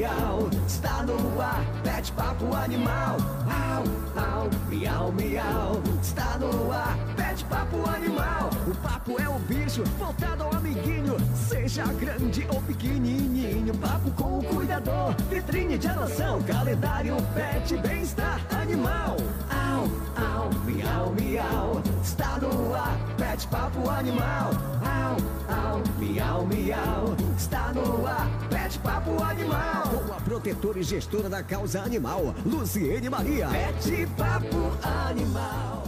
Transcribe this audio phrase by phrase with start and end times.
[0.00, 3.16] miau, está no ar, pet papo animal.
[3.46, 3.84] Au,
[4.16, 8.48] au, miau, miau, está no ar, pet papo animal.
[8.66, 13.74] O papo é o bicho, voltado ao amiguinho, seja grande ou pequenininho.
[13.74, 19.16] Papo com o cuidador, vitrine de adoção, calendário, pet, bem-estar animal.
[19.50, 19.86] Au,
[20.40, 24.50] au, miau, miau, está no ar, pet papo animal.
[24.80, 25.16] Au,
[25.54, 29.82] au, miau, miau, está no ar, pet papo animal.
[30.06, 33.48] Com a protetora e gestora da causa animal, Luciene Maria.
[33.48, 34.62] Pet papo
[35.08, 35.84] animal.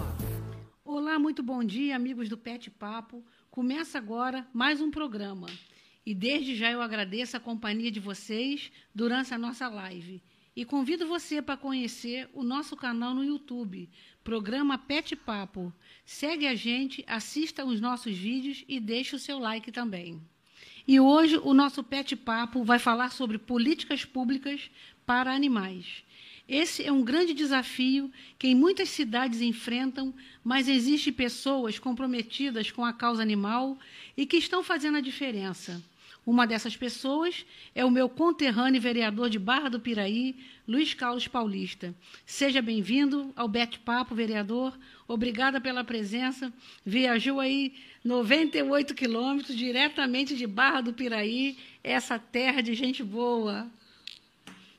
[0.84, 3.24] Olá, muito bom dia, amigos do Pet Papo.
[3.50, 5.46] Começa agora mais um programa.
[6.04, 10.22] E desde já eu agradeço a companhia de vocês durante a nossa live.
[10.54, 13.88] E convido você para conhecer o nosso canal no YouTube,
[14.22, 15.72] programa Pet Papo.
[16.04, 20.20] Segue a gente, assista os nossos vídeos e deixe o seu like também.
[20.86, 24.70] E hoje o nosso Pet Papo vai falar sobre políticas públicas
[25.06, 26.04] para animais.
[26.48, 32.84] Esse é um grande desafio que em muitas cidades enfrentam, mas existem pessoas comprometidas com
[32.84, 33.78] a causa animal
[34.16, 35.82] e que estão fazendo a diferença.
[36.24, 40.36] Uma dessas pessoas é o meu conterrâneo vereador de Barra do Piraí,
[40.68, 41.92] Luiz Carlos Paulista.
[42.24, 44.78] Seja bem-vindo ao Bete Papo, vereador.
[45.08, 46.52] Obrigada pela presença.
[46.86, 53.66] Viajou aí 98 quilômetros diretamente de Barra do Piraí, essa terra de gente boa.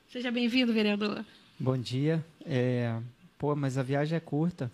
[0.07, 1.25] Seja bem-vindo, vereador.
[1.59, 2.23] Bom dia.
[2.45, 2.97] É,
[3.37, 4.71] pô, mas a viagem é curta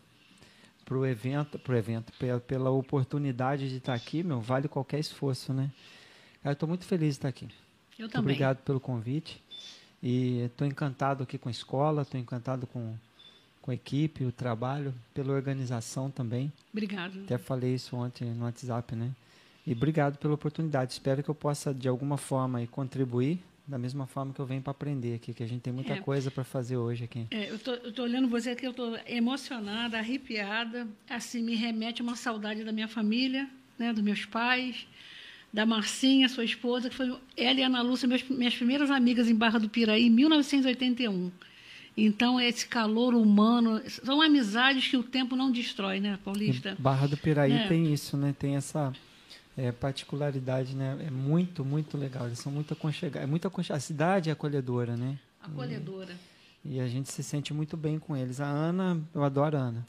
[0.86, 5.52] para o evento, pro evento pela, pela oportunidade de estar aqui, meu, vale qualquer esforço,
[5.54, 5.72] né?
[6.44, 7.46] Cara, estou muito feliz de estar aqui.
[7.98, 8.32] Eu Muito também.
[8.34, 9.42] Obrigado pelo convite.
[10.02, 12.96] E estou encantado aqui com a escola, estou encantado com,
[13.62, 16.52] com a equipe, o trabalho, pela organização também.
[16.72, 17.20] Obrigado.
[17.26, 19.12] Até falei isso ontem no WhatsApp, né?
[19.68, 20.94] E obrigado pela oportunidade.
[20.94, 24.72] Espero que eu possa, de alguma forma, contribuir da mesma forma que eu venho para
[24.72, 26.02] aprender aqui, que a gente tem muita É.
[26.02, 27.28] coisa para fazer hoje aqui.
[27.30, 30.88] É, eu estou olhando você aqui, eu estou emocionada, arrepiada.
[31.08, 33.48] Assim, me remete a uma saudade da minha família,
[33.78, 34.88] né, dos meus pais,
[35.52, 39.28] da Marcinha, sua esposa, que foi ela e a Ana Lúcia, meus, minhas primeiras amigas
[39.28, 41.32] em Barra do Piraí, em 1981.
[41.98, 46.76] Então, esse calor humano, são amizades que o tempo não destrói, né, Paulista?
[46.78, 47.68] E Barra do Piraí É.
[47.68, 48.34] tem isso, né?
[48.38, 48.94] Tem essa
[49.58, 50.98] é, particularidade, né?
[51.06, 52.28] É muito, muito legal.
[52.28, 53.24] Eles são muito aconchegados.
[53.24, 53.52] É muito.
[53.70, 55.18] A cidade é acolhedora, né?
[55.42, 56.16] Acolhedora.
[56.64, 58.40] E a gente se sente muito bem com eles.
[58.40, 59.86] A Ana, eu adoro a Ana.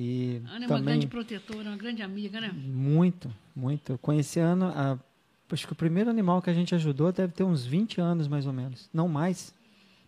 [0.00, 2.52] E Ana é uma também grande protetora, uma grande amiga, né?
[2.54, 3.92] muito, muito.
[3.92, 4.98] Eu conheci a Ana, a,
[5.52, 8.46] acho que o primeiro animal que a gente ajudou deve ter uns 20 anos mais
[8.46, 8.88] ou menos.
[8.94, 9.52] Não mais,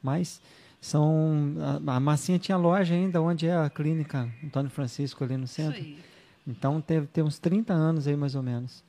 [0.01, 0.41] mais.
[0.81, 5.45] São a, a Massinha tinha loja ainda onde é a clínica Antônio Francisco ali no
[5.45, 5.81] Isso centro.
[5.81, 5.99] aí.
[6.47, 8.85] Então teve tem uns 30 anos aí mais ou menos.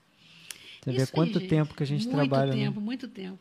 [0.84, 1.50] Você vê Isso aí, quanto gente.
[1.50, 2.54] tempo que a gente muito trabalha.
[2.54, 2.64] né?
[2.66, 3.40] tempo, muito tempo.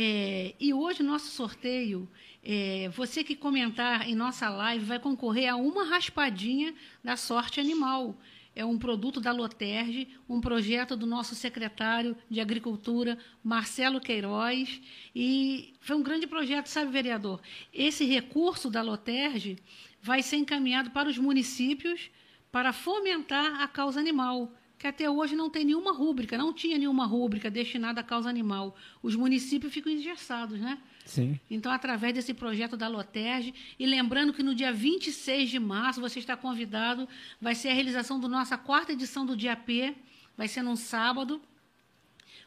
[0.00, 2.08] É, e hoje, nosso sorteio,
[2.40, 6.72] é, você que comentar em nossa live vai concorrer a uma raspadinha
[7.02, 8.16] da sorte animal.
[8.54, 14.80] É um produto da Loterge, um projeto do nosso secretário de Agricultura, Marcelo Queiroz.
[15.12, 17.40] E foi um grande projeto, sabe, vereador?
[17.74, 19.58] Esse recurso da Loterge
[20.00, 22.08] vai ser encaminhado para os municípios
[22.52, 27.04] para fomentar a causa animal, que até hoje não tem nenhuma rúbrica, não tinha nenhuma
[27.04, 28.76] rúbrica destinada à causa animal.
[29.02, 30.78] Os municípios ficam engessados, né?
[31.04, 31.40] Sim.
[31.50, 36.20] Então, através desse projeto da Loterge, e lembrando que no dia 26 de março, você
[36.20, 37.08] está convidado,
[37.40, 39.94] vai ser a realização da nossa quarta edição do Dia P,
[40.36, 41.42] vai ser num sábado.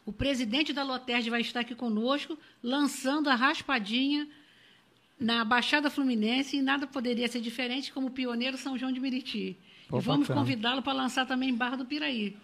[0.06, 4.28] O presidente da Loterge vai estar aqui conosco, lançando a raspadinha
[5.20, 9.58] na Baixada Fluminense, e nada poderia ser diferente como pioneiro São João de Meriti.
[9.92, 12.36] Pô, e vamos convidá-lo para lançar também em Barra do Piraí,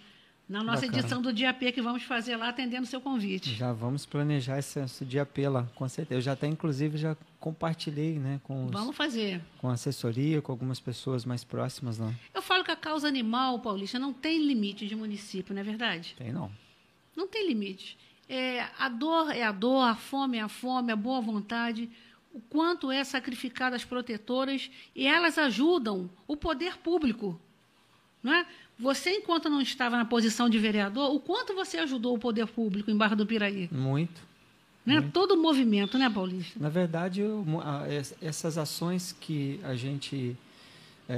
[0.48, 1.00] na nossa Bacana.
[1.00, 3.54] edição do Dia P que vamos fazer lá, atendendo o seu convite.
[3.56, 6.18] Já vamos planejar esse, esse dia pela, com certeza.
[6.18, 9.42] Eu já até, inclusive, já compartilhei né, com, os- Vamos fazer.
[9.58, 12.14] com a assessoria, com algumas pessoas mais próximas lá.
[12.34, 16.14] Eu falo que a causa animal, Paulista, não tem limite de município, não é verdade?
[16.18, 16.52] Tem não.
[17.16, 17.98] Não tem limite.
[18.30, 21.90] É, a dor é a dor, a fome é a fome, a boa vontade.
[22.38, 27.40] O quanto é sacrificado as protetoras e elas ajudam o poder público.
[28.22, 28.46] Não é?
[28.78, 32.92] Você, enquanto não estava na posição de vereador, o quanto você ajudou o poder público
[32.92, 33.68] em Barra do Piraí?
[33.72, 34.22] Muito.
[34.86, 35.02] Né?
[35.12, 36.60] Todo o movimento, né, Paulista?
[36.60, 37.44] Na verdade, eu-
[38.22, 40.38] essas ações que a gente
[41.10, 41.14] é,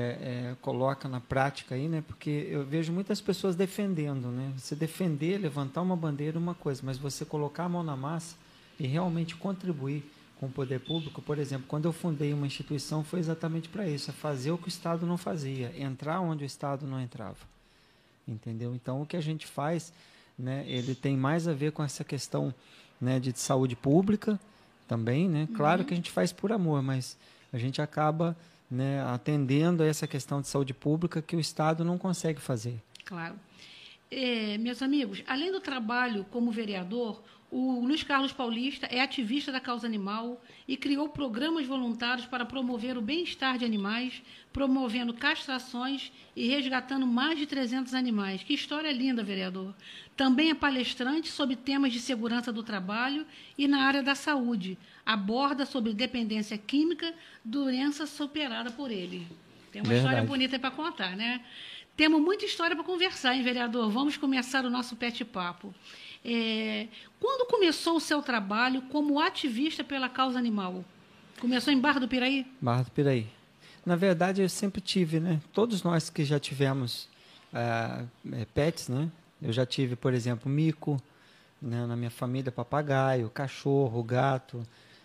[0.52, 2.02] é, coloca na prática aí, né?
[2.08, 4.54] Porque eu vejo muitas pessoas defendendo, né?
[4.56, 8.38] Você defender, levantar uma bandeira é uma coisa, mas você colocar a mão na massa
[8.80, 10.04] e realmente contribuir
[10.40, 14.10] com o poder público, por exemplo, quando eu fundei uma instituição foi exatamente para isso,
[14.10, 17.38] é fazer o que o Estado não fazia, entrar onde o Estado não entrava,
[18.28, 18.74] entendeu?
[18.74, 19.92] Então o que a gente faz,
[20.38, 20.64] né?
[20.68, 22.54] Ele tem mais a ver com essa questão,
[23.02, 23.20] né?
[23.20, 24.40] De saúde pública,
[24.90, 25.48] também, né?
[25.56, 27.16] Claro que a gente faz por amor, mas
[27.54, 28.36] a gente acaba
[28.70, 32.82] né, atendendo a essa questão de saúde pública que o Estado não consegue fazer.
[33.06, 33.36] Claro.
[34.10, 37.22] É, meus amigos, além do trabalho como vereador,
[37.52, 42.96] o Luiz Carlos Paulista é ativista da causa animal e criou programas voluntários para promover
[42.96, 44.22] o bem-estar de animais,
[44.54, 48.44] promovendo castrações e resgatando mais de 300 animais.
[48.44, 49.74] Que história linda, vereador.
[50.16, 53.26] Também é palestrante sobre temas de segurança do trabalho
[53.58, 54.78] e na área da saúde.
[55.04, 59.26] Aborda sobre dependência química, doença superada por ele.
[59.72, 60.08] Tem uma Verdade.
[60.08, 61.42] história bonita para contar, né?
[62.00, 63.90] Temos muita história para conversar, hein, vereador?
[63.90, 65.74] Vamos começar o nosso pet-papo.
[66.24, 66.88] É,
[67.20, 70.84] quando começou o seu trabalho como ativista pela causa animal?
[71.40, 72.46] Começou em Barra do Piraí?
[72.62, 73.28] Barra do Piraí.
[73.86, 75.40] Na verdade, eu sempre tive, né?
[75.54, 77.08] Todos nós que já tivemos
[77.54, 79.10] ah, eh, pets, né?
[79.42, 81.02] Eu já tive, por exemplo, mico,
[81.62, 81.86] né?
[81.86, 84.62] na minha família, papagaio, cachorro, gato.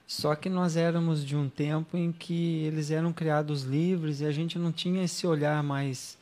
[0.06, 4.32] Só que nós éramos de um tempo em que eles eram criados livres e a
[4.32, 6.18] gente não tinha esse olhar mais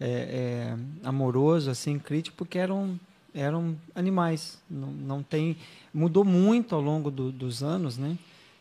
[0.00, 2.98] eh, eh, amoroso, assim, crítico, porque eram
[3.36, 4.58] eram animais.
[4.68, 5.56] Não, não tem
[5.92, 8.18] mudou muito ao longo do, dos anos, né?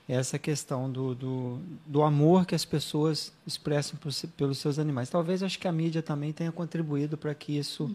[0.07, 5.09] essa questão do, do, do amor que as pessoas expressam por, pelos seus animais.
[5.09, 7.93] Talvez acho que a mídia também tenha contribuído para que isso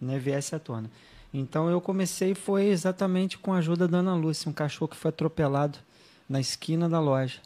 [0.00, 0.90] né, viesse à tona.
[1.32, 5.10] Então eu comecei foi exatamente com a ajuda da Ana Lúcia, um cachorro que foi
[5.10, 5.78] atropelado
[6.28, 7.40] na esquina da loja.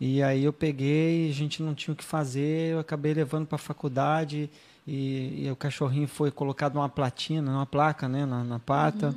[0.00, 3.56] E aí eu peguei, a gente não tinha o que fazer, eu acabei levando para
[3.56, 4.48] a faculdade
[4.88, 9.14] e, e o cachorrinho foi colocado uma platina, uma placa, né, na, na pata.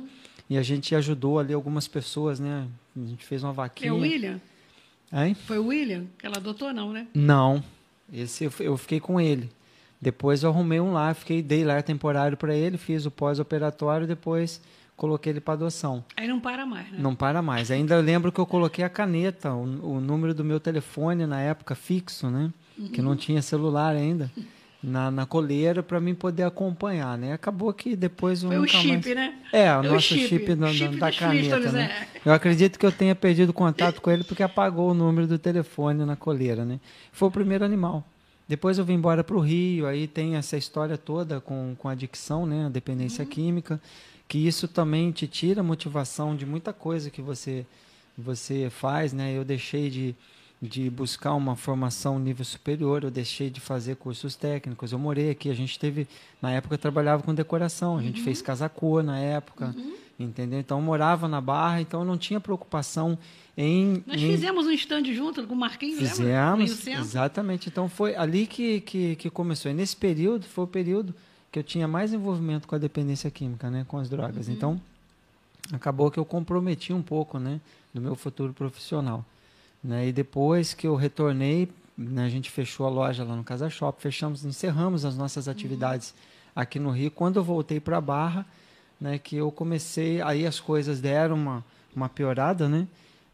[0.50, 2.68] E a gente ajudou ali algumas pessoas, né?
[2.94, 3.88] A gente fez uma vaquinha.
[3.88, 4.38] É o William?
[5.10, 5.34] Hein?
[5.34, 6.04] Foi o William?
[6.18, 7.06] Que ela adotou, não, né?
[7.14, 7.64] Não.
[8.12, 9.50] Esse eu, eu fiquei com ele.
[9.98, 14.60] Depois eu arrumei um lá, fiquei, dei lá temporário para ele, fiz o pós-operatório, depois
[14.94, 16.04] coloquei ele para adoção.
[16.14, 16.98] Aí não para mais, né?
[17.00, 17.70] Não para mais.
[17.70, 21.74] Ainda lembro que eu coloquei a caneta, o, o número do meu telefone na época
[21.74, 22.52] fixo, né?
[22.92, 24.30] Que não tinha celular ainda.
[24.82, 27.32] Na, na coleira para mim poder acompanhar, né?
[27.34, 29.06] Acabou que depois eu Foi o chip, mais...
[29.14, 29.34] né?
[29.52, 30.26] É, o É nosso chip.
[30.28, 32.06] chip, da, da- Chip da caneta, né?
[32.14, 32.28] é.
[32.28, 36.04] Eu acredito que eu tenha perdido contato com ele porque apagou o número do telefone
[36.04, 36.80] na coleira, né?
[37.12, 38.04] Foi o primeiro animal.
[38.48, 41.92] Depois eu vim embora para o Rio, aí tem essa história toda com, com a
[41.92, 42.66] adicção, né?
[42.66, 43.80] A dependência química,
[44.26, 47.64] que isso também te tira a motivação de muita coisa que você,
[48.18, 49.32] você faz, né?
[49.32, 50.14] Eu deixei de,
[50.62, 54.92] de buscar uma formação nível superior, eu deixei de fazer cursos técnicos.
[54.92, 56.06] Eu morei aqui, a gente teve,
[56.40, 59.74] na época eu trabalhava com decoração, a gente fez casa cor na época,
[60.20, 60.60] entendeu?
[60.60, 63.18] Então eu morava na Barra, então eu não tinha preocupação
[63.58, 67.68] em Nós em- fizemos um stand junto com o Marquinhos, Fizemos, exatamente.
[67.68, 69.68] Então foi ali que, que, que começou.
[69.68, 71.12] E nesse período foi o período
[71.50, 74.46] que eu tinha mais envolvimento com a dependência química, né, com as drogas.
[74.46, 74.54] Uhum.
[74.54, 74.80] Então
[75.72, 77.60] acabou que eu comprometi um pouco, né,
[77.92, 79.24] do meu futuro profissional.
[79.82, 80.08] Né?
[80.08, 84.00] E depois que eu retornei, né, a gente fechou a loja lá no Casa Shop,
[84.00, 86.14] fechamos, encerramos as nossas atividades
[86.54, 87.10] aqui no Rio.
[87.10, 88.46] Quando eu voltei para a Barra,
[89.00, 91.64] né, que eu comecei, aí as coisas deram uma,
[91.94, 92.86] uma piorada, né?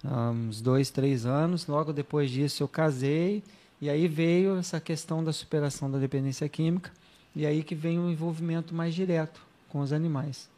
[0.03, 1.67] Uns dois, três anos.
[1.67, 3.43] Logo depois disso eu casei
[3.81, 6.91] e aí veio essa questão da superação da dependência química
[7.35, 10.49] e aí que vem o envolvimento mais direto com os animais,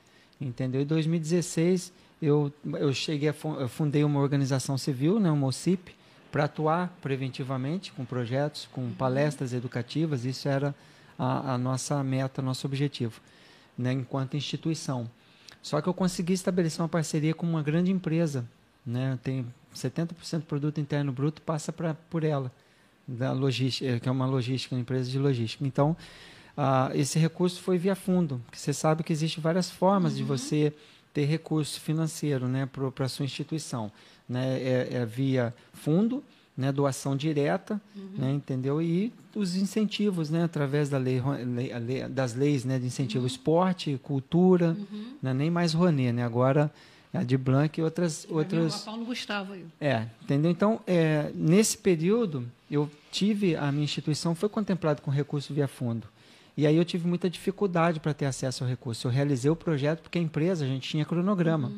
[0.41, 0.83] entendeu?
[0.83, 5.95] Em 2016 eu eu cheguei eu fundei uma organização civil, né, uma OCIP,
[6.31, 10.25] para atuar preventivamente com projetos, com palestras educativas.
[10.25, 10.75] Isso era
[11.19, 13.21] a, a nossa meta, nosso objetivo,
[13.77, 15.11] né, enquanto instituição.
[15.63, 18.47] Só que eu consegui estabelecer uma parceria com uma grande empresa,
[18.87, 19.19] né?
[19.23, 22.51] Tem 70% do produto interno bruto passa pra, por ela,
[23.07, 25.67] da logística, eh, que é uma logística, uma empresa de logística.
[25.67, 25.97] Então,
[26.57, 30.73] ah, esse recurso foi via fundo, você sabe que existem várias formas de você
[31.13, 33.91] ter recurso financeiro, né, para a sua instituição,
[34.29, 34.59] né?
[34.61, 36.23] É, é via fundo,
[36.57, 37.81] né, doação direta,
[38.17, 38.81] né, entendeu?
[38.83, 41.21] E os incentivos, né, através da lei,
[41.55, 44.77] lei- lei- das leis, né, de incentivo esporte, cultura,
[45.23, 46.23] né, nem mais Rouanet, né?
[46.25, 46.71] Agora
[47.13, 49.65] a de Blanc e outras Vai outras Paulo Gustavo aí.
[49.81, 50.49] é, entendeu?
[50.51, 56.07] Então, é, nesse período, eu tive, a minha instituição foi contemplada com recurso via fundo.
[56.57, 59.07] E aí eu tive muita dificuldade para ter acesso ao recurso.
[59.07, 61.73] Eu realizei o projeto porque a empresa, a gente tinha cronograma.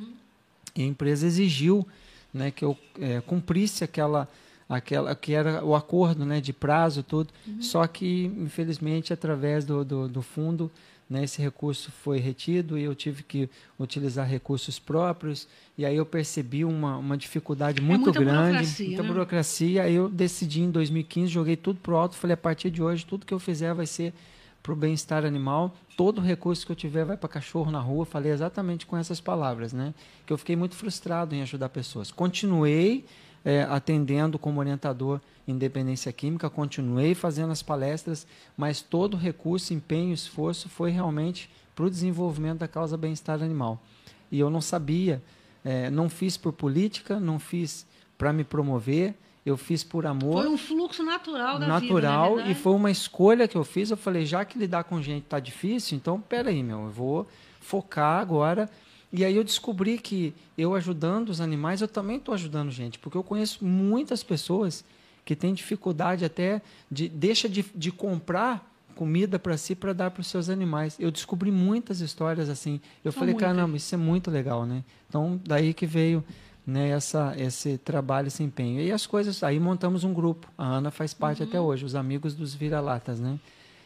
[0.75, 1.87] E a empresa exigiu
[2.33, 4.29] né, que eu é, cumprisse aquela,
[4.69, 7.33] aquela que era o acordo né, de prazo, tudo.
[7.61, 10.71] Só que, infelizmente, através do, do, do fundo,
[11.13, 13.49] né, esse recurso foi retido e eu tive que
[13.79, 15.47] utilizar recursos próprios.
[15.77, 19.09] E aí eu percebi uma, uma dificuldade muito muita grande, burocracia, muita né?
[19.09, 19.83] burocracia.
[19.83, 23.27] Aí eu decidi em 2015, joguei tudo pro alto, falei a partir de hoje tudo
[23.27, 24.15] que eu fizer vai ser
[24.63, 25.75] para o bem-estar animal.
[25.97, 28.07] Todo recurso que eu tiver vai para cachorro na rua.
[28.07, 29.93] Falei exatamente com essas palavras, né?
[30.27, 32.11] Que eu fiquei muito frustrado em ajudar pessoas.
[32.11, 33.05] Continuei
[33.45, 38.27] é, atendendo como orientador em dependência química, continuei fazendo as palestras,
[38.57, 43.83] mas todo recurso, empenho, esforço foi realmente para o desenvolvimento da causa bem-estar animal.
[44.31, 45.23] E eu não sabia,
[45.65, 50.43] é, não fiz por política, não fiz para me promover, eu fiz por amor.
[50.43, 53.91] Foi um fluxo natural da natural, vida, e foi uma escolha que eu fiz.
[53.91, 57.27] Eu falei, já que lidar com gente está difícil, então peraí, meu, eu vou
[57.61, 58.71] focar agora.
[59.13, 63.17] E aí eu descobri que eu ajudando os animais, eu também estou ajudando gente, porque
[63.17, 64.85] eu conheço muitas pessoas
[65.25, 70.21] que têm dificuldade até de deixa de, de comprar comida para si para dar para
[70.21, 70.97] os seus animais.
[70.99, 72.81] Eu descobri muitas histórias assim.
[73.05, 74.85] Eu São falei, caramba, isso é muito legal, né?
[75.09, 76.25] Então daí que veio
[76.67, 78.81] né, essa, esse trabalho, esse empenho.
[78.81, 80.49] E as coisas, aí montamos um grupo.
[80.57, 81.49] A Ana faz parte uhum.
[81.49, 83.39] até hoje, os amigos dos vira-latas, né?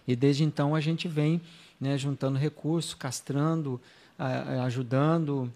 [0.07, 1.41] E desde então a gente vem
[1.81, 3.81] né, juntando recursos, castrando,
[4.19, 5.51] a, ajudando,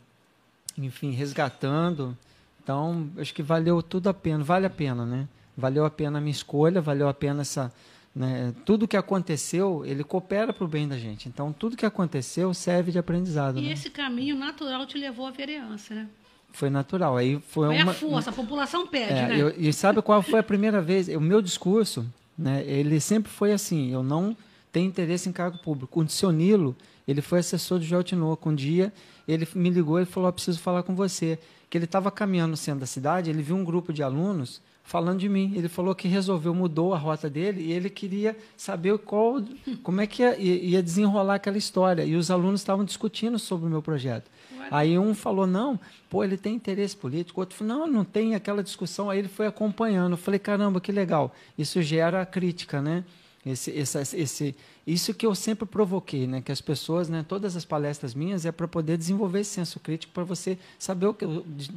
[0.77, 2.17] enfim, resgatando.
[2.63, 5.29] Então, acho que valeu tudo a pena, vale a pena, né?
[5.57, 7.73] Valeu a pena a minha escolha, valeu a pena essa,
[8.15, 11.29] né, tudo que aconteceu, ele coopera para o bem da gente.
[11.29, 13.59] Então, tudo que aconteceu serve de aprendizado.
[13.59, 13.73] E né?
[13.73, 16.09] esse caminho natural te levou à vereança, né?
[16.53, 17.17] Foi natural.
[17.17, 19.41] Aí foi, uma, a força, a população pede, é, né?
[19.41, 21.09] Eu, e sabe qual foi a primeira vez?
[21.09, 24.37] O meu discurso, né, ele sempre foi assim, eu não
[24.73, 26.01] tenho interesse em cargo público.
[26.01, 26.77] O Sionilo,
[27.07, 28.51] ele foi assessor do Joel Tinoco.
[28.51, 28.93] Um dia,
[29.27, 31.39] ele me ligou e falou, oh, preciso falar com você.
[31.69, 35.21] Que ele estava caminhando no centro da cidade, ele viu um grupo de alunos falando
[35.21, 35.53] de mim.
[35.55, 39.41] Ele falou que resolveu, mudou a rota dele e ele queria saber qual,
[39.83, 42.05] como é que ia, ia desenrolar aquela história.
[42.05, 44.29] E os alunos estavam discutindo sobre o meu projeto.
[44.71, 47.41] Aí um falou, não, pô, ele tem interesse político.
[47.41, 49.09] O outro falou, não, não tem aquela discussão.
[49.09, 50.13] Aí ele foi acompanhando.
[50.13, 51.35] Eu falei, caramba, que legal.
[51.57, 53.05] Isso gera crítica, né?
[53.45, 56.43] Esse, esse, esse, isso que eu sempre provoquei, né?
[56.43, 57.25] Que as pessoas, né?
[57.27, 61.15] Todas as palestras minhas é para poder desenvolver esse senso crítico, para você saber o
[61.15, 61.25] que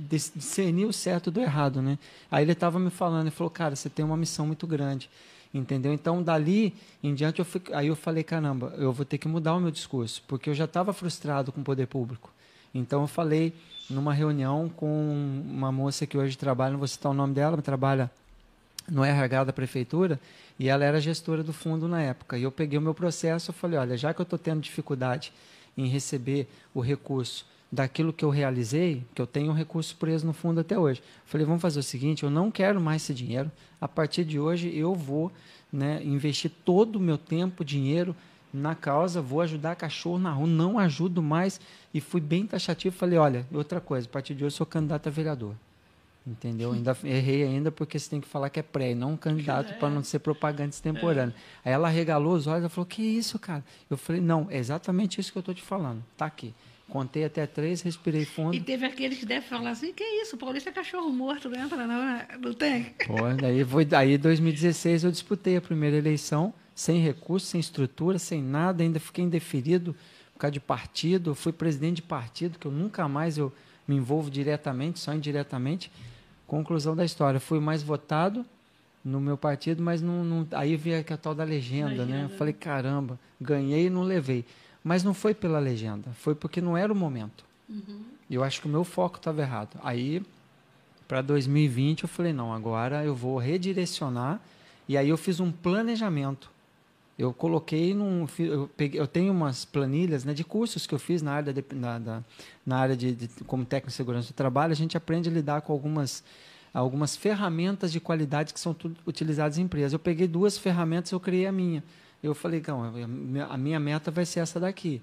[0.10, 1.98] discernir o certo do errado, né?
[2.30, 5.10] Aí ele estava me falando, ele falou, cara, você tem uma missão muito grande,
[5.54, 5.94] entendeu?
[5.94, 9.56] Então dali em diante eu fui, aí eu falei, caramba, eu vou ter que mudar
[9.56, 12.33] o meu discurso, porque eu já estava frustrado com o poder público.
[12.74, 13.53] Então eu falei
[13.89, 17.65] numa reunião com uma moça que hoje trabalha, não vou citar o nome dela, mas
[17.65, 18.10] trabalha
[18.89, 20.20] no RH da prefeitura,
[20.60, 22.38] e ela era gestora do fundo na época.
[22.38, 25.32] E eu peguei o meu processo e falei, olha, já que eu estou tendo dificuldade
[25.77, 30.34] em receber o recurso daquilo que eu realizei, que eu tenho um recurso preso no
[30.34, 31.01] fundo até hoje.
[31.25, 33.51] Falei, vamos fazer o seguinte, eu não quero mais esse dinheiro.
[33.82, 35.32] A partir de hoje eu vou
[35.72, 38.15] né, investir todo o meu tempo, dinheiro
[38.53, 41.60] na causa, vou ajudar cachorro na rua, não ajudo mais.
[41.93, 45.07] E fui bem taxativo, falei, olha, outra coisa, a partir de hoje eu sou candidato
[45.07, 45.55] a vereador.
[46.25, 46.72] Entendeu?
[46.72, 49.75] Ainda errei ainda porque você tem que falar que é pré, não um candidato é.
[49.75, 51.36] para não ser propaganda extemporânea.
[51.65, 51.69] É.
[51.69, 55.19] Aí ela regalou os olhos e falou: "Que isso, cara?" Eu falei: "Não, é exatamente
[55.19, 56.03] isso que eu estou te falando.
[56.15, 56.53] Tá aqui."
[56.94, 58.54] Contei até três, respirei fundo.
[58.54, 61.88] E teve aqueles que devem falar assim: "Que isso, Paulista é cachorro morto, não entra
[61.88, 67.48] não, não tem?" Pô, daí foi daí 2016 eu disputei a primeira eleição sem recurso,
[67.48, 69.96] sem estrutura, sem nada, ainda fiquei indeferido
[70.34, 73.52] por causa de partido, fui presidente de partido que eu nunca mais eu
[73.88, 75.92] me envolvo diretamente, só indiretamente.
[76.46, 78.46] Conclusão da história, fui mais votado
[79.04, 82.26] no meu partido, mas não, não aí veio a tal da legenda, legenda, né?
[82.26, 84.46] Eu falei, caramba, ganhei e não levei.
[84.84, 87.46] Mas não foi pela legenda, foi porque não era o momento.
[87.70, 88.02] Uhum.
[88.30, 89.80] Eu acho que o meu foco estava errado.
[89.84, 90.22] Aí,
[91.08, 94.42] para 2020, eu falei, não, agora eu vou redirecionar.
[94.88, 96.52] E aí eu fiz um planejamento
[97.18, 101.22] eu coloquei num eu, peguei, eu tenho umas planilhas né, de cursos que eu fiz
[101.22, 102.24] na área de, na, da,
[102.66, 105.62] na área de, de, como técnico de segurança do trabalho a gente aprende a lidar
[105.62, 106.24] com algumas
[106.74, 108.75] algumas ferramentas de qualidade que são
[109.06, 111.84] utilizadas em empresas eu peguei duas ferramentas eu criei a minha
[112.24, 112.92] eu falei não
[113.50, 115.01] a minha meta vai ser essa daqui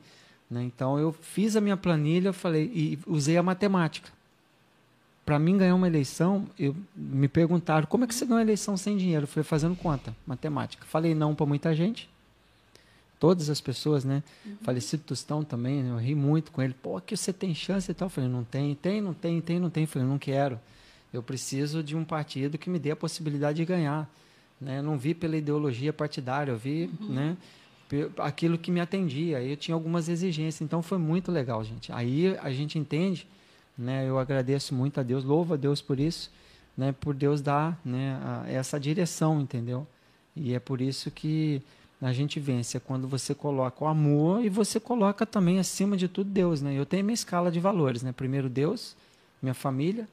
[0.50, 0.64] né?
[0.64, 4.10] então eu fiz a minha planilha falei e usei a matemática
[5.30, 8.76] para mim ganhar uma eleição, eu, me perguntaram como é que você ganha uma eleição
[8.76, 9.22] sem dinheiro?
[9.24, 10.84] Eu falei, fazendo conta, matemática.
[10.86, 12.10] Falei não para muita gente,
[13.20, 14.24] todas as pessoas, né?
[14.44, 14.56] Uhum.
[14.62, 15.90] Falecido Tostão também, né?
[15.90, 16.74] eu ri muito com ele.
[16.74, 18.06] Pô, que você tem chance e tal.
[18.06, 19.84] Eu falei, não tem, tem, não tem, tem, não tem.
[19.84, 20.58] Eu falei, não quero.
[21.12, 24.10] Eu preciso de um partido que me dê a possibilidade de ganhar.
[24.60, 24.78] Né?
[24.78, 27.08] Eu não vi pela ideologia partidária, eu vi uhum.
[27.08, 27.36] né,
[28.18, 29.42] aquilo que me atendia.
[29.42, 31.92] Eu tinha algumas exigências, então foi muito legal, gente.
[31.92, 33.26] Aí a gente entende
[33.80, 34.06] né?
[34.06, 36.30] Eu agradeço muito a Deus, louvo a Deus por isso,
[36.76, 36.92] né?
[36.92, 38.20] Por Deus dar, né?
[38.22, 39.86] A, essa direção, entendeu?
[40.36, 41.62] E é por isso que
[42.00, 46.08] a gente vence é quando você coloca o amor e você coloca também acima de
[46.08, 46.74] tudo Deus, né?
[46.74, 48.12] Eu tenho minha escala de valores, né?
[48.12, 48.94] Primeiro Deus,
[49.40, 50.06] minha família,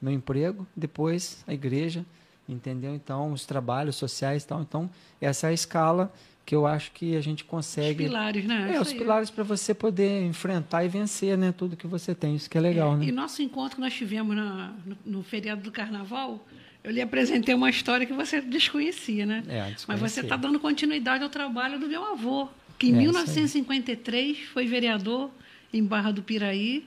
[0.00, 2.04] meu emprego, depois a igreja,
[2.48, 2.94] entendeu?
[2.94, 4.62] Então os trabalhos sociais, tal.
[4.62, 6.12] Então essa é a escala
[6.44, 8.04] que eu acho que a gente consegue.
[8.04, 8.74] Os pilares, né?
[8.74, 11.52] É, os pilares para você poder enfrentar e vencer, né?
[11.56, 12.36] Tudo que você tem.
[12.36, 13.06] Isso que é legal, é, né?
[13.06, 16.46] E nosso encontro que nós tivemos na, no, no, feriado do carnaval,
[16.82, 19.42] eu lhe apresentei uma história que você desconhecia, né?
[19.48, 22.48] É, Mas você está dando continuidade ao trabalho do meu avô,
[22.78, 25.30] que em é, 1953 foi vereador
[25.72, 26.84] em Barra do Piraí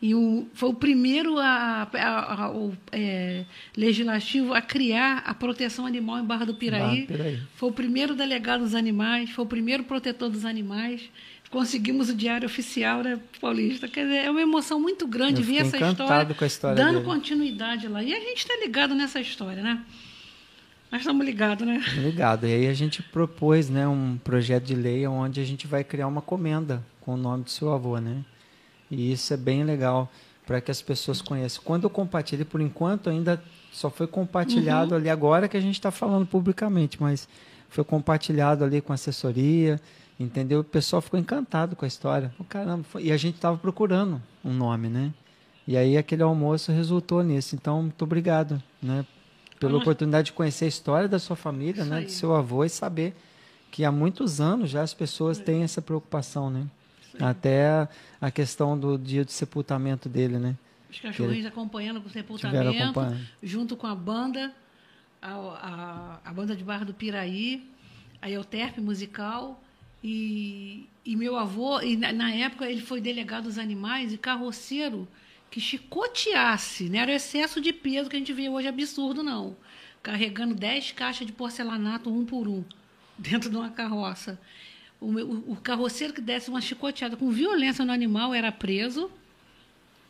[0.00, 5.86] e o, foi o primeiro a, a, a, o é, legislativo a criar a proteção
[5.86, 6.80] animal em Barra do Piraí.
[6.80, 7.42] Barra Piraí.
[7.54, 11.10] Foi o primeiro delegado dos animais, foi o primeiro protetor dos animais.
[11.50, 13.88] Conseguimos o diário oficial né, paulista.
[13.88, 17.04] Quer dizer, é uma emoção muito grande ver essa história, com a história dando dele.
[17.04, 18.02] continuidade lá.
[18.02, 19.82] E a gente está ligado nessa história, né?
[20.90, 21.82] Nós estamos ligados, né?
[21.96, 22.46] Ligado.
[22.46, 26.06] E aí a gente propôs né, um projeto de lei onde a gente vai criar
[26.08, 28.24] uma comenda com o nome do seu avô, né?
[28.90, 30.10] E isso é bem legal
[30.46, 31.62] para que as pessoas conheçam.
[31.64, 35.00] Quando eu compartilhei, por enquanto ainda só foi compartilhado uhum.
[35.00, 37.28] ali agora que a gente está falando publicamente, mas
[37.68, 39.80] foi compartilhado ali com assessoria,
[40.18, 40.60] entendeu?
[40.60, 42.32] O pessoal ficou encantado com a história.
[42.38, 43.04] Oh, caramba, foi...
[43.04, 45.12] e a gente estava procurando um nome, né?
[45.66, 47.56] E aí aquele almoço resultou nisso.
[47.56, 49.04] Então, muito obrigado, né?
[49.58, 51.98] Pela oportunidade de conhecer a história da sua família, isso né?
[51.98, 52.04] Aí.
[52.04, 53.16] Do seu avô e saber
[53.70, 56.66] que há muitos anos já as pessoas têm essa preocupação, né?
[57.20, 57.88] Até
[58.20, 60.56] a questão do dia de sepultamento dele, né?
[60.90, 61.48] Os cachorrinhos ele...
[61.48, 63.00] acompanhando com o sepultamento,
[63.42, 64.52] junto com a banda,
[65.20, 67.68] a, a, a, banda de Barra do Piraí,
[68.20, 69.62] a Euterpe Musical.
[70.04, 75.08] E, e meu avô, e na, na, época ele foi delegado dos animais e carroceiro
[75.50, 79.56] que chicoteasse, não era o excesso de peso que a gente vê hoje absurdo, não.
[80.02, 82.62] Carregando 10 caixas de porcelanato um por um
[83.18, 84.38] dentro de uma carroça
[85.00, 89.10] o, o, o carroceiro que desse uma chicoteada com violência no animal era preso.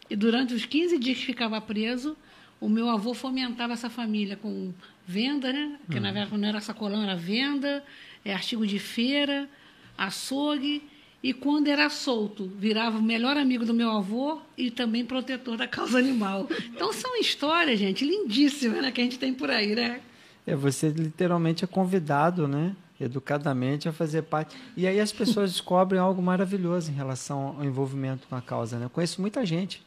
[0.09, 2.17] E durante os 15 dias que ficava preso,
[2.61, 4.73] o meu avô fomentava essa família com
[5.07, 5.79] venda, né?
[5.91, 6.15] Que na uhum.
[6.15, 7.83] verdade não era sacolão, era venda,
[8.25, 9.49] é, artigo de feira,
[9.97, 10.83] açougue.
[11.23, 15.67] E quando era solto, virava o melhor amigo do meu avô e também protetor da
[15.67, 16.49] causa animal.
[16.73, 18.93] Então são histórias, gente, lindíssimas, né?
[18.93, 20.01] Que a gente tem por aí, né?
[20.47, 22.77] É, você literalmente é convidado, né?
[23.01, 24.57] Educadamente a fazer parte.
[24.77, 28.79] E aí as pessoas descobrem algo maravilhoso em relação ao envolvimento com a causa.
[28.79, 28.87] Né?
[28.87, 29.85] Eu conheço muita gente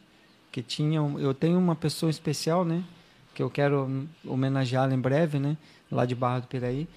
[0.51, 0.99] que tinha.
[0.99, 2.83] Eu tenho uma pessoa especial, né?
[3.33, 5.57] Que eu quero homenageá-la em breve, né?
[5.91, 6.87] Lá de Barra do Piraí,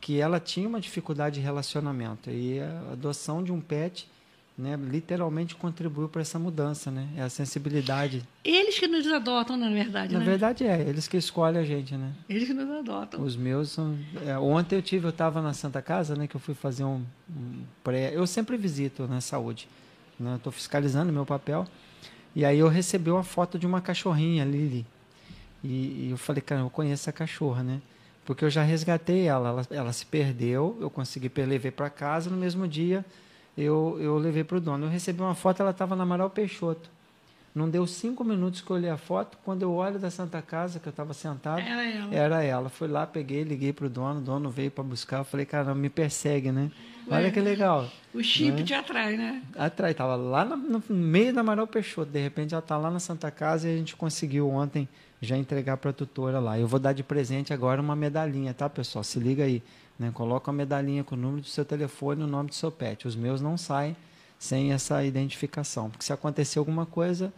[0.00, 2.30] que ela tinha uma dificuldade de relacionamento.
[2.30, 4.08] E a adoção de um pet
[4.56, 7.08] né, literalmente contribuiu para essa mudança, né?
[7.16, 8.22] É a sensibilidade.
[8.44, 10.12] Eles que nos adotam, na verdade.
[10.12, 10.24] Na né?
[10.24, 12.12] verdade é, eles que escolhem a gente, né?
[12.28, 13.22] Eles que nos adotam.
[13.22, 13.98] Os meus são.
[14.26, 16.26] É, ontem eu tive, eu estava na Santa Casa, né?
[16.26, 18.12] Que eu fui fazer um, um pré.
[18.14, 19.68] Eu sempre visito na saúde,
[20.20, 20.36] né?
[20.36, 21.66] Estou fiscalizando meu papel
[22.34, 24.86] e aí eu recebi uma foto de uma cachorrinha, Lili,
[25.62, 27.80] e, e eu falei, cara, eu conheço essa cachorra, né?
[28.24, 32.36] Porque eu já resgatei ela, ela, ela se perdeu, eu consegui levar para casa no
[32.36, 33.04] mesmo dia
[33.56, 34.86] eu, eu levei para o dono.
[34.86, 36.90] Eu recebi uma foto, ela estava na Amaral Peixoto.
[37.54, 39.36] Não deu cinco minutos que eu olhei a foto.
[39.44, 42.14] Quando eu olho da Santa Casa, que eu estava sentado, era ela.
[42.14, 42.68] era ela.
[42.70, 44.20] Fui lá, peguei, liguei para o dono.
[44.20, 45.18] O dono veio para buscar.
[45.18, 46.70] Eu falei, cara, me persegue, né?
[47.10, 47.90] Olha que legal.
[48.14, 48.62] O chip né?
[48.62, 49.42] te atrai, né?
[49.54, 49.90] Atrai.
[49.90, 52.10] Estava lá no, no, meio da Amaral Peixoto.
[52.10, 54.88] De repente, ela está lá na Santa Casa e a gente conseguiu ontem
[55.20, 56.58] já entregar para a tutora lá.
[56.58, 59.04] Eu vou dar de presente agora uma medalhinha, tá, pessoal?
[59.04, 59.62] Se liga aí.
[59.98, 60.10] Né?
[60.12, 63.06] Coloca a medalhinha com o número do seu telefone e o nome do seu pet.
[63.06, 63.96] Os meus não saem
[64.38, 65.90] sem essa identificação.
[65.90, 67.32] Porque se acontecer alguma coisa,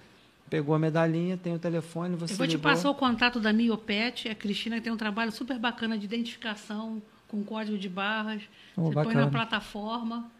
[0.49, 2.61] pegou a medalhinha, tem o telefone, você Eu vou ligou.
[2.61, 7.03] te passar o contato da Miopet, a Cristina tem um trabalho super bacana de identificação
[7.29, 8.43] com código de barras.
[8.77, 9.15] Oh, você bacana.
[9.15, 10.31] põe na plataforma.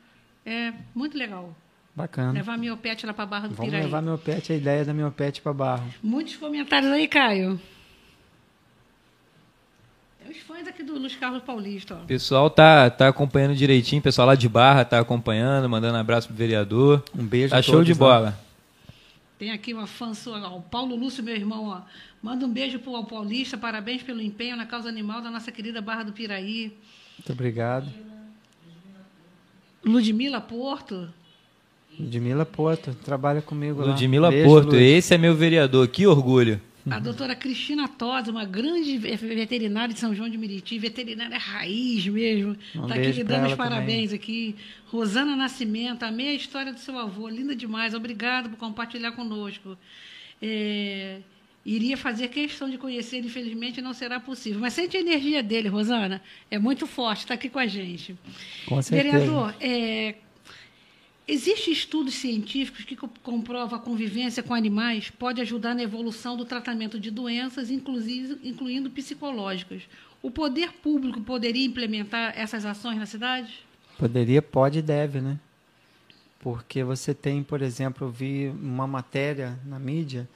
[0.47, 1.55] É muito legal.
[1.95, 2.33] Bacana.
[2.33, 3.85] Levar a Miopet lá para Barra do Vamos Piraí.
[3.85, 5.85] levar a Miopet, a ideia da Miopet para Barra.
[6.03, 7.61] Muitos comentários aí, Caio
[10.31, 11.95] os fãs aqui do Luiz Carlos Paulista.
[11.97, 16.29] O pessoal tá, tá acompanhando direitinho, o pessoal lá de Barra tá acompanhando, mandando abraço
[16.29, 17.03] pro vereador.
[17.17, 18.39] Um beijo Tá show de bola.
[19.39, 21.83] Tem aqui uma fã sua, ó, o Paulo Lúcio, meu irmão, ó.
[22.23, 26.05] Manda um beijo pro Paulista, parabéns pelo empenho na causa animal da nossa querida Barra
[26.05, 26.73] do Piraí.
[27.19, 27.89] Muito obrigado.
[29.85, 31.09] Ludmila Porto.
[31.99, 34.35] Ludmila Porto, trabalha comigo Ludmila lá.
[34.35, 34.83] Ludmila Porto, Lud.
[34.83, 36.61] esse é meu vereador, que orgulho.
[36.91, 42.57] A doutora Cristina Todd, uma grande veterinária de São João de Meriti, veterinária raiz mesmo.
[42.75, 44.15] Está aqui lhe dando os parabéns também.
[44.15, 44.57] aqui.
[44.89, 47.95] Rosana Nascimento, amei a história do seu avô, linda demais.
[47.95, 49.79] Obrigado por compartilhar conosco.
[50.43, 51.21] É,
[51.65, 54.61] iria fazer questão de conhecer, infelizmente não será possível.
[54.61, 56.21] Mas sente a energia dele, Rosana.
[56.51, 58.15] É muito forte, está aqui com a gente.
[58.67, 59.19] Com certeza.
[59.19, 60.17] Vereador, é,
[61.27, 67.01] Existem estudos científicos que comprovam a convivência com animais pode ajudar na evolução do tratamento
[67.01, 69.83] de doenças, inclusive, incluindo psicológicas.
[70.23, 73.65] O poder público poderia implementar essas ações na cidade?
[73.99, 75.41] Poderia, pode e deve, né?
[76.41, 80.29] Porque você tem, por exemplo, eu vi uma matéria na mídia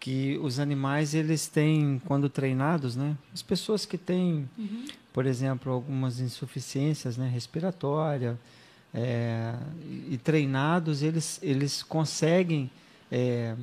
[0.00, 3.16] que os animais eles têm quando treinados, né?
[3.32, 4.86] As pessoas que têm, uhum.
[5.12, 8.36] por exemplo, algumas insuficiências, né, respiratória,
[8.92, 9.54] é,
[10.08, 12.70] e treinados eles eles conseguem
[13.10, 13.54] é,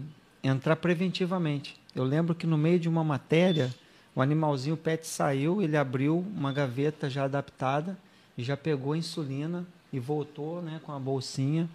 [0.43, 1.79] entrar preventivamente.
[1.95, 3.73] Eu lembro que no meio de uma matéria
[4.15, 7.97] o animalzinho o pet saiu, ele abriu uma gaveta já adaptada
[8.37, 11.69] e já pegou a insulina e voltou, né, com a bolsinha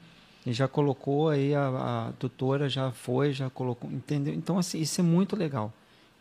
[0.45, 4.35] e já colocou aí a, a tutora já foi, já colocou, entendeu?
[4.35, 5.73] Então assim, isso é muito legal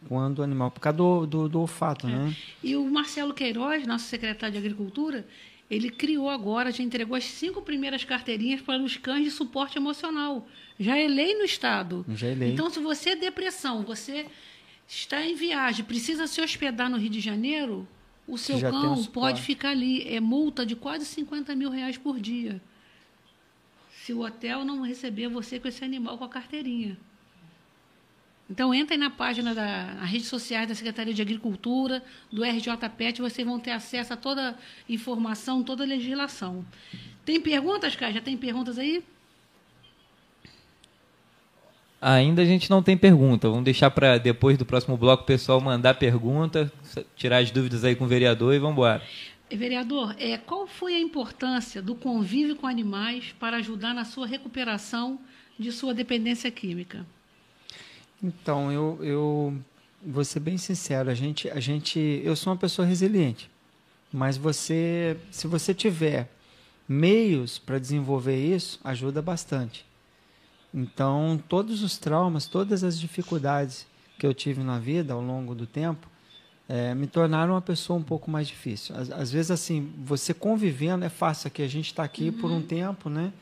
[0.07, 2.09] quando o animal, por causa do, do, do olfato, é.
[2.09, 2.35] né?
[2.63, 5.25] E o Marcelo Queiroz, nosso secretário de Agricultura,
[5.71, 10.47] ele criou agora, já entregou as cinco primeiras carteirinhas para os cães de suporte emocional.
[10.77, 12.05] Já é lei no Estado.
[12.09, 12.51] Já é lei.
[12.51, 14.27] Então, se você é depressão, você
[14.87, 17.87] está em viagem, precisa se hospedar no Rio de Janeiro,
[18.27, 20.05] o seu cão um pode ficar ali.
[20.07, 22.61] É multa de quase 50 mil reais por dia
[24.01, 26.97] se o hotel não receber você com esse animal com a carteirinha.
[28.51, 33.47] Então, entrem na página da na rede sociais da Secretaria de Agricultura, do RJPET, vocês
[33.47, 34.55] vão ter acesso a toda a
[34.89, 36.65] informação, toda a legislação.
[37.23, 38.11] Tem perguntas, Kai?
[38.11, 39.01] Já tem perguntas aí?
[42.01, 43.47] Ainda a gente não tem pergunta.
[43.47, 46.69] Vamos deixar para depois do próximo bloco o pessoal mandar pergunta,
[47.15, 49.01] tirar as dúvidas aí com o vereador e vamos embora.
[49.49, 55.21] Vereador, é, qual foi a importância do convívio com animais para ajudar na sua recuperação
[55.57, 57.05] de sua dependência química?
[58.23, 59.57] Então, eu, eu
[60.05, 63.49] vou ser bem sincero, a gente, a gente, eu sou uma pessoa resiliente,
[64.11, 66.29] mas você, se você tiver
[66.87, 69.85] meios para desenvolver isso, ajuda bastante.
[70.73, 75.65] Então, todos os traumas, todas as dificuldades que eu tive na vida ao longo do
[75.65, 76.07] tempo,
[76.69, 78.95] é, me tornaram uma pessoa um pouco mais difícil.
[78.95, 81.47] Às, às vezes, assim, você convivendo é fácil.
[81.47, 82.37] Aqui a gente está aqui uhum.
[82.37, 82.61] por um uhum.
[82.61, 83.33] tempo, né?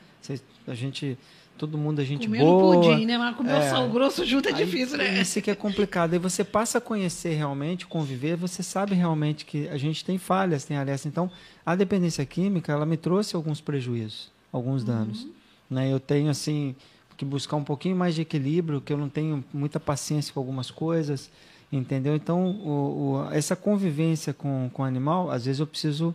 [0.66, 1.16] a gente,
[1.60, 2.80] todo mundo a gente Comendo boa.
[2.80, 3.18] pudim, né?
[3.18, 5.20] Mas comer é, sal grosso junto é difícil, né?
[5.20, 6.14] Isso que é complicado.
[6.14, 10.64] Aí você passa a conhecer realmente, conviver, você sabe realmente que a gente tem falhas,
[10.64, 11.04] tem alertas.
[11.04, 11.30] Então,
[11.64, 15.24] a dependência química, ela me trouxe alguns prejuízos, alguns danos.
[15.24, 15.32] Uhum.
[15.68, 15.92] Né?
[15.92, 16.74] Eu tenho, assim,
[17.14, 20.70] que buscar um pouquinho mais de equilíbrio, que eu não tenho muita paciência com algumas
[20.70, 21.30] coisas.
[21.70, 22.16] Entendeu?
[22.16, 26.14] Então, o, o, essa convivência com, com o animal, às vezes eu preciso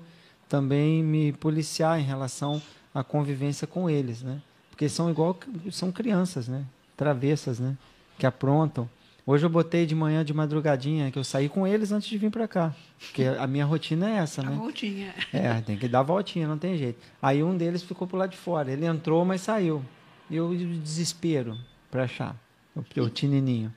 [0.50, 2.60] também me policiar em relação
[2.94, 4.42] à convivência com eles, né?
[4.76, 5.40] Porque são igual
[5.72, 6.66] são crianças, né?
[6.98, 7.78] Travessas, né?
[8.20, 8.90] Que aprontam.
[9.26, 12.30] Hoje eu botei de manhã de madrugadinha que eu saí com eles antes de vir
[12.30, 14.56] para cá, porque a minha rotina é essa, a né?
[14.56, 15.16] voltinha.
[15.34, 17.00] É, tem que dar voltinha, não tem jeito.
[17.22, 18.70] Aí um deles ficou pro lado de fora.
[18.70, 19.84] Ele entrou, mas saiu.
[20.30, 21.58] E eu desespero
[21.90, 22.36] para achar
[22.76, 23.74] o, o tinininho.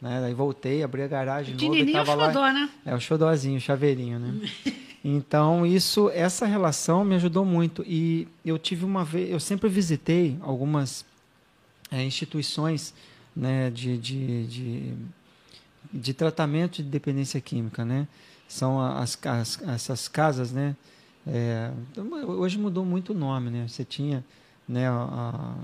[0.00, 0.20] Né?
[0.20, 2.52] Daí voltei, abri a garagem novo e tava é o xodó, lá.
[2.52, 2.70] Né?
[2.84, 4.48] É o xodózinho, o chaveirinho, né?
[5.04, 7.82] então, isso, essa relação me ajudou muito.
[7.86, 11.04] E eu tive uma vez, eu sempre visitei algumas
[11.90, 12.94] é, instituições
[13.34, 14.94] né, de, de, de,
[15.92, 18.06] de, tratamento de dependência química, né?
[18.46, 20.76] São as, as essas casas, né?
[21.26, 21.70] É,
[22.26, 23.66] hoje mudou muito o nome, né?
[23.66, 24.24] Você tinha
[24.68, 25.54] né, a,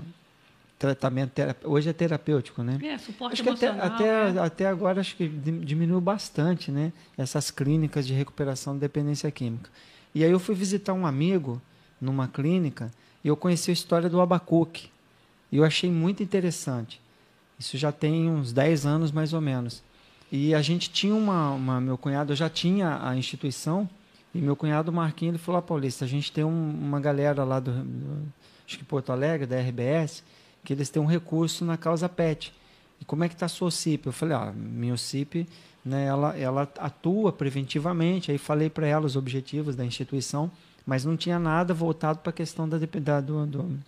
[0.79, 1.33] tratamento
[1.65, 2.79] hoje é terapêutico, né?
[2.81, 4.41] É, suporte acho que até, até, né?
[4.41, 6.93] até agora acho que diminuiu bastante, né?
[7.17, 9.69] Essas clínicas de recuperação de dependência química.
[10.15, 11.61] E aí eu fui visitar um amigo
[11.99, 12.89] numa clínica
[13.23, 14.89] e eu conheci a história do abacuque.
[15.51, 17.01] E eu achei muito interessante.
[17.59, 19.83] Isso já tem uns 10 anos mais ou menos.
[20.31, 23.89] E a gente tinha uma, uma meu cunhado, já tinha a instituição
[24.33, 27.59] e meu cunhado Marquinhos ele falou: ah, Paulista, a gente tem um, uma galera lá
[27.59, 28.31] do, do
[28.65, 30.23] acho que Porto Alegre, da RBS,
[30.63, 32.53] que eles têm um recurso na causa PET.
[33.01, 34.07] E como é que está a sua OCIP?
[34.07, 35.47] Eu falei, ah, minha OCIP,
[35.83, 38.31] né, ela, ela atua preventivamente.
[38.31, 40.51] Aí falei para ela os objetivos da instituição,
[40.85, 43.79] mas não tinha nada voltado para a questão da, da, do, do,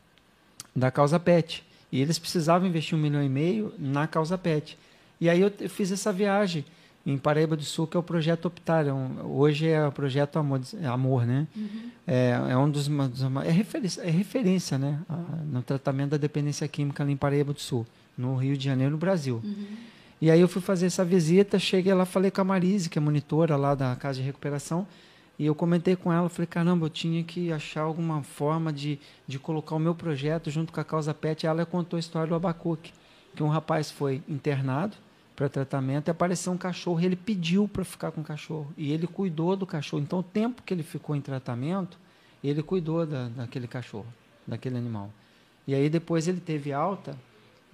[0.76, 1.64] da causa PET.
[1.92, 4.78] E eles precisavam investir um milhão e meio na causa PET.
[5.20, 6.66] E aí eu fiz essa viagem
[7.06, 8.88] em Paraíba do Sul, que é o projeto Optar.
[8.88, 11.48] É um, hoje é o projeto Amor, Amor né?
[11.56, 11.92] Uhum.
[12.06, 15.00] É, é, um dos, dos é, referência, é referência, né?
[15.10, 17.86] A, no tratamento da dependência química ali em Paraíba do Sul,
[18.18, 19.42] no Rio de Janeiro, no Brasil.
[19.44, 19.66] Uhum.
[20.22, 23.02] E aí eu fui fazer essa visita, cheguei lá, falei com a Marise, que é
[23.02, 24.86] monitora lá da casa de recuperação,
[25.42, 29.40] e eu comentei com ela, falei, caramba, eu tinha que achar alguma forma de, de
[29.40, 31.44] colocar o meu projeto junto com a causa PET.
[31.44, 32.94] E ela contou a história do Abacuque,
[33.36, 34.96] que um rapaz foi internado,
[35.42, 38.92] para tratamento e apareceu um cachorro e ele pediu para ficar com o cachorro e
[38.92, 40.04] ele cuidou do cachorro.
[40.04, 41.98] Então, o tempo que ele ficou em tratamento,
[42.44, 44.06] ele cuidou da, daquele cachorro,
[44.46, 45.12] daquele animal.
[45.66, 47.18] E aí depois ele teve alta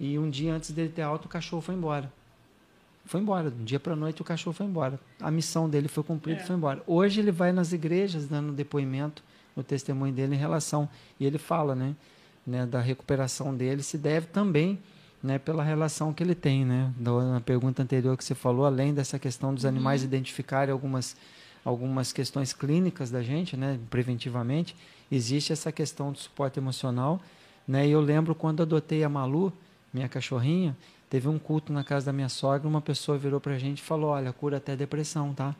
[0.00, 2.10] e um dia antes dele ter alta o cachorro foi embora.
[3.04, 3.50] Foi embora.
[3.50, 4.98] De um dia para a noite o cachorro foi embora.
[5.20, 6.46] A missão dele foi cumprida e É.
[6.46, 6.82] foi embora.
[6.86, 9.22] Hoje ele vai nas igrejas dando depoimento,
[9.54, 10.88] o testemunho dele em relação.
[11.20, 11.94] E ele fala, né?
[12.46, 14.78] né da recuperação dele se deve também
[15.22, 16.92] né, pela relação que ele tem, né?
[16.98, 21.16] Na pergunta anterior que você falou, além dessa questão dos animais identificarem algumas
[21.64, 24.74] algumas questões clínicas da gente, né, preventivamente,
[25.12, 27.20] existe essa questão do suporte emocional,
[27.66, 27.86] né?
[27.86, 29.52] E eu lembro quando adotei a Malu,
[29.92, 30.74] minha cachorrinha,
[31.10, 34.10] teve um culto na casa da minha sogra, uma pessoa virou pra gente e falou:
[34.10, 35.54] "Olha, cura até depressão, tá?"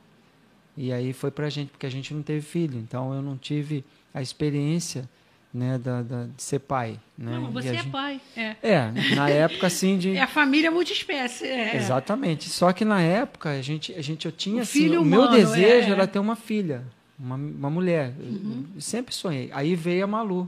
[0.76, 3.84] E aí foi pra gente, porque a gente não teve filho, então eu não tive
[4.14, 5.08] a experiência,
[5.52, 7.32] né, da, da- de ser pai, né?
[7.32, 8.20] Não, você é gente- pai.
[8.36, 8.54] É.
[8.62, 11.46] É, na época assim de É a família multiespécie.
[11.46, 11.76] É.
[11.76, 12.48] Exatamente.
[12.50, 15.22] Só que na época a gente, a gente eu tinha O assim, filho o meu
[15.22, 15.92] humano, desejo é.
[15.92, 16.84] era ter uma filha,
[17.18, 18.12] uma, uma mulher.
[18.20, 18.64] Uhum.
[18.78, 19.50] Sempre sonhei.
[19.52, 20.46] Aí veio a Malu,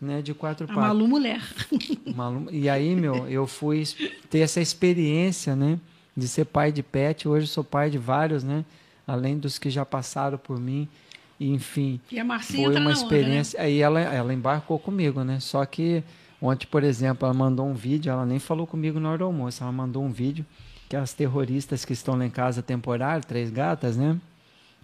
[0.00, 0.82] né, de quatro A patas.
[0.84, 1.42] Malu Mulher.
[2.14, 3.82] Malu- E aí, meu, eu fui
[4.30, 5.78] ter essa experiência, né,
[6.16, 7.26] de ser pai de pet.
[7.28, 8.64] Hoje sou pai de vários, né,
[9.06, 10.88] além dos que já passaram por mim.
[11.38, 12.92] E, enfim, E a foi uma na onda, né?
[12.92, 13.60] experiência.
[13.60, 15.38] Aí ela, ela embarcou comigo, né?
[15.40, 16.02] Só que
[16.40, 19.62] ontem, por exemplo, ela mandou um vídeo, ela nem falou comigo na hora do almoço,
[19.62, 20.44] ela mandou um vídeo
[20.88, 24.18] que as terroristas que estão lá em casa temporário, três gatas, né?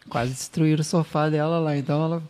[0.09, 1.77] Quase destruíram o sofá dela lá.
[1.77, 2.23] Então ela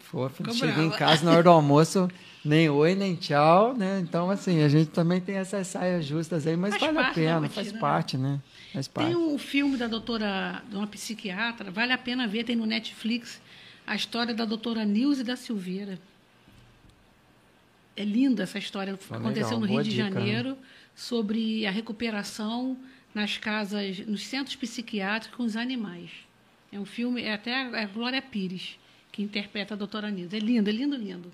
[0.00, 2.08] foi, cheguei em casa na hora do almoço,
[2.44, 4.00] nem oi, nem tchau, né?
[4.00, 7.20] Então, assim, a gente também tem essas saias justas aí, mas Faz vale a parte
[7.20, 7.78] da pena, faz né?
[7.80, 8.40] parte, né?
[8.72, 9.08] Faz parte.
[9.08, 13.40] Tem um filme da doutora, de uma psiquiatra, vale a pena ver, tem no Netflix,
[13.86, 15.98] a história da doutora Nilce da Silveira.
[17.96, 18.98] É linda essa história.
[19.10, 20.20] Ah, Aconteceu legal, no Rio de dica, né?
[20.20, 20.58] Janeiro,
[20.94, 22.78] sobre a recuperação
[23.14, 26.10] nas casas, nos centros psiquiátricos com os animais.
[26.72, 28.78] É um filme, é até a Glória Pires
[29.10, 30.36] que interpreta a doutora Nilce.
[30.36, 31.32] É lindo, é lindo, lindo.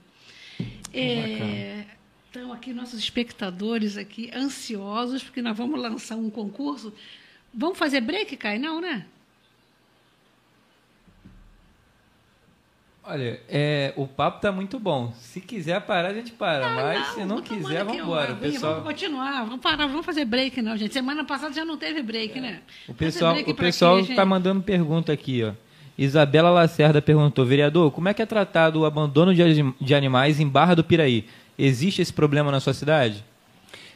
[0.93, 1.85] É,
[2.31, 6.93] então, aqui nossos espectadores aqui ansiosos, porque nós vamos lançar um concurso.
[7.53, 8.59] Vamos fazer break, Kai?
[8.59, 9.07] Não, né?
[13.09, 15.13] Olha, é, o papo tá muito bom.
[15.21, 16.75] Se quiser parar, a gente para.
[16.75, 18.35] mas se não vamos tomar quiser, aqui vamos embora.
[18.35, 20.93] Pessoal, Vamos continuar, vamos parar, vamos fazer break, não, gente.
[20.93, 22.63] Semana passada já não teve break, né?
[22.89, 24.29] o pessoal, break o pessoal quê, está gente?
[24.29, 25.53] mandando pergunta aqui, ó.
[25.97, 29.45] Isabela Lacerda perguntou, vereador, como é que é tratado o abandono de,
[29.81, 31.27] de animais em Barra do Piraí?
[31.57, 33.25] Existe esse problema na sua cidade?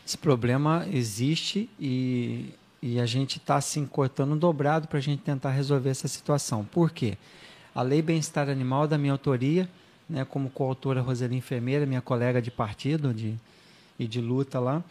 [0.07, 5.51] Esse problema existe e, e a gente está assim cortando dobrado para a gente tentar
[5.51, 6.65] resolver essa situação.
[6.65, 7.19] Por quê?
[7.75, 9.69] A Lei Bem-Estar Animal é da minha autoria,
[10.09, 13.35] né, como coautora Roseli Enfermeira, minha colega de partido de,
[13.99, 14.83] e de luta lá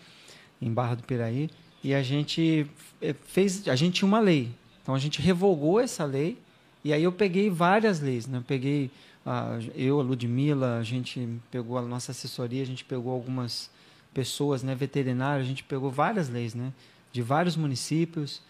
[0.61, 1.49] em Barra do Piraí,
[1.83, 2.67] e a gente
[3.01, 4.49] eh, fez, a gente tinha uma lei,
[4.81, 6.37] então a gente revogou essa lei
[6.83, 8.37] e aí eu peguei várias leis, né?
[8.37, 8.89] Eu peguei
[9.25, 13.69] a, eu, a Ludmilla, a gente pegou a nossa assessoria, a gente pegou algumas
[14.13, 16.73] pessoas, né, veterinários, a gente pegou várias leis, né,
[17.11, 18.41] de vários municípios,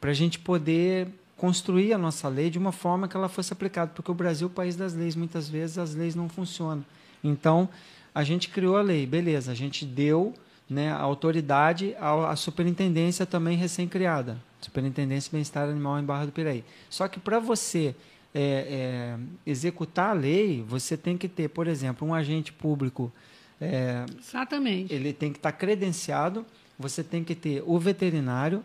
[0.00, 3.92] para a gente poder construir a nossa lei de uma forma que ela fosse aplicada,
[3.94, 6.84] porque o Brasil é o país das leis, muitas vezes as leis não funcionam.
[7.22, 7.68] Então,
[8.14, 10.34] a gente criou a lei, beleza, a gente deu
[10.68, 16.32] né, a autoridade à, à superintendência também recém-criada, Superintendência de Bem-Estar Animal em Barra do
[16.32, 16.64] Piraí.
[16.88, 17.94] Só que para você
[18.34, 23.12] é, é, executar a lei, você tem que ter, por exemplo, um agente público
[23.60, 24.92] é, Exatamente.
[24.92, 26.44] ele tem que estar credenciado,
[26.78, 28.62] você tem que ter o veterinário,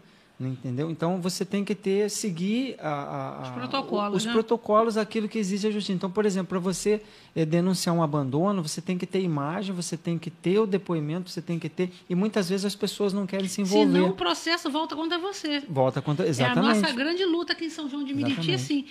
[0.48, 0.90] entendeu?
[0.92, 4.32] Então você tem que ter seguir a- a- Os protocolos, os né?
[4.34, 5.94] protocolos, aquilo que exige a justiça.
[5.94, 7.02] Então, por exemplo, para você
[7.36, 11.30] eh, denunciar um abandono, você tem que ter imagem, você tem que ter o depoimento,
[11.30, 13.92] você tem que ter e muitas vezes as pessoas não querem se envolver.
[13.92, 15.62] Senão o processo volta contra você.
[15.70, 16.82] Volta contra É a exatamente.
[16.82, 18.56] nossa grande luta aqui em São João de Meriti, Exatamente.
[18.64, 18.86] assim.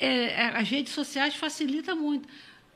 [0.00, 0.08] é,
[0.44, 2.28] é, as redes sociais facilitam muito.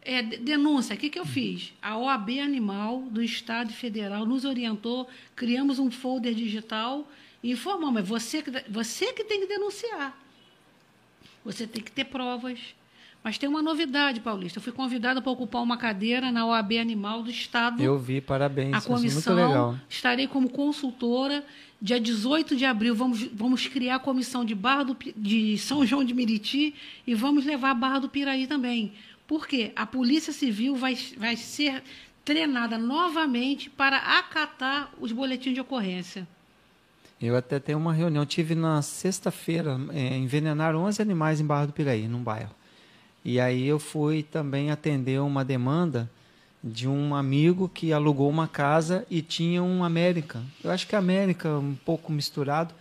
[0.05, 1.73] É, de- denúncia, o que, que eu fiz?
[1.81, 7.07] A OAB Animal do Estado Federal nos orientou, criamos um folder digital
[7.51, 10.17] informamos, é você que, você que tem que denunciar.
[11.45, 12.59] Você tem que ter provas.
[13.25, 14.59] Mas tem uma novidade, Paulista.
[14.59, 18.75] Eu fui convidada para ocupar uma cadeira na OAB Animal do Estado Eu vi, parabéns.
[18.75, 19.77] a é muito comissão, legal.
[19.89, 21.45] estarei como consultora.
[21.81, 26.05] Dia 18 de abril, vamos, vamos criar a comissão de, Barra do, de São João
[26.05, 26.75] de Meriti
[27.05, 28.93] e vamos levar a Barra do Piraí também.
[29.27, 29.73] Por quê?
[29.75, 31.83] A Polícia Civil vai, vai ser
[32.25, 36.27] treinada novamente para acatar os boletins de ocorrência.
[37.23, 38.27] Eu até tenho uma reunião.
[38.27, 42.51] Tive na sexta-feira, é, envenenaram 11 animais em Barra do Piraí, num bairro.
[43.25, 46.11] E aí eu fui também atender uma demanda
[46.63, 50.43] de um amigo que alugou uma casa e tinha um América.
[50.65, 52.75] Eu acho que América, um pouco misturado.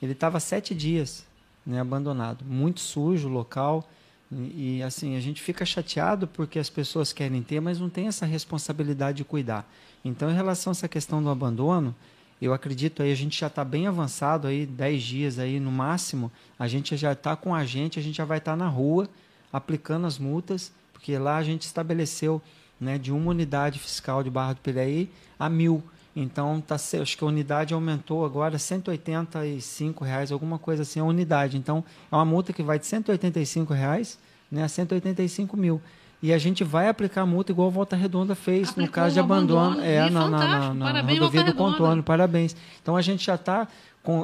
[0.00, 1.26] Ele estava sete dias
[1.66, 2.44] né, abandonado.
[2.44, 3.88] Muito sujo o local.
[4.30, 8.06] E, e, assim, a gente fica chateado porque as pessoas querem ter, mas não tem
[8.06, 9.68] essa responsabilidade de cuidar.
[10.04, 11.94] Então, em relação a essa questão do abandono,
[12.40, 16.30] Eu acredito aí, a gente já está bem avançado aí, 10 dias aí no máximo,
[16.58, 19.08] a gente já está com a gente, a gente já vai estar tá na rua
[19.52, 22.40] aplicando as multas, porque lá a gente estabeleceu
[22.80, 25.82] né, de uma unidade fiscal de Barra do Piraí a mil.
[26.14, 31.56] Então, tá, acho que a unidade aumentou agora 185 reais, alguma coisa assim, a unidade.
[31.56, 34.18] Então, é uma multa que vai de 185 reais,
[34.50, 35.80] né, a 185 mil.
[36.20, 39.14] E a gente vai aplicar a multa igual a Volta Redonda fez Aplicou no caso
[39.14, 39.66] de abandono.
[39.66, 39.86] abandono.
[39.86, 42.02] É, na, na, na, na rodovia do contorno.
[42.02, 42.56] Parabéns.
[42.82, 43.68] Então, a gente já está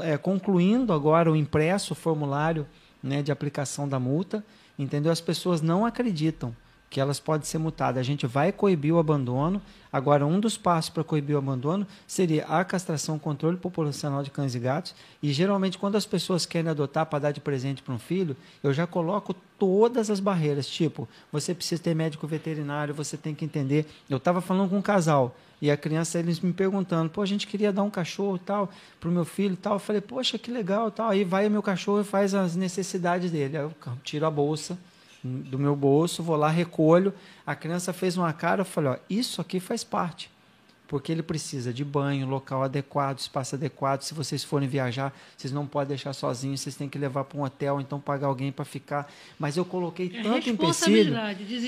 [0.02, 2.66] é, concluindo agora o impresso, o formulário
[3.02, 4.44] né, de aplicação da multa.
[4.76, 5.12] Entendeu?
[5.12, 6.54] As pessoas não acreditam
[6.94, 7.98] que elas podem ser multadas.
[7.98, 9.61] A gente vai coibir o abandono.
[9.92, 14.54] Agora, um dos passos para coibir o abandono seria a castração, controle populacional de cães
[14.54, 14.94] e gatos.
[15.20, 18.72] E geralmente, quando as pessoas querem adotar para dar de presente para um filho, eu
[18.72, 20.68] já coloco todas as barreiras.
[20.68, 23.87] Tipo, você precisa ter médico veterinário, você tem que entender.
[24.09, 25.35] Eu estava falando com um casal.
[25.61, 29.09] E a criança, eles me perguntando, pô, a gente queria dar um cachorro tal para
[29.09, 29.72] o meu filho tal.
[29.72, 31.11] Eu falei, poxa, que legal tal.
[31.11, 33.57] Aí vai o meu cachorro e faz as necessidades dele.
[33.57, 34.78] Aí eu tiro a bolsa,
[35.24, 37.14] do meu bolso, vou lá, recolho.
[37.46, 40.30] A criança fez uma cara, eu falei, ó, isso aqui faz parte.
[40.87, 44.02] Porque ele precisa de banho, local adequado, espaço adequado.
[44.02, 47.42] Se vocês forem viajar, vocês não podem deixar sozinhos, vocês têm que levar para um
[47.42, 49.10] hotel, então pagar alguém para ficar.
[49.38, 51.16] Mas eu coloquei é tanto empecilho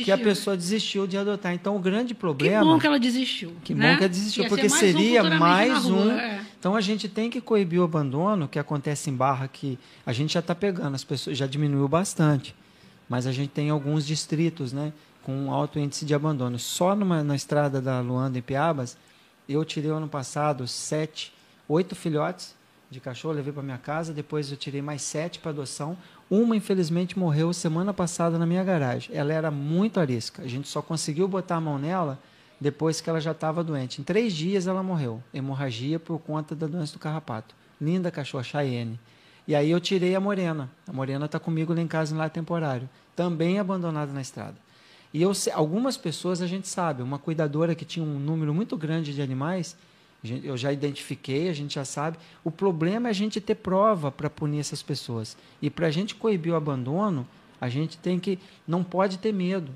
[0.05, 1.55] que a pessoa desistiu de adotar.
[1.55, 2.63] Então o grande problema.
[2.63, 3.57] Que bom que ela desistiu.
[3.65, 3.93] Que né?
[3.93, 6.11] bom que ela desistiu, Ia porque mais seria um mais um.
[6.11, 6.45] É.
[6.59, 10.35] Então a gente tem que coibir o abandono que acontece em Barra, que a gente
[10.35, 12.55] já está pegando, as pessoas já diminuiu bastante
[13.09, 14.93] mas a gente tem alguns distritos né,
[15.23, 16.59] com alto índice de abandono.
[16.59, 18.97] Só numa, na estrada da Luanda, em Piabas,
[19.49, 21.33] eu tirei ano passado sete,
[21.69, 22.55] oito filhotes
[22.91, 25.97] de cachorro, levei para minha casa, depois eu tirei mais sete para adoção.
[26.31, 29.15] Uma, infelizmente, morreu semana passada na minha garagem.
[29.17, 30.43] Ela era muito arisca.
[30.43, 32.19] A gente só conseguiu botar a mão nela
[32.61, 34.01] depois que ela já estava doente.
[34.01, 35.23] Em três dias ela morreu.
[35.33, 37.55] Hemorragia por conta da doença do carrapato.
[37.81, 38.99] Linda cachorra, Cheyenne.
[39.47, 40.71] E aí eu tirei a Morena.
[40.87, 42.89] A Morena está comigo lá em casa lá temporário.
[43.15, 44.57] Também abandonada na estrada.
[45.15, 49.15] E eu, algumas pessoas a gente sabe, uma cuidadora que tinha um número muito grande
[49.15, 49.77] de animais,
[50.43, 52.19] eu já identifiquei, a gente já sabe.
[52.43, 55.37] O problema é a gente ter prova para punir essas pessoas.
[55.63, 57.27] E para a gente coibir o abandono,
[57.61, 59.73] a gente tem que, não pode ter medo.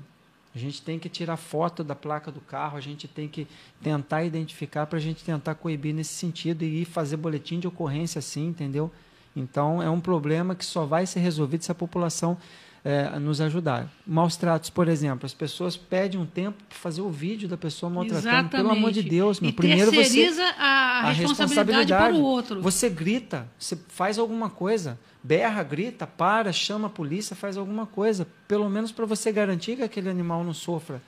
[0.53, 3.47] A gente tem que tirar foto da placa do carro, a gente tem que
[3.81, 8.47] tentar identificar para a gente tentar coibir nesse sentido e fazer boletim de ocorrência assim,
[8.47, 8.91] entendeu?
[9.35, 12.37] Então, é um problema que só vai ser resolvido se a população
[12.83, 13.87] é, nos ajudar.
[14.05, 17.89] Maus tratos, por exemplo, as pessoas pedem um tempo para fazer o vídeo da pessoa
[17.89, 18.27] maltratando.
[18.27, 18.51] Exatamente.
[18.51, 19.51] Pelo amor de Deus, meu.
[19.51, 22.61] E Primeiro você a, a responsabilidade, para o outro.
[22.61, 28.27] Você grita, você faz alguma coisa, berra, grita, para, chama a polícia, faz alguma coisa,
[28.47, 31.01] pelo menos para você garantir que aquele animal não sofra.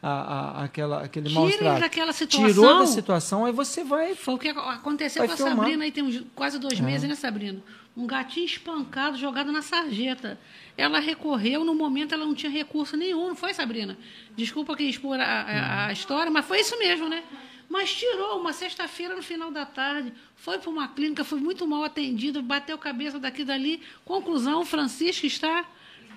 [0.00, 1.48] A, a, aquela, aquele mal
[1.80, 2.48] daquela situação.
[2.48, 4.14] Tirou da situação, aí você vai.
[4.14, 5.56] Foi o que aconteceu com a filmar.
[5.56, 6.82] Sabrina, aí tem uns, quase dois é.
[6.82, 7.60] meses, né, Sabrina?
[7.96, 10.38] Um gatinho espancado, jogado na sarjeta.
[10.76, 13.98] Ela recorreu, no momento ela não tinha recurso nenhum, não foi, Sabrina?
[14.36, 17.24] Desculpa que expor a, a, a história, mas foi isso mesmo, né?
[17.68, 21.82] Mas tirou uma sexta-feira no final da tarde, foi para uma clínica, foi muito mal
[21.84, 23.82] atendido, bateu cabeça daqui dali.
[24.04, 25.66] Conclusão, Francisco está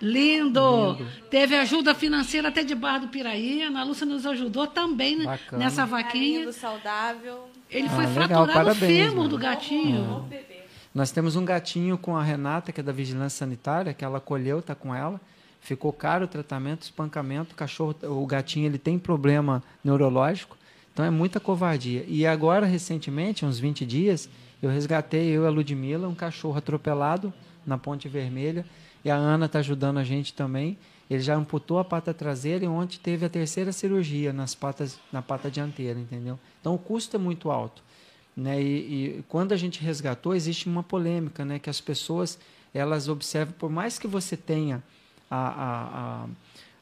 [0.02, 0.98] Lindo.
[0.98, 1.08] Lindo.
[1.30, 3.62] Teve ajuda financeira até de Barra do Piraí.
[3.62, 5.64] A Ana Lúcia nos ajudou também Bacana.
[5.64, 6.40] nessa vaquinha.
[6.40, 7.48] Lindo, saudável.
[7.70, 8.28] Ele ah, foi legal.
[8.28, 10.28] fraturado Parabéns, o fêmur do gatinho.
[10.94, 14.60] Nós temos um gatinho com a Renata, que é da Vigilância Sanitária, que ela acolheu,
[14.60, 15.22] está com ela.
[15.62, 17.54] Ficou caro o tratamento, espancamento.
[17.54, 20.58] O cachorro, o gatinho, ele tem problema neurológico.
[20.92, 22.04] Então é muita covardia.
[22.08, 24.28] E agora, recentemente, uns 20 dias,
[24.62, 27.32] eu resgatei, eu e a Ludmilla, um cachorro atropelado
[27.66, 28.66] na Ponte Vermelha.
[29.04, 30.78] E a Ana está ajudando a gente também.
[31.10, 35.22] Ele já amputou a pata traseira e ontem teve a terceira cirurgia nas patas, na
[35.22, 36.40] pata dianteira, entendeu?
[36.60, 37.84] Então o custo é muito alto.
[38.36, 38.62] Né?
[38.62, 41.60] E, e, quando a gente resgatou, existe uma polêmica, né?
[41.60, 42.40] que as pessoas
[42.74, 44.82] elas observam, por mais que você tenha
[45.30, 46.28] a, a, a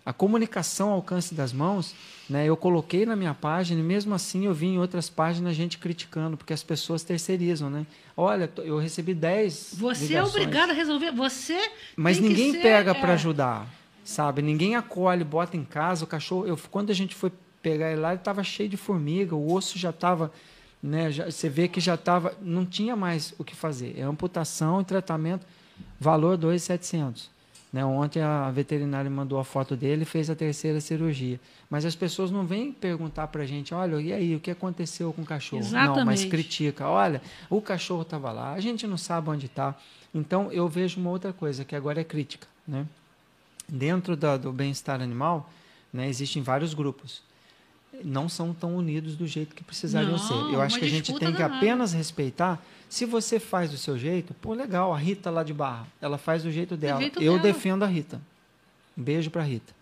[0.09, 1.93] a comunicação ao alcance das mãos,
[2.27, 5.77] né, eu coloquei na minha página e mesmo assim eu vi em outras páginas gente
[5.77, 7.85] criticando, porque as pessoas terceirizam, né?
[8.17, 11.59] Olha, eu recebi 10 Você é ligações, é obrigado a resolver, você
[11.95, 12.93] Mas ninguém ser, pega é...
[12.95, 13.67] para ajudar,
[14.03, 14.41] sabe?
[14.41, 17.31] Ninguém acolhe, bota em casa, o cachorro, eu, quando a gente foi
[17.61, 20.31] pegar ele lá, ele estava cheio de formiga, o osso já estava
[20.81, 23.93] né, já, você vê que já estava, não tinha mais o que fazer.
[23.95, 25.45] É amputação e tratamento,
[25.99, 27.27] valor 2.700.
[27.71, 27.85] Né?
[27.85, 31.39] Ontem a veterinária mandou a foto dele e fez a terceira cirurgia.
[31.69, 35.13] Mas as pessoas não vêm perguntar para a gente, olha, e aí, o que aconteceu
[35.13, 35.61] com o cachorro?
[35.61, 35.97] Exatamente.
[35.97, 39.75] Não, mas critica, olha, o cachorro estava lá, a gente não sabe onde está.
[40.13, 42.47] Então, eu vejo uma outra coisa, que agora é crítica.
[42.67, 42.87] Né?
[43.67, 45.51] Dentro da, do bem-estar animal,
[45.93, 47.21] né, existem vários grupos.
[48.03, 50.33] não são tão unidos do jeito que precisariam Não, ser.
[50.33, 52.63] Eu acho uma que a gente tem que apenas respeitar.
[52.89, 56.43] Se você faz do seu jeito, pô, legal, a Rita lá de Barra, ela faz
[56.43, 56.99] do jeito dela.
[56.99, 57.43] jeito eu dela.
[57.43, 58.19] defendo a Rita.
[58.97, 59.73] Um beijo pra Rita.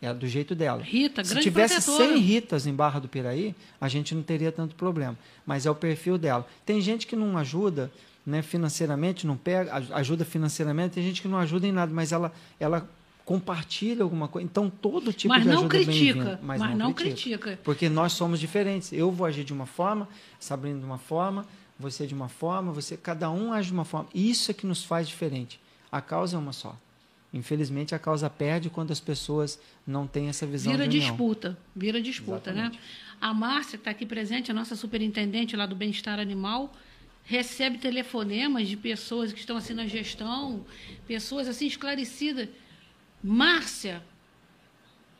[0.00, 0.82] É do jeito dela.
[0.82, 2.14] Rita, Se tivesse protetora.
[2.14, 5.18] 100 Ritas em Barra do Piraí, a gente não teria tanto problema.
[5.44, 6.46] Mas é o perfil dela.
[6.64, 7.90] Tem gente que não ajuda
[8.24, 12.12] né, financeiramente, não pega, aj- ajuda financeiramente, tem gente que não ajuda em nada, mas
[12.12, 12.88] ela, ela
[13.24, 14.44] compartilha alguma coisa.
[14.46, 16.38] Então, todo tipo Mas de não ajuda é critica, bem-vindo.
[16.42, 17.58] mas não critica.
[17.64, 18.92] Porque nós somos diferentes.
[18.92, 21.44] Eu vou agir de uma forma, Sabrina de uma forma,
[21.78, 24.08] você de uma forma, você, cada um age de uma forma.
[24.14, 25.60] Isso é que nos faz diferente.
[25.90, 26.76] A causa é uma só.
[27.32, 31.10] Infelizmente, a causa perde quando as pessoas não têm essa visão Vira de união.
[31.10, 32.72] disputa, vira disputa, né?
[33.20, 36.72] A Márcia, que está aqui presente, a nossa superintendente lá do bem-estar animal,
[37.24, 40.64] recebe telefonemas de pessoas que estão assim na gestão,
[41.06, 42.48] pessoas assim esclarecidas.
[43.22, 44.02] Márcia,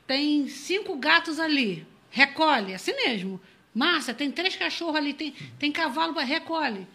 [0.06, 3.40] tem cinco gatos ali, recolhe, assim mesmo.
[3.76, 6.86] Márcia, tem três cachorros ali, tem, tem cavalo, para recolhe.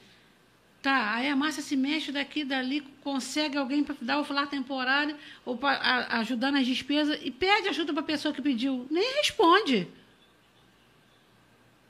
[0.81, 5.15] Tá, aí a Márcia se mexe daqui, dali, consegue alguém para dar o lar temporário
[5.45, 8.87] ou para ajudar nas despesas e pede ajuda para a pessoa que pediu.
[8.89, 9.87] Nem responde.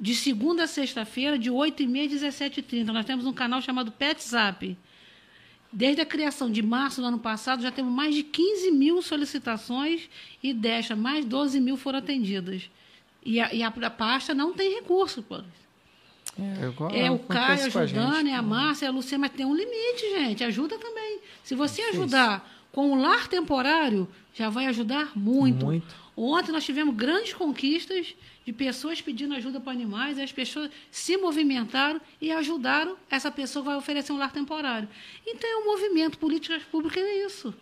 [0.00, 2.86] De segunda a sexta-feira, de 8h30 às 17h30.
[2.86, 4.76] Nós temos um canal chamado PetZap.
[5.72, 10.08] Desde a criação de março do ano passado, já temos mais de 15 mil solicitações
[10.42, 12.70] e desta, mais 12 mil foram atendidas.
[13.24, 15.22] E a, e a, a pasta não tem recurso.
[15.22, 15.42] Pô.
[16.38, 19.44] É, igual É o Caio a ajudando, é a Márcia, é a Luciana, mas tem
[19.44, 20.44] um limite, gente.
[20.44, 21.20] Ajuda também.
[21.42, 25.66] Se você ajudar com o lar temporário, já vai ajudar muito.
[25.66, 25.94] Muito.
[26.16, 28.14] Ontem nós tivemos grandes conquistas
[28.48, 33.62] de pessoas pedindo ajuda para animais, e as pessoas se movimentaram e ajudaram essa pessoa
[33.62, 34.88] que vai oferecer um lar temporário.
[35.26, 37.52] Então é um movimento, políticas públicas é isso.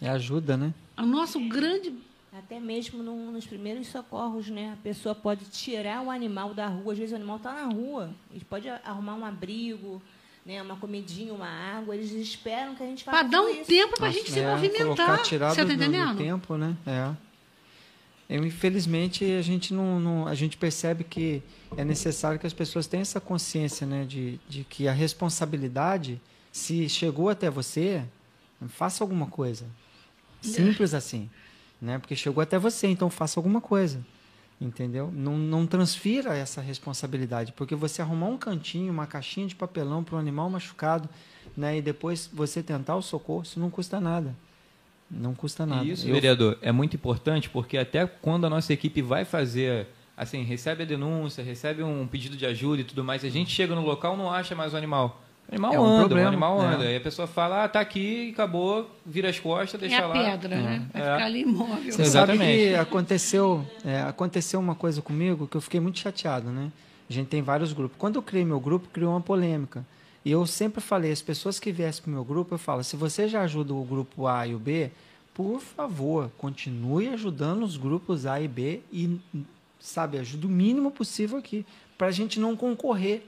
[0.00, 0.74] É ajuda, né?
[0.98, 1.94] O nosso grande.
[2.32, 4.72] Até mesmo no- nos primeiros socorros, né?
[4.72, 6.92] A pessoa pode tirar o animal da rua.
[6.94, 8.10] Às vezes o animal está na rua.
[8.32, 10.02] Eles podem arrumar um abrigo,
[10.44, 10.60] né?
[10.60, 11.94] uma comidinha, uma água.
[11.94, 13.66] Eles esperam que a gente faça Para dar um isso.
[13.66, 14.86] tempo para a gente se é, movimentar.
[15.06, 16.18] Colocar, tirar Você do, está do- do entendendo?
[16.18, 16.74] tempo, né?
[16.84, 17.14] É.
[18.30, 21.42] Infelizmente, a gente não, não- a gente percebe que
[21.76, 26.20] é necessário que as pessoas tenham essa consciência, né, de, de que a responsabilidade,
[26.50, 28.02] se chegou até você,
[28.68, 29.66] faça alguma coisa.
[30.40, 31.30] Simples assim,
[31.80, 31.98] né?
[31.98, 34.04] Porque chegou até você, então faça alguma coisa.
[34.60, 35.10] Entendeu?
[35.12, 40.14] Não, não transfira essa responsabilidade, porque você arrumar um cantinho, uma caixinha de papelão para
[40.16, 41.08] um animal machucado,
[41.56, 44.34] né, e depois você tentar o socorro, isso não custa nada.
[45.12, 45.84] Não custa nada.
[45.84, 49.86] Isso, Eu- vereador, é muito importante porque até quando a nossa equipe vai fazer,
[50.16, 53.74] assim, recebe a denúncia, recebe um pedido de ajuda e tudo mais, a gente chega
[53.74, 55.20] no local não acha mais o animal.
[55.48, 56.66] O animal É um anda, problema, o animal é.
[56.66, 56.84] anda.
[56.84, 60.14] Aí a pessoa fala, ah, tá aqui, acabou, vira as costas, É deixa a lá.
[60.14, 60.86] pedra, né?
[60.92, 61.12] Vai É.
[61.12, 61.92] ficar ali imóvel.
[61.92, 62.38] Você Exatamente.
[62.44, 66.70] sabe que aconteceu, é, aconteceu uma coisa comigo que eu fiquei muito chateado, né?
[67.10, 67.96] A gente tem vários grupos.
[67.98, 69.84] Quando eu criei meu grupo, criou uma polêmica.
[70.24, 72.96] E eu sempre falei, as pessoas que viessem para o meu grupo, eu falo, se
[72.96, 74.90] você já ajuda o grupo A e o B,
[75.34, 79.18] por favor, continue ajudando os grupos A e B e,
[79.80, 81.66] sabe, ajude o mínimo possível aqui,
[81.98, 83.26] para a gente não concorrer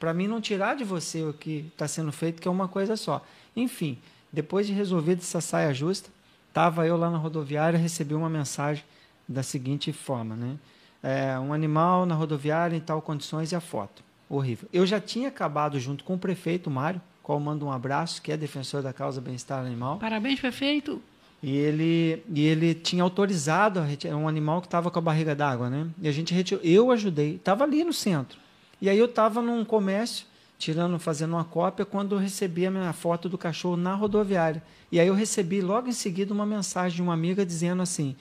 [0.00, 2.96] para mim não tirar de você o que está sendo feito, que é uma coisa
[2.96, 3.22] só.
[3.54, 3.98] Enfim,
[4.32, 6.08] depois de resolver essa saia justa,
[6.48, 8.82] estava eu lá na rodoviária recebi uma mensagem
[9.28, 10.58] da seguinte forma, né?
[11.02, 14.02] É, um animal na rodoviária em tal condições e a foto.
[14.30, 14.68] Horrível.
[14.72, 18.36] Eu já tinha acabado junto com o prefeito Mário, qual mando um abraço, que é
[18.36, 19.98] defensor da causa bem-estar animal.
[19.98, 21.02] Parabéns, prefeito.
[21.42, 25.34] E ele, e ele tinha autorizado a retirar um animal que estava com a barriga
[25.34, 25.88] d'água, né?
[26.00, 26.62] E a gente retirou.
[26.62, 28.38] Eu ajudei, estava ali no centro.
[28.80, 30.26] E aí eu estava num comércio,
[30.58, 34.62] tirando, fazendo uma cópia, quando eu recebi a minha foto do cachorro na rodoviária.
[34.92, 38.14] E aí eu recebi logo em seguida uma mensagem de uma amiga dizendo assim: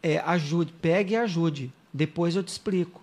[0.00, 3.02] é, ajude, pegue e ajude, depois eu te explico.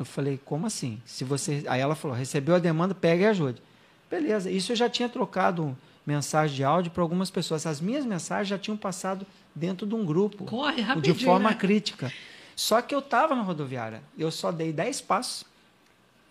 [0.00, 1.00] Eu falei, como assim?
[1.04, 3.62] Se você, aí ela falou, recebeu a demanda, pegue e ajude.
[4.10, 5.76] Beleza, isso eu já tinha trocado
[6.06, 7.66] mensagem de áudio para algumas pessoas.
[7.66, 10.44] As minhas mensagens já tinham passado dentro de um grupo.
[10.46, 11.54] Corre rapidinho, De forma né?
[11.56, 12.10] crítica.
[12.56, 14.02] Só que eu estava na rodoviária.
[14.18, 15.44] Eu só dei 10 passos.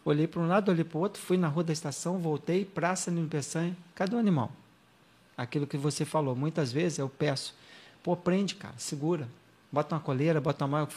[0.03, 3.11] Olhei para um lado, olhei para o outro, fui na rua da estação, voltei, praça
[3.11, 3.75] Nino Peçanha.
[3.93, 4.51] Cadê o animal?
[5.37, 6.35] Aquilo que você falou.
[6.35, 7.53] Muitas vezes eu peço,
[8.01, 9.27] pô, prende, cara, segura.
[9.71, 10.87] Bota uma coleira, bota uma.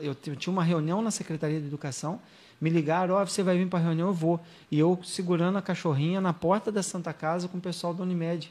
[0.00, 2.20] Eu, eu tinha uma reunião na Secretaria de Educação,
[2.60, 4.40] me ligaram, ó, você vai vir para a reunião, eu vou.
[4.70, 8.50] E eu segurando a cachorrinha na porta da Santa Casa com o pessoal da Unimed.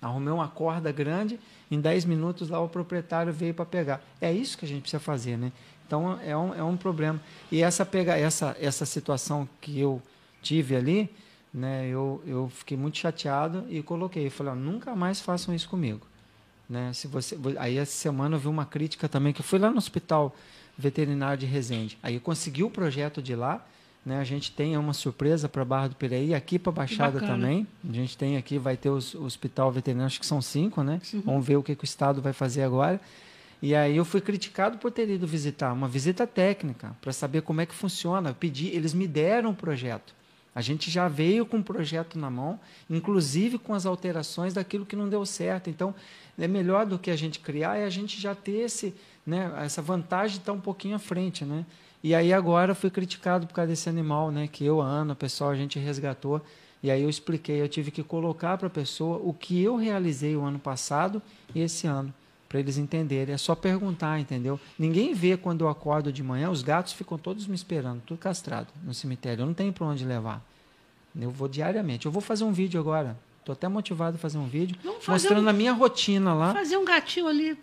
[0.00, 4.00] Arrumei uma corda grande, em 10 minutos lá o proprietário veio para pegar.
[4.20, 5.50] É isso que a gente precisa fazer, né?
[5.84, 7.20] Então é um, é um problema.
[7.50, 10.00] E essa, pega, essa, essa situação que eu
[10.40, 11.10] tive ali,
[11.52, 14.30] né, eu, eu fiquei muito chateado e coloquei.
[14.30, 16.06] Falei, nunca mais façam isso comigo.
[16.68, 16.92] Né?
[16.92, 19.78] Se você, aí essa semana eu vi uma crítica também, que eu fui lá no
[19.78, 20.34] hospital
[20.76, 21.98] veterinário de Resende.
[22.02, 23.64] Aí eu consegui o projeto de lá,
[24.04, 24.20] né?
[24.20, 27.66] A gente tem uma surpresa para Barra do Piraí, aqui para Baixada também.
[27.88, 31.00] A gente tem aqui, vai ter os, o hospital veterinário, acho que são cinco, né?
[31.12, 31.22] Uhum.
[31.22, 33.00] Vamos ver o que, que o Estado vai fazer agora.
[33.60, 37.60] E aí eu fui criticado por ter ido visitar, uma visita técnica, para saber como
[37.60, 38.30] é que funciona.
[38.30, 40.14] Eu pedi, eles me deram o um projeto.
[40.54, 42.58] A gente já veio com o projeto na mão,
[42.88, 45.68] inclusive com as alterações daquilo que não deu certo.
[45.68, 45.94] Então,
[46.38, 48.94] é melhor do que a gente criar é a gente já ter esse,
[49.26, 51.66] né, essa vantagem de estar um pouquinho à frente, né?
[52.02, 55.16] E aí agora fui criticado por causa desse animal, né, que eu, a Ana, o
[55.16, 56.40] pessoal, a gente resgatou.
[56.80, 60.36] E aí eu expliquei, eu tive que colocar para a pessoa o que eu realizei
[60.36, 61.20] o ano passado
[61.52, 62.14] e esse ano,
[62.48, 63.34] para eles entenderem.
[63.34, 64.60] É só perguntar, entendeu?
[64.78, 68.68] Ninguém vê quando eu acordo de manhã, os gatos ficam todos me esperando, tudo castrado
[68.84, 69.42] no cemitério.
[69.42, 70.40] Eu não tenho para onde levar.
[71.20, 72.06] Eu vou diariamente.
[72.06, 73.16] Eu vou fazer um vídeo agora.
[73.48, 74.76] Estou até motivado a fazer um vídeo
[75.06, 76.52] mostrando um, a minha rotina lá.
[76.52, 77.56] Fazer um gatinho ali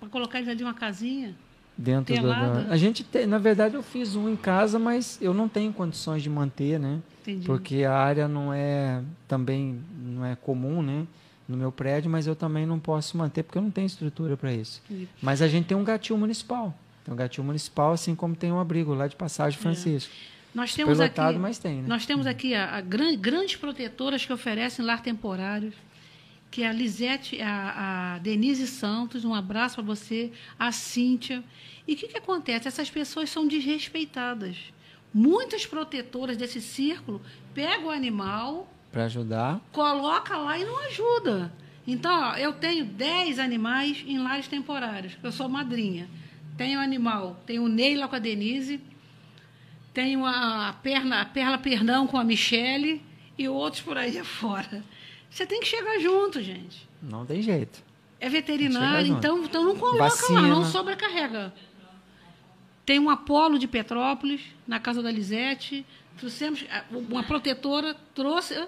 [0.00, 1.36] para colocar ele ali uma casinha
[1.78, 2.32] dentro do,
[2.70, 6.22] a gente tem, na verdade eu fiz um em casa mas eu não tenho condições
[6.22, 7.46] de manter né Entendi.
[7.46, 11.04] porque a área não é também não é comum né
[11.48, 14.52] no meu prédio mas eu também não posso manter porque eu não tenho estrutura para
[14.52, 15.08] isso Entendi.
[15.20, 16.72] mas a gente tem um gatinho municipal
[17.04, 19.62] tem um gatinho municipal assim como tem um abrigo lá de passagem é.
[19.62, 20.33] Francisco é.
[20.54, 21.88] Nós temos aqui, mas tem, né?
[21.88, 25.74] Nós temos aqui a, a gran, grandes protetoras que oferecem lar temporários
[26.54, 31.42] que é a Lisete, a, a Denise Santos, um abraço para você, a Cíntia.
[31.84, 32.68] E o que, que acontece?
[32.68, 34.72] Essas pessoas são desrespeitadas.
[35.12, 37.20] Muitas protetoras desse círculo
[37.52, 41.52] pegam o animal para ajudar, coloca lá e não ajuda.
[41.84, 45.18] Então, ó, eu tenho 10 animais em lares temporários.
[45.24, 46.08] Eu sou madrinha.
[46.56, 48.80] Tenho animal, tenho o Neila com a Denise,
[49.94, 53.00] tenho a perna, a Perla Pernão com a Michele
[53.38, 54.84] e outros por aí afora.
[55.30, 56.86] Você tem que chegar junto, gente.
[57.00, 57.82] Não tem jeito.
[58.20, 60.40] É veterinário, então, então não coloca Vacina.
[60.40, 61.52] lá, não sobrecarrega.
[62.84, 65.86] Tem um Apolo de Petrópolis, na casa da Lisete.
[66.16, 68.66] Trouxemos, uma protetora trouxe.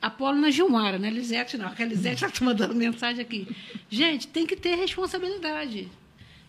[0.00, 3.54] Apolo na Gilmara, não é Lisete, não, porque a Lisete está mandando mensagem aqui.
[3.90, 5.90] Gente, tem que ter responsabilidade.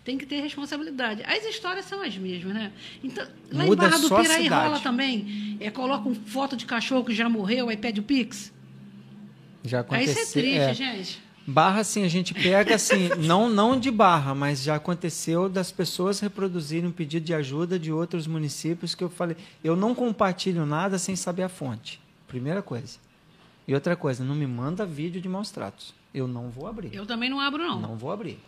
[0.04, 1.22] Tem que ter responsabilidade.
[1.24, 2.72] As histórias são as mesmas, né?
[3.04, 5.58] Então, lá Muda em Barra do Piraí rola também.
[5.60, 8.52] É, coloca uma foto de cachorro que já morreu, aí pede o Pix.
[9.64, 10.14] Já aconteceu.
[10.14, 10.74] Aí isso é triste, é.
[10.74, 11.22] gente.
[11.46, 16.20] Barra, assim, a gente pega, assim, não, não de barra, mas já aconteceu das pessoas
[16.20, 20.98] reproduzirem um pedido de ajuda de outros municípios que eu falei, eu não compartilho nada
[20.98, 22.00] sem saber a fonte.
[22.28, 22.98] Primeira coisa.
[23.68, 25.94] E outra coisa, não me manda vídeo de maus tratos.
[26.14, 26.94] Eu não vou abrir.
[26.94, 27.80] Eu também não abro, não.
[27.80, 28.40] Não vou abrir.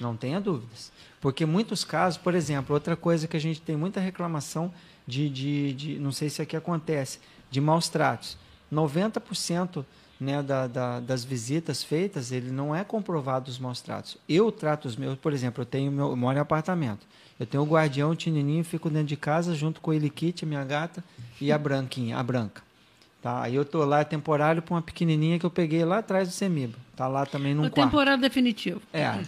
[0.00, 0.92] Não tenha dúvidas.
[1.20, 4.72] Porque muitos casos, por exemplo, outra coisa que a gente tem muita reclamação
[5.06, 7.18] de, de, de não sei se aqui acontece,
[7.50, 8.36] de maus tratos.
[8.72, 9.84] 90%
[10.18, 14.16] né, da, da, das visitas feitas, ele não é comprovado os maus tratos.
[14.28, 17.06] Eu trato os meus, por exemplo, eu tenho meu, eu moro em apartamento.
[17.38, 20.64] Eu tenho o guardião, o tinininho, fico dentro de casa junto com ele Kit, minha
[20.64, 21.02] gata,
[21.40, 22.62] e a branquinha, a branca.
[23.20, 23.42] Tá?
[23.42, 26.32] Aí eu tô lá é temporário para uma pequenininha que eu peguei lá atrás do
[26.32, 26.78] Semiba.
[26.94, 27.90] Tá lá também num o quarto.
[27.90, 28.80] temporário definitivo.
[28.92, 29.24] É.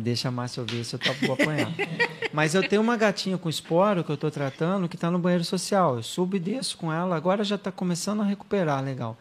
[0.00, 1.72] Deixa a Márcia ouvir se eu vou apanhar.
[2.32, 5.44] Mas eu tenho uma gatinha com esporo que eu estou tratando que está no banheiro
[5.44, 5.96] social.
[5.96, 9.16] Eu subo e desço com ela, agora já está começando a recuperar, legal.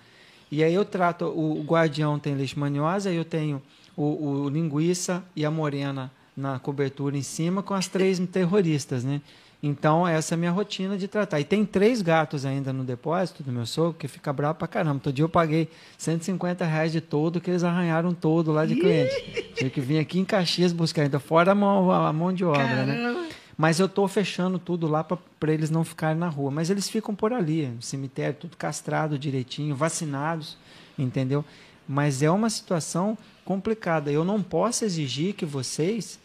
[0.52, 3.62] E aí eu trato, o, guardião tem leishmaniose, aí eu tenho
[3.96, 9.22] o, o linguiça e a morena na cobertura em cima com as três terroristas, né?
[9.62, 11.40] Então, essa é a minha rotina de tratar.
[11.40, 15.00] E tem três gatos ainda no depósito do meu sogro, que fica bravo pra caramba.
[15.00, 19.54] Todo dia eu paguei 150 reais de todo, que eles arranharam todo lá de cliente.
[19.56, 22.64] Tive que vir aqui em Caxias buscar, ainda fora a mão, a mão de obra,
[22.64, 22.86] né?
[22.96, 23.22] caramba.
[23.22, 23.30] né?
[23.58, 26.52] Mas eu estou fechando tudo lá para eles não ficarem na rua.
[26.52, 30.56] Mas eles ficam por ali, no cemitério, tudo castrado direitinho, vacinados,
[30.98, 31.44] entendeu?
[31.88, 34.12] Mas é uma situação complicada.
[34.12, 36.20] Eu não posso exigir que vocês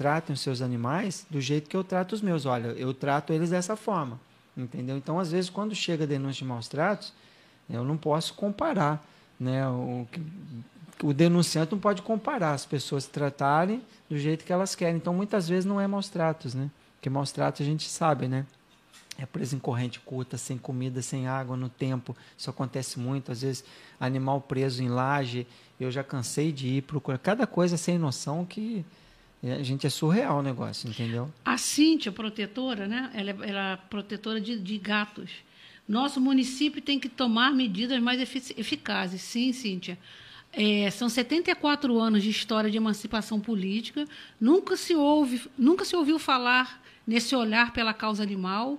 [0.00, 2.46] tratem os seus animais do jeito que eu trato os meus.
[2.46, 4.18] Olha, eu trato eles dessa forma,
[4.56, 4.96] entendeu?
[4.96, 7.12] Então, às vezes, quando chega a denúncia de maus tratos,
[7.68, 9.06] eu não posso comparar,
[9.38, 9.68] né?
[9.68, 10.08] O,
[11.02, 14.96] o denunciante não pode comparar as pessoas tratarem do jeito que elas querem.
[14.96, 16.70] Então, muitas vezes não é maus tratos, né?
[16.94, 18.46] Porque maus tratos a gente sabe, né?
[19.18, 22.16] É preso em corrente curta, sem comida, sem água, no tempo.
[22.38, 23.30] Isso acontece muito.
[23.30, 23.62] Às vezes,
[24.00, 25.46] animal preso em laje.
[25.78, 27.18] Eu já cansei de ir procurar.
[27.18, 28.82] Cada coisa sem noção que
[29.42, 31.32] a gente é surreal o negócio, entendeu?
[31.44, 33.10] A Cíntia, protetora, né?
[33.14, 35.30] Ela é, ela é protetora de, de, gatos.
[35.88, 39.22] Nosso município tem que tomar medidas mais eficazes.
[39.22, 39.98] Sim, Cíntia.
[40.52, 44.04] É, são 74 anos de história de emancipação política.
[44.38, 48.78] Nunca se, ouve, nunca se ouviu falar nesse olhar pela causa animal.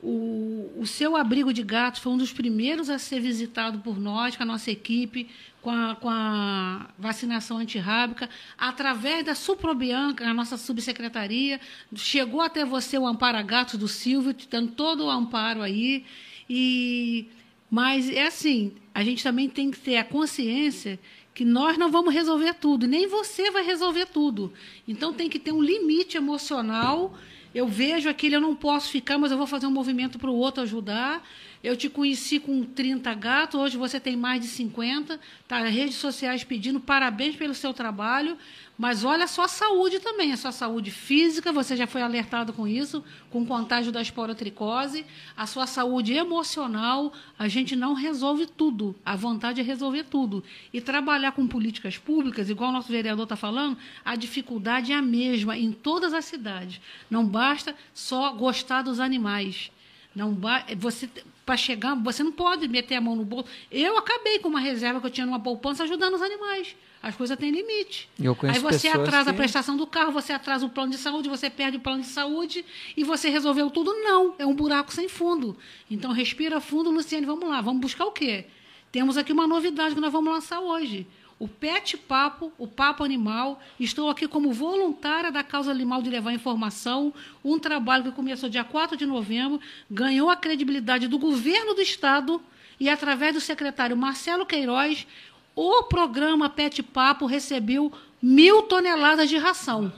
[0.00, 4.36] O, o seu abrigo de gatos foi um dos primeiros a ser visitado por nós,
[4.36, 5.28] com a nossa equipe,
[5.60, 11.60] com a, com a vacinação antirrábica, através da Suprobianca, a nossa subsecretaria,
[11.96, 16.04] chegou até você o Amparo Gatos do Silvio, te dando todo o amparo aí.
[16.48, 17.26] E,
[17.68, 20.98] mas é assim, a gente também tem que ter a consciência
[21.34, 24.52] que nós não vamos resolver tudo, nem você vai resolver tudo.
[24.86, 27.16] Então tem que ter um limite emocional
[27.58, 30.36] eu vejo aquilo, eu não posso ficar, mas eu vou fazer um movimento para o
[30.36, 31.22] outro ajudar.
[31.68, 35.20] Eu te conheci com 30 gatos, hoje você tem mais de 50.
[35.46, 38.38] Tá, redes sociais pedindo parabéns pelo seu trabalho,
[38.78, 42.66] mas olha a sua saúde também, a sua saúde física, você já foi alertado com
[42.66, 45.04] isso, com o contágio da esporotricose,
[45.36, 48.96] a sua saúde emocional, a gente não resolve tudo.
[49.04, 50.42] A vontade é resolver tudo.
[50.72, 55.02] E trabalhar com políticas públicas, igual o nosso vereador está falando, a dificuldade é a
[55.02, 56.80] mesma em todas as cidades.
[57.10, 59.70] Não basta só gostar dos animais.
[60.14, 60.36] Não
[60.78, 61.08] você
[61.48, 63.48] para chegar, você não pode meter a mão no bolso.
[63.72, 66.76] Eu acabei com uma reserva que eu tinha numa poupança ajudando os animais.
[67.02, 68.06] As coisas têm limite.
[68.52, 69.30] Aí você atrasa que...
[69.30, 72.08] a prestação do carro, você atrasa o plano de saúde, você perde o plano de
[72.08, 72.62] saúde
[72.94, 73.94] e você resolveu tudo?
[73.94, 75.56] Não, é um buraco sem fundo.
[75.90, 78.44] Então respira fundo, Luciane, vamos lá, vamos buscar o quê?
[78.92, 81.06] Temos aqui uma novidade que nós vamos lançar hoje
[81.38, 83.60] o Pet Papo, o Papo Animal.
[83.78, 87.14] Estou aqui como voluntária da Causa Animal de Levar Informação,
[87.44, 89.60] um trabalho que começou dia 4 de novembro,
[89.90, 92.42] ganhou a credibilidade do governo do Estado
[92.80, 95.06] e, através do secretário Marcelo Queiroz,
[95.54, 99.92] o programa Pet Papo recebeu mil toneladas de ração.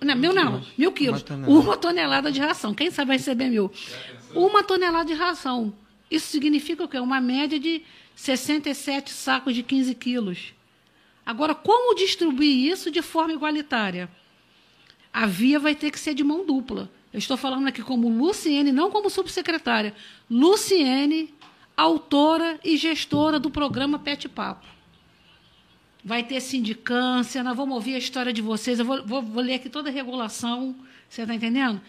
[0.00, 1.22] Não, mil não, mil quilos.
[1.22, 1.52] Uma tonelada.
[1.52, 2.74] Uma tonelada de ração.
[2.74, 3.72] Quem sabe vai receber mil?
[4.34, 5.72] Uma tonelada de ração.
[6.10, 6.98] Isso significa o quê?
[6.98, 7.82] Uma média de
[8.14, 10.55] 67 sacos de 15 quilos.
[11.26, 14.08] Agora, como distribuir isso de forma igualitária?
[15.12, 16.88] A via vai ter que ser de mão dupla.
[17.12, 19.92] Eu estou falando aqui como Luciene, não como subsecretária.
[20.30, 21.34] Luciene,
[21.76, 24.66] autora e gestora do programa Pet Papo.
[26.04, 28.78] Vai ter sindicância, nós vamos ouvir a história de vocês.
[28.78, 30.76] Eu vou, vou, vou ler aqui toda a regulação,
[31.08, 31.80] você está entendendo?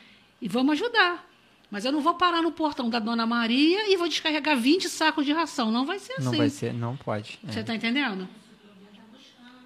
[0.42, 1.28] E vamos ajudar.
[1.70, 5.26] Mas eu não vou parar no portão da Dona Maria e vou descarregar 20 sacos
[5.26, 5.70] de ração.
[5.70, 6.24] Não vai ser assim.
[6.24, 7.38] Não vai ser, não pode.
[7.48, 7.52] É.
[7.52, 8.28] Você está entendendo?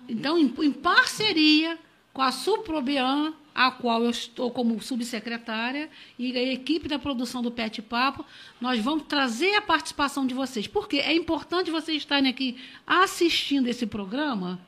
[0.08, 1.78] Então, em, em parceria
[2.14, 7.52] com a Suprobian, a qual eu estou como subsecretária, e a equipe da produção do
[7.52, 8.26] Pet Papo,
[8.60, 10.68] nós vamos trazer a participação de vocês.
[10.68, 14.60] Porque é importante vocês estarem aqui assistindo esse programa,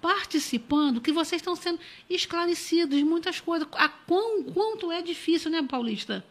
[0.00, 3.66] participando, que vocês estão sendo esclarecidos de muitas coisas.
[3.72, 6.24] A quão, quanto é difícil, né, Paulista?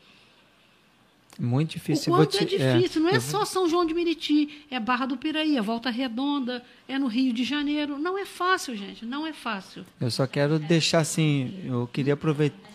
[1.40, 2.14] Muito difícil.
[2.14, 3.02] O quanto te, é difícil.
[3.02, 6.64] É, não é só São João de Meriti, é Barra do Piraí, é Volta Redonda,
[6.88, 7.98] é no Rio de Janeiro.
[7.98, 9.86] Não é fácil, gente, não é fácil.
[10.00, 12.70] Eu só quero deixar assim, eu queria aproveitar,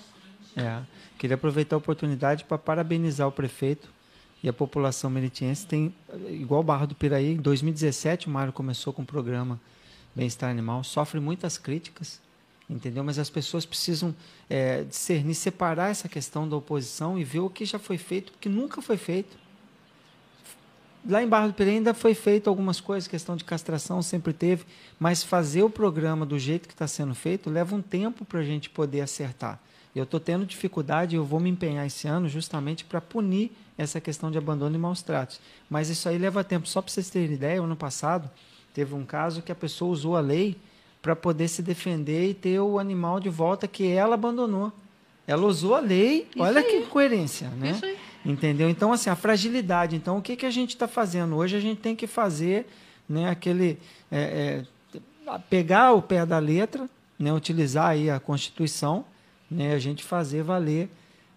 [0.57, 0.81] é,
[1.19, 3.89] queria aproveitar a oportunidade para parabenizar o prefeito
[4.43, 5.67] e a população meritiense.
[5.67, 5.95] Tem,
[6.29, 9.61] igual Barra do Piraí, em 2017 o Mário começou com o programa
[10.15, 12.21] Bem-Estar Animal, sofre muitas críticas,
[12.69, 13.03] entendeu?
[13.03, 14.15] Mas as pessoas precisam
[14.49, 18.49] é, discernir, separar essa questão da oposição e ver o que já foi feito, que
[18.49, 19.37] nunca foi feito.
[21.09, 24.65] Lá em Barra do Piraí ainda foi feito algumas coisas, questão de castração sempre teve,
[24.99, 28.45] mas fazer o programa do jeito que está sendo feito leva um tempo para a
[28.45, 29.59] gente poder acertar.
[29.95, 34.31] Eu estou tendo dificuldade, eu vou me empenhar esse ano justamente para punir essa questão
[34.31, 35.41] de abandono e maus tratos.
[35.71, 36.69] Mas isso aí leva tempo.
[36.69, 38.31] Só para vocês terem ideia, ano passado
[38.75, 40.57] teve um caso que a pessoa usou a lei
[41.01, 44.73] para poder se defender e ter o animal de volta que ela abandonou.
[45.27, 46.65] Ela usou a lei, Isso olha aí.
[46.65, 47.73] que coerência, né?
[47.73, 47.97] Isso aí.
[48.25, 48.69] Entendeu?
[48.69, 49.95] Então, assim, a fragilidade.
[49.95, 51.37] Então, o que, que a gente está fazendo?
[51.37, 52.67] Hoje a gente tem que fazer
[53.09, 53.79] né, aquele.
[54.11, 54.65] É,
[55.27, 56.89] é, pegar o pé da letra,
[57.19, 59.05] né, utilizar aí a Constituição,
[59.51, 60.89] né, a gente fazer valer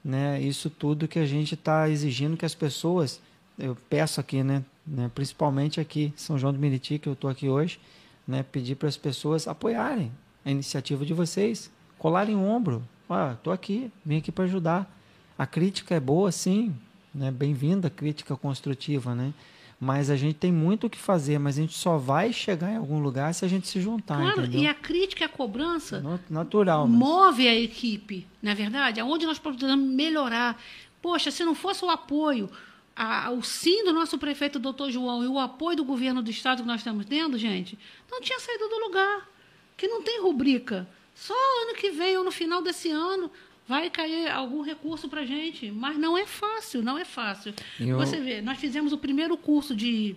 [0.04, 3.22] né, isso tudo que a gente está exigindo que as pessoas.
[3.60, 7.48] Eu peço aqui, né, né, principalmente aqui, São João do Meriti, que eu estou aqui
[7.48, 7.80] hoje,
[8.28, 10.12] né, pedir para as pessoas apoiarem
[10.46, 12.84] a iniciativa de vocês, colarem o ombro.
[13.10, 14.90] Ah, estou aqui, vim aqui para ajudar.
[15.38, 16.74] A crítica é boa, sim,
[17.14, 19.34] né, bem-vinda a crítica construtiva, né?
[19.80, 22.78] Mas a gente tem muito o que fazer, mas a gente só vai chegar em
[22.78, 24.18] algum lugar se a gente se juntar.
[24.18, 24.62] Claro, entendeu?
[24.62, 27.00] e a crítica e a cobrança natural, mas...
[27.00, 29.00] move a equipe, não é verdade?
[29.00, 30.62] Aonde nós precisamos melhorar.
[31.02, 32.48] Poxa, se não fosse o apoio,
[32.96, 36.62] a, o sim do nosso prefeito, doutor João, e o apoio do governo do Estado
[36.62, 37.78] que nós estamos tendo, gente,
[38.10, 39.30] não tinha saído do lugar.
[39.78, 40.88] Que não tem rubrica.
[41.16, 41.34] Só
[41.64, 43.32] ano que vem ou no final desse ano
[43.68, 45.72] vai cair algum recurso para a gente.
[45.72, 47.54] Mas não é fácil, não é fácil.
[47.80, 47.98] Eu...
[47.98, 50.16] Você vê, nós fizemos o primeiro curso de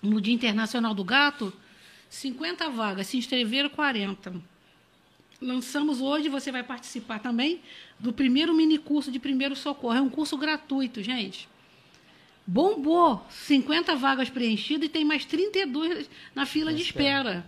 [0.00, 1.52] no Dia Internacional do Gato,
[2.08, 4.40] 50 vagas, se inscreveram 40.
[5.40, 7.60] lançamos hoje, você vai participar também
[7.98, 9.94] do primeiro mini curso de primeiro socorro.
[9.94, 11.48] É um curso gratuito, gente.
[12.50, 17.46] Bombou, 50 vagas preenchidas e tem mais 32 na fila de espera.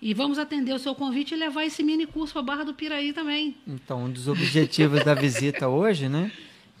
[0.00, 2.72] E vamos atender o seu convite e levar esse mini curso para a Barra do
[2.72, 3.54] Piraí também.
[3.66, 6.32] Então, um dos objetivos da visita hoje, né?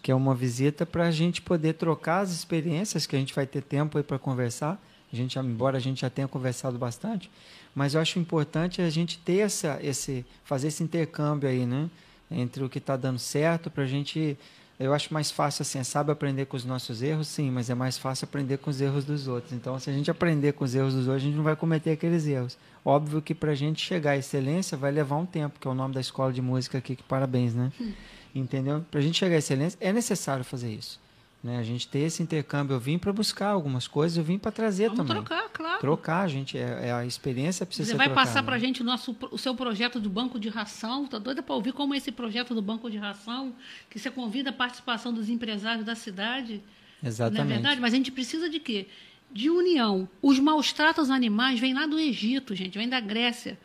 [0.02, 3.46] Que é uma visita para a gente poder trocar as experiências, que a gente vai
[3.46, 4.82] ter tempo aí para conversar.
[5.12, 7.30] A gente, embora a gente já tenha conversado bastante,
[7.74, 11.90] mas eu acho importante a gente ter essa, esse, fazer esse intercâmbio aí, né?
[12.30, 14.38] Entre o que está dando certo para a gente
[14.78, 17.74] eu acho mais fácil assim, é sabe aprender com os nossos erros, sim, mas é
[17.74, 19.52] mais fácil aprender com os erros dos outros.
[19.52, 21.90] Então, se a gente aprender com os erros dos outros, a gente não vai cometer
[21.90, 22.56] aqueles erros.
[22.84, 25.74] Óbvio que para a gente chegar à excelência vai levar um tempo, que é o
[25.74, 27.72] nome da escola de música aqui, que parabéns, né?
[27.80, 27.92] Hum.
[28.34, 28.84] Entendeu?
[28.88, 31.00] Para a gente chegar à excelência, é necessário fazer isso.
[31.42, 31.58] Né?
[31.58, 34.88] A gente ter esse intercâmbio, eu vim para buscar algumas coisas, eu vim para trazer
[34.88, 35.22] Vamos também.
[35.22, 35.78] trocar, claro.
[35.78, 38.84] Trocar, gente, é, é a experiência precisa Você vai trocada, passar para a gente o,
[38.84, 41.06] nosso, o seu projeto do banco de ração.
[41.06, 43.54] Tá doida para ouvir como é esse projeto do banco de ração,
[43.88, 46.60] que você convida a participação dos empresários da cidade.
[47.02, 47.38] Exatamente.
[47.38, 47.80] Não é verdade?
[47.80, 48.88] Mas a gente precisa de quê?
[49.30, 50.08] De união.
[50.20, 53.56] Os maus tratos animais vêm lá do Egito, gente, vem da Grécia.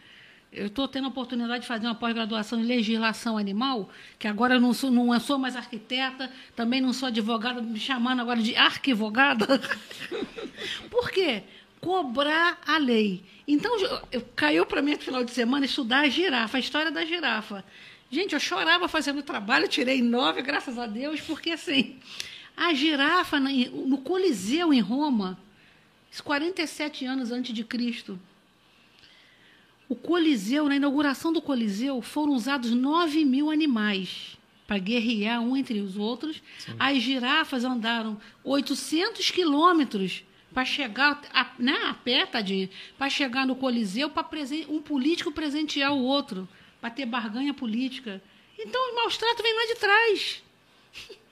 [0.54, 3.90] Eu estou tendo a oportunidade de fazer uma pós-graduação em legislação animal,
[4.20, 8.22] que agora eu não sou, não sou mais arquiteta, também não sou advogada, me chamando
[8.22, 9.60] agora de arquivogada.
[10.92, 11.42] Por quê?
[11.82, 13.24] Cobrar a lei.
[13.48, 13.76] Então,
[14.12, 17.66] eu, caiu para mim no final de semana estudar a girafa, a história da girafa.
[18.12, 21.98] Gente, eu chorava fazendo o trabalho, tirei nove, graças a Deus, porque assim,
[22.56, 25.40] a girafa no Coliseu em Roma,
[26.24, 28.20] 47 anos antes de Cristo,
[29.94, 35.80] o Coliseu, na inauguração do Coliseu, foram usados 9 mil animais para guerrear um entre
[35.82, 36.42] os outros.
[36.58, 36.76] Sim.
[36.80, 43.56] As girafas andaram 800 quilômetros para chegar a, né, a pé, tadinho, para chegar no
[43.56, 44.28] Coliseu, para
[44.68, 46.50] um político presentear o outro,
[46.82, 48.20] para ter barganha política.
[48.58, 50.44] Então, o maus trato vem lá de trás.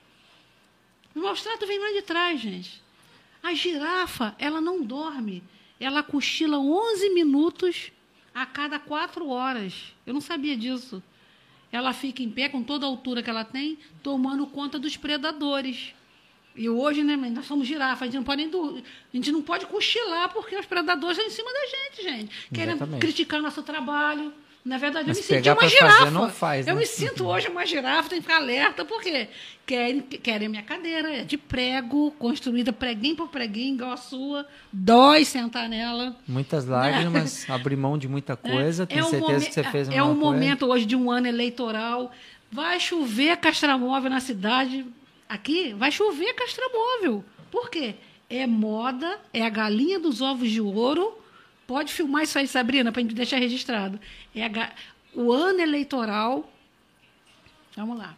[1.14, 2.82] O maus trato vem lá de trás, gente.
[3.44, 5.44] A girafa, ela não dorme.
[5.78, 7.92] Ela cochila 11 minutos
[8.34, 9.94] a cada quatro horas.
[10.06, 11.02] Eu não sabia disso.
[11.72, 15.94] Ela fica em pé com toda a altura que ela tem, tomando conta dos predadores.
[16.56, 20.34] E hoje, né, nós somos girafas, a gente não pode, a gente não pode cochilar
[20.34, 22.50] porque os predadores estão em cima da gente, gente.
[22.54, 24.34] Querem criticar nosso trabalho.
[24.64, 25.98] Na verdade, Mas eu me senti uma girafa.
[25.98, 26.72] Fazer, não faz, né?
[26.72, 29.28] Eu me sinto hoje uma girafa, tenho que ficar alerta, porque
[29.66, 34.46] querem, querem minha cadeira, é de prego, construída preguinho por preguinho, igual a sua.
[34.72, 36.16] Dói sentar nela.
[36.28, 37.56] Muitas lágrimas, né?
[37.56, 40.68] abrir mão de muita coisa, é, tenho é certeza que você fez É um momento
[40.68, 42.12] hoje de um ano eleitoral.
[42.52, 44.86] Vai chover castramóvel na cidade.
[45.28, 47.24] Aqui vai chover castramóvel.
[47.50, 47.96] Por quê?
[48.30, 51.21] É moda, é a galinha dos ovos de ouro
[51.72, 53.98] Pode filmar isso aí, Sabrina, para a gente deixar registrado.
[54.36, 54.44] É
[55.14, 56.52] o ano eleitoral.
[57.78, 58.18] Vamos lá.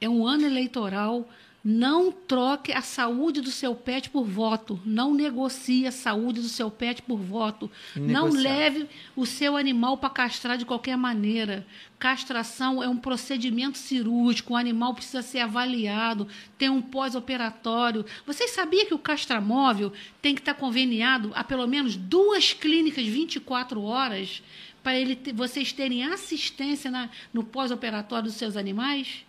[0.00, 1.28] É um ano eleitoral.
[1.68, 4.80] Não troque a saúde do seu pet por voto.
[4.84, 7.68] Não negocie a saúde do seu pet por voto.
[7.96, 11.66] Não leve o seu animal para castrar de qualquer maneira.
[11.98, 14.52] Castração é um procedimento cirúrgico.
[14.52, 18.06] O animal precisa ser avaliado, tem um pós-operatório.
[18.24, 19.92] Vocês sabiam que o castramóvel
[20.22, 24.40] tem que estar conveniado a pelo menos duas clínicas 24 horas
[24.84, 29.25] para ele, vocês terem assistência na, no pós-operatório dos seus animais?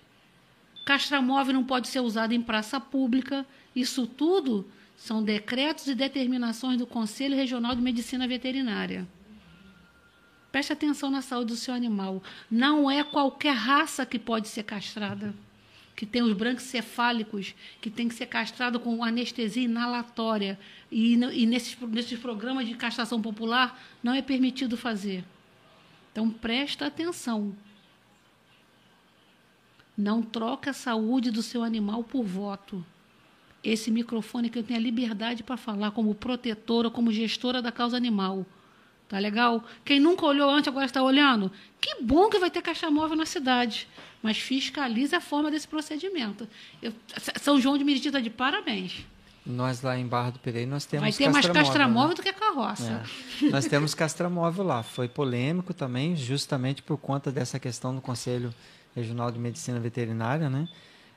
[0.87, 3.45] Castramóvel não pode ser usado em praça pública.
[3.75, 4.65] Isso tudo
[4.95, 9.05] são decretos e determinações do Conselho Regional de Medicina Veterinária.
[10.49, 12.23] Preste atenção na saúde do seu animal.
[12.49, 15.35] Não é qualquer raça que pode ser castrada.
[15.93, 20.57] Que tem os brancocefálicos, que tem que ser castrado com anestesia inalatória.
[20.89, 25.25] E, e nesses, nesses programas de castração popular não é permitido fazer.
[26.13, 27.53] Então, presta atenção.
[29.97, 32.85] Não troque a saúde do seu animal por voto.
[33.63, 37.97] Esse microfone que eu tenho a liberdade para falar como protetora, como gestora da causa
[37.97, 38.45] animal.
[39.09, 39.63] Tá legal?
[39.85, 41.51] Quem nunca olhou antes agora está olhando.
[41.79, 43.87] Que bom que vai ter caixa móvel na cidade.
[44.21, 46.47] Mas fiscalize a forma desse procedimento.
[46.81, 46.93] Eu,
[47.41, 49.05] São João de Meriti está de parabéns.
[49.45, 52.15] Nós lá em Barra do Pereira nós temos Vai ter mais castramóvel né?
[52.15, 53.05] do que carroça.
[53.41, 53.49] É.
[53.49, 54.83] nós temos castramóvel lá.
[54.83, 58.53] Foi polêmico também, justamente por conta dessa questão do Conselho
[58.97, 60.67] Regional de Medicina Veterinária, né?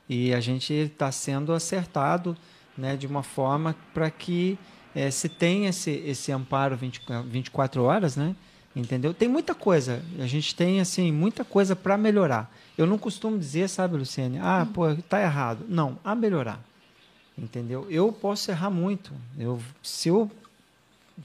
[0.07, 2.37] E a gente está sendo acertado,
[2.77, 4.57] né, de uma forma para que
[4.93, 8.35] é, se tenha esse, esse amparo 20, 24 horas, né?
[8.75, 9.13] Entendeu?
[9.13, 10.01] Tem muita coisa.
[10.19, 12.53] A gente tem assim muita coisa para melhorar.
[12.77, 14.37] Eu não costumo dizer, sabe, Luciane?
[14.39, 15.65] Ah, pô, tá errado.
[15.67, 16.63] Não, a melhorar.
[17.37, 17.87] Entendeu?
[17.89, 19.11] Eu posso errar muito.
[19.37, 20.29] Eu, se eu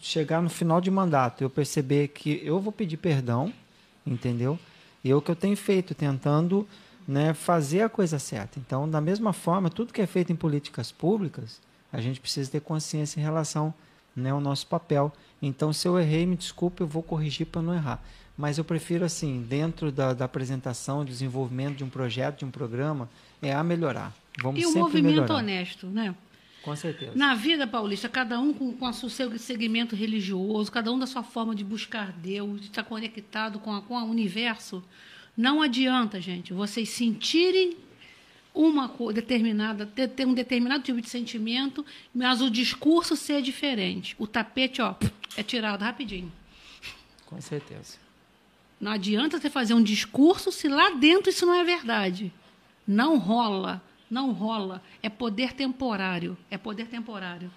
[0.00, 3.52] chegar no final de mandato, eu perceber que eu vou pedir perdão,
[4.06, 4.58] entendeu?
[5.06, 6.66] E é o que eu tenho feito, tentando
[7.06, 8.58] né, fazer a coisa certa.
[8.58, 11.60] Então, da mesma forma, tudo que é feito em políticas públicas,
[11.92, 13.72] a gente precisa ter consciência em relação
[14.16, 15.12] né, ao nosso papel.
[15.40, 18.02] Então, se eu errei, me desculpe, eu vou corrigir para não errar.
[18.36, 23.08] Mas eu prefiro, assim, dentro da, da apresentação, desenvolvimento de um projeto, de um programa,
[23.40, 24.12] é a melhorar.
[24.42, 25.36] Vamos e o movimento melhorar.
[25.36, 26.16] honesto, né?
[26.66, 27.12] Com certeza.
[27.14, 31.22] Na vida paulista, cada um com, com o seu segmento religioso, cada um da sua
[31.22, 34.82] forma de buscar Deus, de estar conectado com, a, com o universo,
[35.36, 37.76] não adianta, gente, vocês sentirem
[38.52, 44.16] uma determinada, ter, ter um determinado tipo de sentimento, mas o discurso ser diferente.
[44.18, 44.96] O tapete, ó,
[45.36, 46.32] é tirado rapidinho.
[47.26, 47.96] Com certeza.
[48.80, 52.32] Não adianta você fazer um discurso se lá dentro isso não é verdade.
[52.84, 53.80] Não rola,
[54.10, 54.82] não rola.
[55.02, 57.50] É poder temporário, é poder temporário.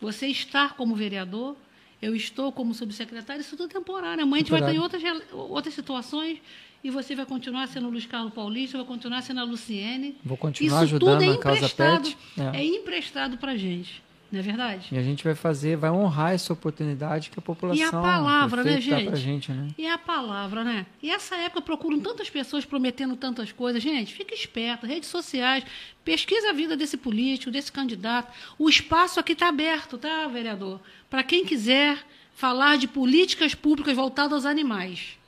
[0.00, 1.56] Você estar como vereador,
[2.00, 4.22] eu estou como subsecretário, isso tudo é temporário.
[4.22, 6.40] Amanhã a gente vai estar em outras, outras situações
[6.82, 10.16] e você vai continuar sendo Luiz Carlos Paulista, vai continuar sendo a Luciene.
[10.24, 12.16] Vou continuar Isso ajudando tudo é a causa PET.
[12.54, 14.02] É, é emprestado para a gente.
[14.30, 14.88] Não é verdade?
[14.92, 18.62] E a gente vai fazer, vai honrar essa oportunidade que a população e a palavra,
[18.62, 19.06] né, gente?
[19.06, 19.68] Pra gente né?
[19.76, 20.86] E a palavra, né?
[21.02, 23.82] E essa época procuram tantas pessoas prometendo tantas coisas.
[23.82, 25.64] Gente, fica esperto, redes sociais,
[26.04, 28.32] pesquisa a vida desse político, desse candidato.
[28.56, 30.80] O espaço aqui está aberto, tá, vereador?
[31.08, 31.98] Para quem quiser
[32.32, 35.18] falar de políticas públicas voltadas aos animais.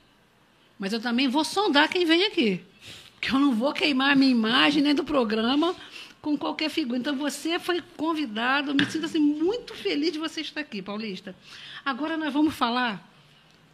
[0.79, 2.61] Mas eu também vou sondar quem vem aqui.
[3.15, 5.75] Porque eu não vou queimar a minha imagem nem do programa
[6.23, 6.97] com qualquer figura.
[6.97, 11.35] Então, você foi convidado, eu me sinto assim, muito feliz de você estar aqui, Paulista.
[11.83, 13.11] Agora nós vamos falar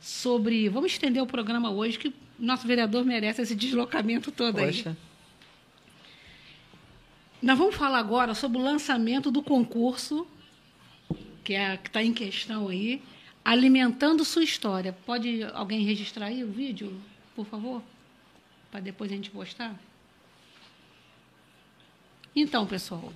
[0.01, 0.67] sobre.
[0.67, 4.89] Vamos estender o programa hoje, que nosso vereador merece esse deslocamento todo Poxa.
[4.89, 4.95] aí.
[7.39, 10.27] Nós vamos falar agora sobre o lançamento do concurso,
[11.43, 12.99] que é, está em questão aí,
[13.45, 14.91] Alimentando Sua História.
[15.05, 16.99] Pode alguém registrar aí o vídeo,
[17.35, 17.83] por favor?
[18.71, 19.79] Para depois a gente postar?
[22.35, 23.11] Então, pessoal,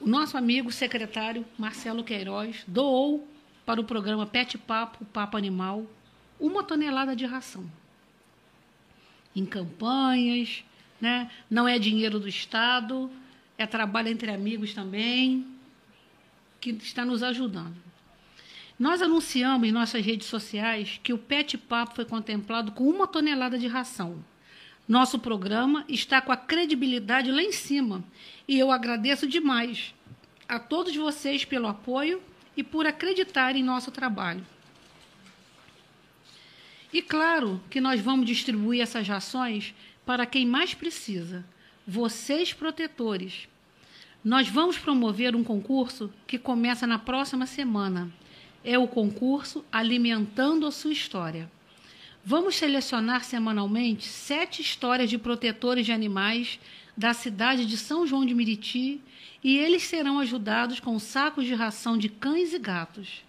[0.00, 3.26] o nosso amigo secretário Marcelo Queiroz doou
[3.66, 5.86] para o programa Pet Papo, Papo Animal,
[6.38, 7.68] uma tonelada de ração.
[9.34, 10.64] Em campanhas,
[11.00, 11.30] né?
[11.50, 13.10] não é dinheiro do Estado,
[13.56, 15.46] é trabalho entre amigos também,
[16.60, 17.76] que está nos ajudando.
[18.78, 23.58] Nós anunciamos em nossas redes sociais que o Pet Papo foi contemplado com uma tonelada
[23.58, 24.24] de ração.
[24.88, 28.02] Nosso programa está com a credibilidade lá em cima
[28.48, 29.94] e eu agradeço demais
[30.48, 32.22] a todos vocês pelo apoio
[32.56, 34.46] e por acreditarem em nosso trabalho.
[36.90, 39.74] E claro que nós vamos distribuir essas rações
[40.06, 41.44] para quem mais precisa,
[41.86, 43.46] vocês protetores.
[44.24, 48.10] Nós vamos promover um concurso que começa na próxima semana.
[48.64, 51.50] É o concurso Alimentando a Sua História.
[52.24, 56.58] Vamos selecionar semanalmente sete histórias de protetores de animais
[56.96, 59.00] da cidade de São João de Meriti
[59.42, 63.24] e eles serão ajudados com sacos de ração de cães e gatos.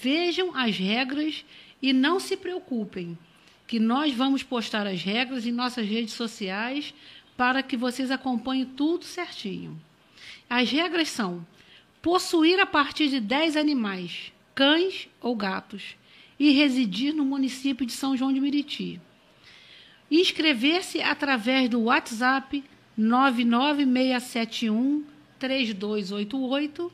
[0.00, 1.44] Vejam as regras
[1.82, 3.18] e não se preocupem,
[3.66, 6.94] que nós vamos postar as regras em nossas redes sociais
[7.36, 9.78] para que vocês acompanhem tudo certinho.
[10.48, 11.46] As regras são:
[12.00, 15.96] possuir a partir de 10 animais, cães ou gatos
[16.40, 18.98] e residir no município de São João de Meriti.
[20.10, 22.64] Inscrever-se através do WhatsApp
[22.96, 25.04] 99671
[25.38, 26.90] 3288,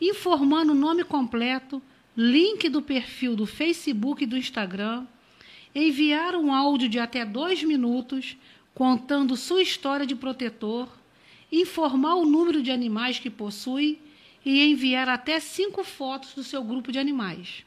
[0.00, 1.80] informando o nome completo,
[2.16, 5.06] link do perfil do Facebook e do Instagram,
[5.74, 8.36] enviar um áudio de até dois minutos
[8.74, 10.88] contando sua história de protetor,
[11.50, 13.98] informar o número de animais que possui
[14.44, 17.65] e enviar até cinco fotos do seu grupo de animais.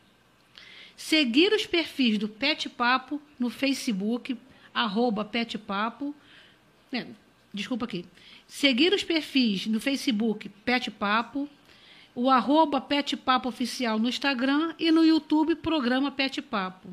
[0.99, 4.37] Seguir os perfis do Pet Papo no Facebook,
[4.73, 6.13] arroba Pet Papo.
[6.91, 7.07] É,
[7.53, 8.05] desculpa aqui.
[8.45, 11.47] Seguir os perfis no Facebook Pet Papo,
[12.13, 16.89] o arroba Pet Papo Oficial no Instagram e no YouTube Programa Pet Papo.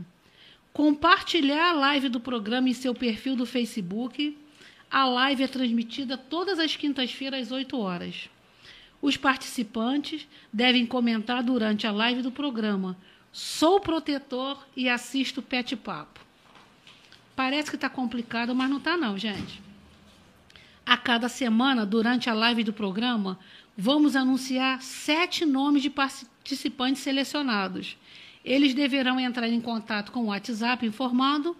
[0.73, 4.39] Compartilhar a live do programa em seu perfil do Facebook.
[4.89, 8.31] A live é transmitida todas as quintas-feiras às 8 horas.
[9.03, 12.97] Os participantes devem comentar durante a live do programa
[13.39, 16.21] Sou protetor e assisto Pet Papo.
[17.37, 19.61] Parece que está complicado, mas não está não, gente.
[20.87, 23.39] A cada semana, durante a live do programa,
[23.77, 27.99] vamos anunciar sete nomes de participantes selecionados.
[28.43, 31.55] Eles deverão entrar em contato com o WhatsApp informado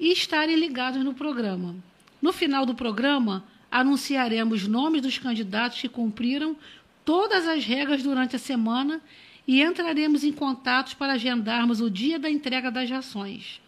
[0.00, 1.76] e estarem ligados no programa.
[2.20, 6.56] No final do programa, anunciaremos nomes dos candidatos que cumpriram
[7.04, 9.00] todas as regras durante a semana
[9.46, 13.60] e entraremos em contato para agendarmos o dia da entrega das rações.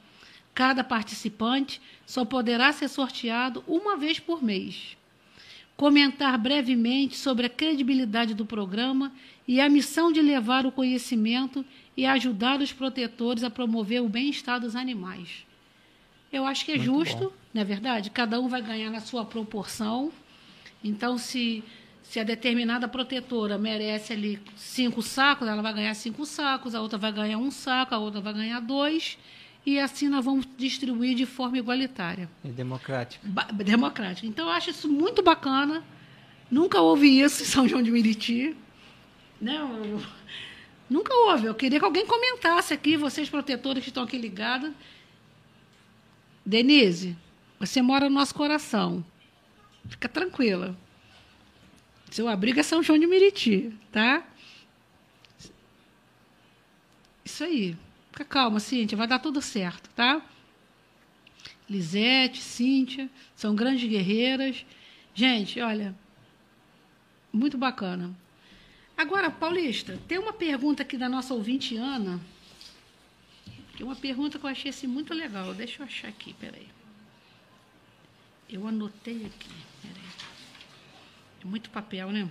[0.55, 4.97] Cada participante só poderá ser sorteado uma vez por mês.
[5.77, 9.13] Comentar brevemente sobre a credibilidade do programa
[9.49, 11.65] e a missão de levar o conhecimento
[11.97, 15.45] e ajudar os protetores a promover o bem-estar dos animais.
[16.33, 17.33] Eu acho que é Muito justo, bom.
[17.53, 18.11] não é verdade?
[18.11, 20.13] Cada um vai ganhar na sua proporção.
[20.83, 21.63] Então, se,
[22.05, 26.97] se a determinada protetora merece ali cinco sacos, ela vai ganhar cinco sacos, a outra
[26.99, 29.19] vai ganhar um saco, a outra vai ganhar dois,
[29.67, 33.27] e assim nós vamos distribuir de forma igualitária, E democrática.
[33.27, 34.27] ba- democrática.
[34.27, 35.83] Então, eu acho isso muito bacana.
[36.51, 38.55] Nunca houve isso em São João de Meriti.
[39.41, 40.03] Não, eu-
[40.89, 41.47] nunca houve.
[41.47, 44.71] Eu queria que alguém comentasse aqui, vocês protetores que estão aqui ligados.
[46.45, 47.17] Denise,
[47.59, 49.05] você mora no nosso coração.
[49.89, 50.77] Fica tranquila.
[52.15, 54.25] Seu abrigo é São João de Meriti, tá?
[57.25, 57.77] Isso aí.
[58.13, 60.25] Fica calma, Cíntia, vai dar tudo certo, tá?
[61.69, 64.65] Lisete, Cíntia, são grandes guerreiras.
[65.13, 65.93] Gente, olha,
[67.33, 68.15] muito bacana.
[68.97, 72.21] Agora, Paulista, tem uma pergunta aqui da nossa ouvinte Ana.
[73.77, 75.53] É uma pergunta que eu achei assim, muito legal.
[75.53, 76.69] Deixa eu achar aqui, peraí.
[78.49, 79.74] Eu anotei aqui.
[81.45, 82.29] É muito papel, né?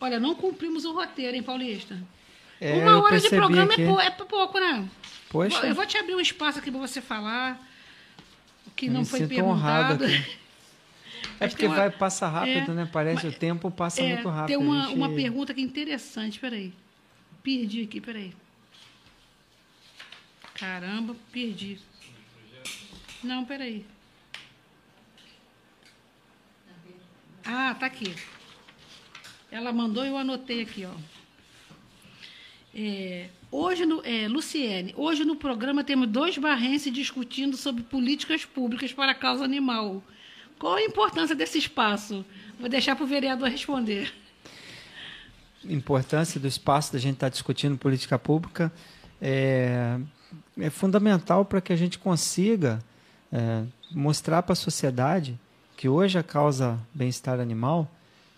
[0.00, 1.98] Olha, não cumprimos o roteiro, hein, Paulista?
[2.60, 4.88] É, Uma hora de programa é, pou- é pouco, né?
[5.28, 5.66] Poxa.
[5.66, 7.60] Eu vou te abrir um espaço aqui para você falar
[8.66, 10.04] o que Eu não foi perguntado.
[11.38, 12.88] É porque uma- vai, passa rápido, é, né?
[12.92, 14.46] Parece mas- o tempo passa É, muito rápido.
[14.48, 16.70] Tem uma, gente- uma pergunta aqui interessante, peraí.
[17.42, 18.34] Perdi aqui, peraí.
[20.54, 21.78] Caramba, perdi.
[23.22, 23.86] Não, peraí.
[27.44, 28.14] Ah, tá aqui.
[29.50, 30.94] Ela mandou e eu anotei aqui, ó.
[32.72, 38.92] É, hoje, no, é, Luciene, hoje no programa temos dois barrenses discutindo sobre políticas públicas
[38.92, 40.02] para a causa animal.
[40.58, 42.24] Qual a importância desse espaço?
[42.60, 44.12] Vou deixar para o vereador responder.
[45.64, 48.72] importância do espaço da gente estar discutindo política pública
[49.20, 49.98] é,
[50.58, 52.78] é fundamental para que a gente consiga
[53.32, 55.38] é, mostrar para a sociedade
[55.80, 57.90] que hoje a causa bem-estar animal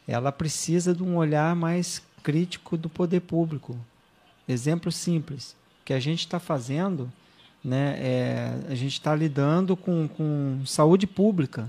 [0.06, 3.76] ela precisa de um olhar mais crítico do poder público.
[4.46, 7.10] Exemplo simples que a gente está fazendo,
[7.64, 11.68] né, é, a gente está lidando com, com saúde pública,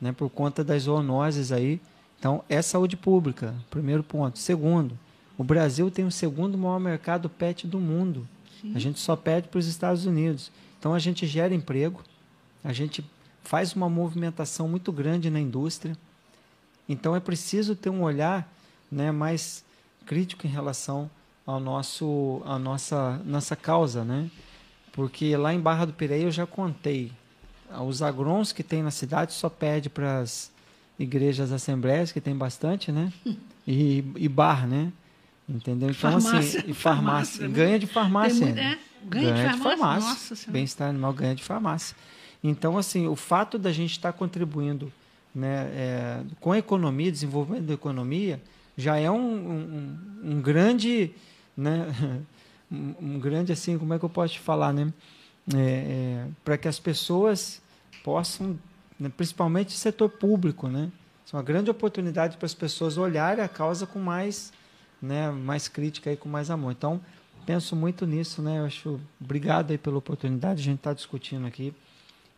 [0.00, 1.80] né, por conta das zoonoses aí.
[2.18, 4.40] Então, é saúde pública, primeiro ponto.
[4.40, 4.98] Segundo,
[5.38, 8.26] o Brasil tem o segundo maior mercado pet do mundo.
[8.74, 10.50] A gente só pede para os Estados Unidos.
[10.80, 12.02] Então, a gente gera emprego,
[12.64, 13.04] a gente
[13.46, 15.96] faz uma movimentação muito grande na indústria.
[16.88, 18.50] Então, é preciso ter um olhar
[18.90, 19.64] né, mais
[20.04, 21.10] crítico em relação
[21.46, 24.28] ao nosso, à nossa, nossa causa, né?
[24.92, 27.12] Porque lá em Barra do Piraí eu já contei.
[27.70, 30.50] ah, Os agrons que tem na cidade só pede para as
[30.98, 33.12] igrejas assembleias, que tem bastante, né?
[33.68, 34.92] E, e bar, né?
[35.48, 35.90] Entendeu?
[35.90, 36.38] Então, Farmácia.
[36.60, 37.40] assim, e farmácia.
[37.40, 37.54] Farmácia, né?
[37.54, 38.46] Ganha de farmácia.
[38.46, 40.36] Muito- é, ganha de farmácia?
[40.36, 40.52] Senhora.
[40.52, 41.96] Bem-estar animal ganha de farmácia.
[42.42, 44.92] Então, assim, o fato da gente estar contribuindo
[45.34, 48.40] né, é, com a economia, desenvolvimento da economia,
[48.76, 51.12] já é um, um, um grande,
[51.56, 52.22] né,
[52.70, 54.92] um, grande, assim, como é que eu posso te falar, né?
[56.44, 57.62] para que as pessoas
[58.02, 58.58] possam,
[58.98, 60.90] né, principalmente o setor público, né?
[61.32, 64.52] É uma grande oportunidade para as pessoas olharem a causa com mais,
[65.00, 66.72] né, mais crítica e com mais amor.
[66.72, 67.00] Então,
[67.44, 68.58] penso muito nisso, né?
[68.58, 71.72] Eu acho obrigado aí pela oportunidade, a gente está discutindo aqui.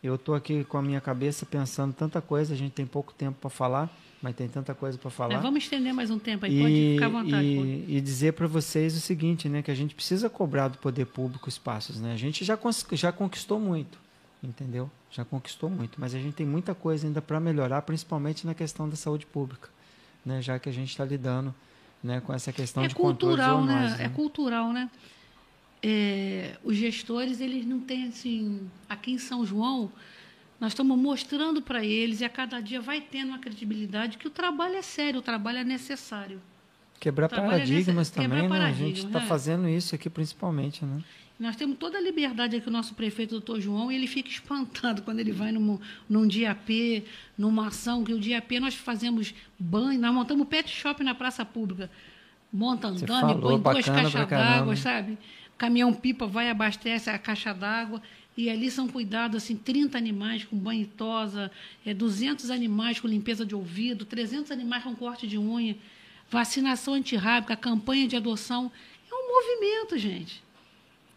[0.01, 3.37] Eu estou aqui com a minha cabeça pensando tanta coisa, a gente tem pouco tempo
[3.41, 3.89] para falar,
[4.21, 5.33] mas tem tanta coisa para falar.
[5.35, 7.55] Mas vamos estender mais um tempo aí, pode E, ficar à vontade.
[7.55, 7.67] pode.
[7.67, 11.05] e, e dizer para vocês o seguinte, né, que a gente precisa cobrar do poder
[11.05, 12.13] público espaços, né?
[12.13, 12.57] A gente já,
[12.93, 13.97] já conquistou muito,
[14.41, 14.89] entendeu?
[15.11, 18.87] Já conquistou muito, mas a gente tem muita coisa ainda para melhorar, principalmente na questão
[18.87, 19.69] da saúde pública,
[20.25, 20.41] né?
[20.41, 21.53] Já que a gente está lidando,
[22.01, 23.73] né, com essa questão É de cultural, né?
[23.73, 24.89] zoonoses, É cultural, né?
[25.81, 28.69] É, os gestores, eles não têm assim.
[28.87, 29.91] Aqui em São João,
[30.59, 34.29] nós estamos mostrando para eles, e a cada dia vai tendo uma credibilidade que o
[34.29, 36.41] trabalho é sério, o trabalho é necessário.
[36.99, 38.55] Quebrar é paradigmas quebrar também, né?
[38.55, 39.25] A paradigmas, gente está né?
[39.25, 41.01] fazendo isso aqui principalmente, né?
[41.39, 45.01] Nós temos toda a liberdade aqui, o nosso prefeito, doutor João, e ele fica espantado
[45.03, 47.05] quando ele vai num, num DIAP,
[47.37, 51.89] numa ação, que o DIAP nós fazemos banho, nós montamos pet shop na praça pública.
[52.51, 55.17] Monta andame, põe duas caixas d'água, sabe?
[55.59, 58.01] Caminhão-pipa vai, abastece a caixa d'água.
[58.35, 61.51] E ali são cuidados, assim, 30 animais com banho e tosa,
[61.85, 65.75] é, 200 animais com limpeza de ouvido, 300 animais com corte de unha,
[66.29, 68.71] vacinação antirrábica, campanha de adoção.
[69.11, 70.41] É um movimento, gente.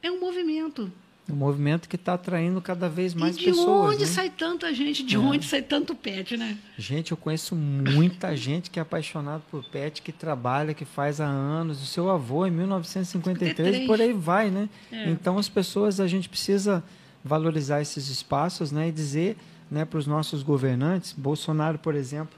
[0.03, 0.93] É um movimento.
[1.31, 3.95] Um movimento que está atraindo cada vez mais e de pessoas.
[3.95, 4.07] onde né?
[4.07, 5.05] sai tanta gente?
[5.05, 5.19] De É.
[5.19, 6.59] onde sai tanto pet, né?
[6.77, 11.27] Gente, eu conheço muita gente que é apaixonado por pet, que trabalha, que faz há
[11.27, 11.81] anos.
[11.81, 13.87] O seu avô, em 1953, 53.
[13.87, 14.69] por aí vai, né?
[14.91, 15.09] É.
[15.11, 16.83] Então, as pessoas, a gente precisa
[17.25, 19.37] valorizar esses espaços né, e dizer
[19.71, 22.37] né, para os nossos governantes, Bolsonaro, por exemplo,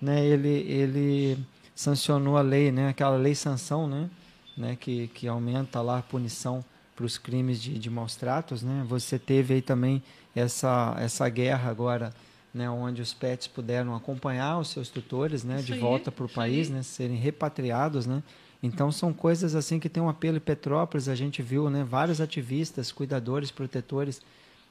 [0.00, 1.38] né, ele, ele
[1.74, 4.10] sancionou a lei, né, aquela lei sanção, né,
[4.56, 6.62] né, que, que aumenta lá a punição
[6.96, 8.62] para os crimes de, de maus tratos.
[8.62, 8.84] Né?
[8.88, 10.02] Você teve aí também
[10.34, 12.12] essa, essa guerra agora,
[12.52, 16.28] né, onde os pets puderam acompanhar os seus tutores né, Isso de volta para o
[16.28, 16.74] país, aí.
[16.74, 18.22] né, serem repatriados, né?
[18.62, 22.18] Então são coisas assim que tem um apelo em Petrópolis, a gente viu, né, vários
[22.20, 24.22] ativistas, cuidadores, protetores,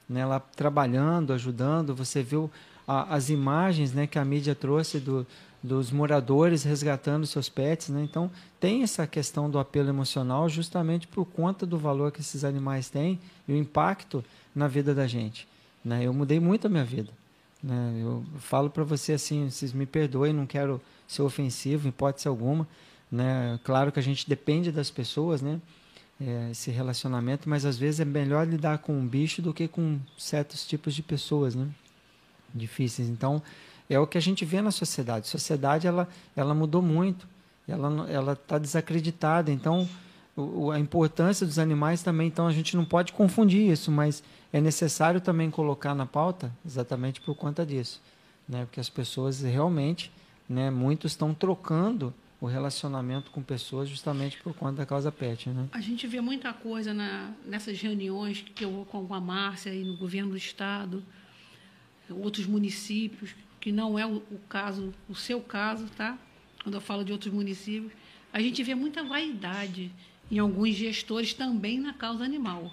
[0.09, 1.93] né, lá trabalhando, ajudando.
[1.95, 2.49] Você viu
[2.87, 5.25] a- as imagens, né, que a mídia trouxe do,
[5.65, 8.03] dos moradores resgatando seus pets, né?
[8.03, 12.89] Então tem essa questão do apelo emocional justamente por conta do valor que esses animais
[12.89, 15.47] têm e o impacto na vida da gente,
[15.83, 16.03] né?
[16.03, 17.09] Eu mudei muito a minha vida,
[17.61, 17.99] né?
[17.99, 22.67] Eu falo para você assim, vocês me perdoem, não quero ser ofensivo, hipótese alguma,
[23.11, 23.59] né?
[23.63, 25.59] Claro que a gente depende das pessoas, né?
[26.21, 29.99] É, esse relacionamento, mas às vezes é melhor lidar com um bicho do que com
[30.17, 31.67] certos tipos de pessoas, né?
[32.53, 33.09] Difíceis.
[33.09, 33.41] Então,
[33.89, 35.27] é o que a gente vê na sociedade.
[35.27, 37.27] A sociedade ela, ela mudou muito,
[37.67, 39.51] ela está desacreditada.
[39.51, 39.87] Então,
[40.35, 42.27] o- a importância dos animais também.
[42.27, 47.21] Então, a gente não pode confundir isso, mas é necessário também colocar na pauta exatamente
[47.21, 48.01] por conta disso,
[48.47, 48.65] né?
[48.65, 50.11] Porque as pessoas realmente,
[50.49, 50.69] né?
[50.69, 55.67] Muitos estão trocando o relacionamento com pessoas justamente por conta da causa pet, né?
[55.71, 59.83] A gente vê muita coisa na, nessas reuniões que eu vou com a Márcia e
[59.83, 61.01] no governo do Estado,
[62.09, 63.31] outros municípios,
[63.65, 66.15] que não é o, o caso, o seu caso, tá?
[66.61, 67.91] Quando eu falo de outros municípios,
[68.31, 69.91] a gente vê muita vaidade
[70.29, 72.71] em alguns gestores também na causa animal,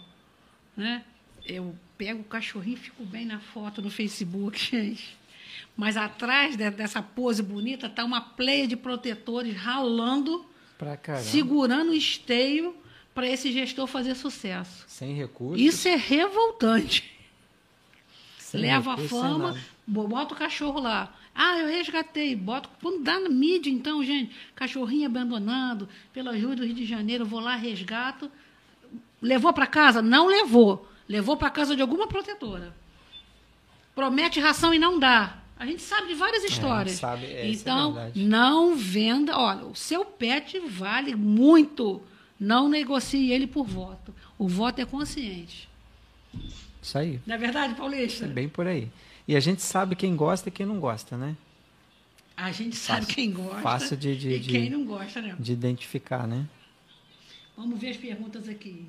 [0.76, 1.02] né?
[1.46, 5.16] Eu pego o cachorrinho e fico bem na foto no Facebook, gente.
[5.74, 10.44] Mas atrás de- dessa pose bonita está uma pleia de protetores ralando
[11.22, 12.76] segurando o esteio
[13.14, 14.84] para esse gestor fazer sucesso.
[14.86, 15.58] Sem recursos.
[15.58, 17.10] Isso é revoltante.
[18.38, 19.58] sem Leva a recursos, sem fama,
[19.92, 21.14] bota o cachorro lá.
[21.34, 22.34] Ah, eu resgatei.
[22.34, 27.24] Bota, quando dá na mídia, então, gente, cachorrinho abandonado, pela Júlia do Rio de Janeiro,
[27.24, 28.30] vou lá, resgato.
[29.20, 30.02] Levou para casa?
[30.02, 30.88] Não levou.
[31.08, 32.74] Levou para casa de alguma protetora.
[33.94, 35.38] Promete ração e não dá.
[35.58, 36.96] A gente sabe de várias histórias.
[36.96, 38.24] sabe, é, é então, verdade.
[38.24, 39.38] não venda.
[39.38, 42.02] Olha, o seu pet vale muito.
[42.38, 44.12] Não negocie ele por voto.
[44.36, 45.68] O voto é consciente.
[46.82, 47.20] Isso aí.
[47.24, 48.24] Não é verdade, Paulista?
[48.24, 48.90] É bem por aí.
[49.26, 51.36] E a gente sabe quem gosta e quem não gosta, né?
[52.36, 55.36] A gente sabe Fácil- quem gosta fácil de- de- e de- quem não gosta, né?
[55.38, 56.46] De identificar, né?
[57.56, 58.86] Vamos ver as perguntas aqui.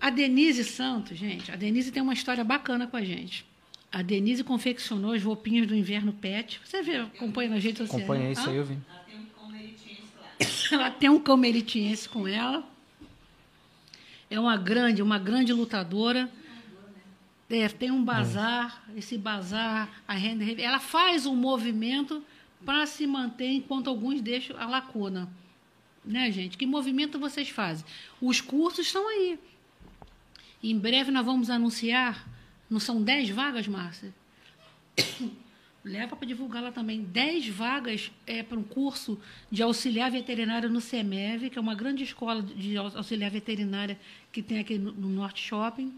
[0.00, 3.44] A Denise Santos, gente, a Denise tem uma história bacana com a gente.
[3.92, 6.60] A Denise confeccionou as roupinhas do inverno pet.
[6.64, 8.02] Você vê, acompanha nas redes sociais.
[8.02, 8.32] Acompanha né?
[8.32, 8.78] isso aí, eu vi.
[10.72, 12.66] Ela tem um cão meritiense com ela.
[14.30, 16.28] É uma grande, uma grande lutadora.
[17.54, 20.42] É, tem um bazar, esse bazar, a renda.
[20.58, 22.24] Ela faz um movimento
[22.64, 25.28] para se manter enquanto alguns deixam a lacuna.
[26.02, 26.56] Né, gente?
[26.56, 27.84] Que movimento vocês fazem?
[28.22, 29.38] Os cursos estão aí.
[30.62, 32.26] Em breve nós vamos anunciar.
[32.70, 34.14] Não são 10 vagas, Márcia?
[35.84, 37.02] Leva para divulgar lá também.
[37.02, 42.02] 10 vagas é, para um curso de auxiliar veterinário no CEMEV, que é uma grande
[42.02, 44.00] escola de au- auxiliar veterinária
[44.32, 45.92] que tem aqui no, no Norte Shopping,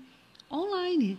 [0.50, 1.16] online.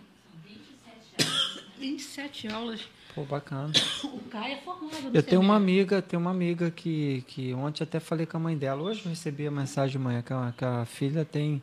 [1.78, 2.80] 27 aulas.
[3.14, 3.72] Pô, bacana.
[4.04, 7.98] O Caio é formado Eu tenho uma amiga, tenho uma amiga que, que ontem até
[8.00, 8.82] falei com a mãe dela.
[8.82, 11.62] Hoje eu recebi a mensagem de manhã que a, que a filha tem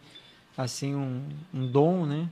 [0.57, 2.29] assim um, um dom, né?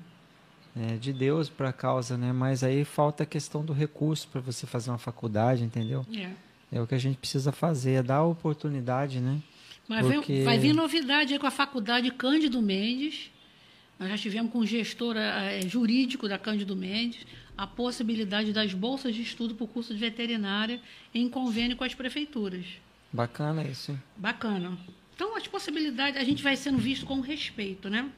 [0.76, 2.32] é, de Deus para a causa, né?
[2.32, 6.06] Mas aí falta a questão do recurso para você fazer uma faculdade, entendeu?
[6.14, 6.32] É.
[6.72, 9.42] É o que a gente precisa fazer, é dar a oportunidade, né?
[9.88, 13.31] Mas Porque- vai vir novidade aí com a faculdade Cândido Mendes.
[14.02, 17.20] Nós já tivemos com o gestor eh, jurídico da Cândido Mendes
[17.56, 20.82] a possibilidade das bolsas de estudo para o curso de veterinária
[21.14, 22.66] em convênio com as prefeituras.
[23.14, 23.92] Bacana isso.
[23.92, 24.02] hein?
[24.18, 24.76] Bacana.
[25.14, 28.10] Então, as possibilidades, a gente vai sendo visto com respeito, né?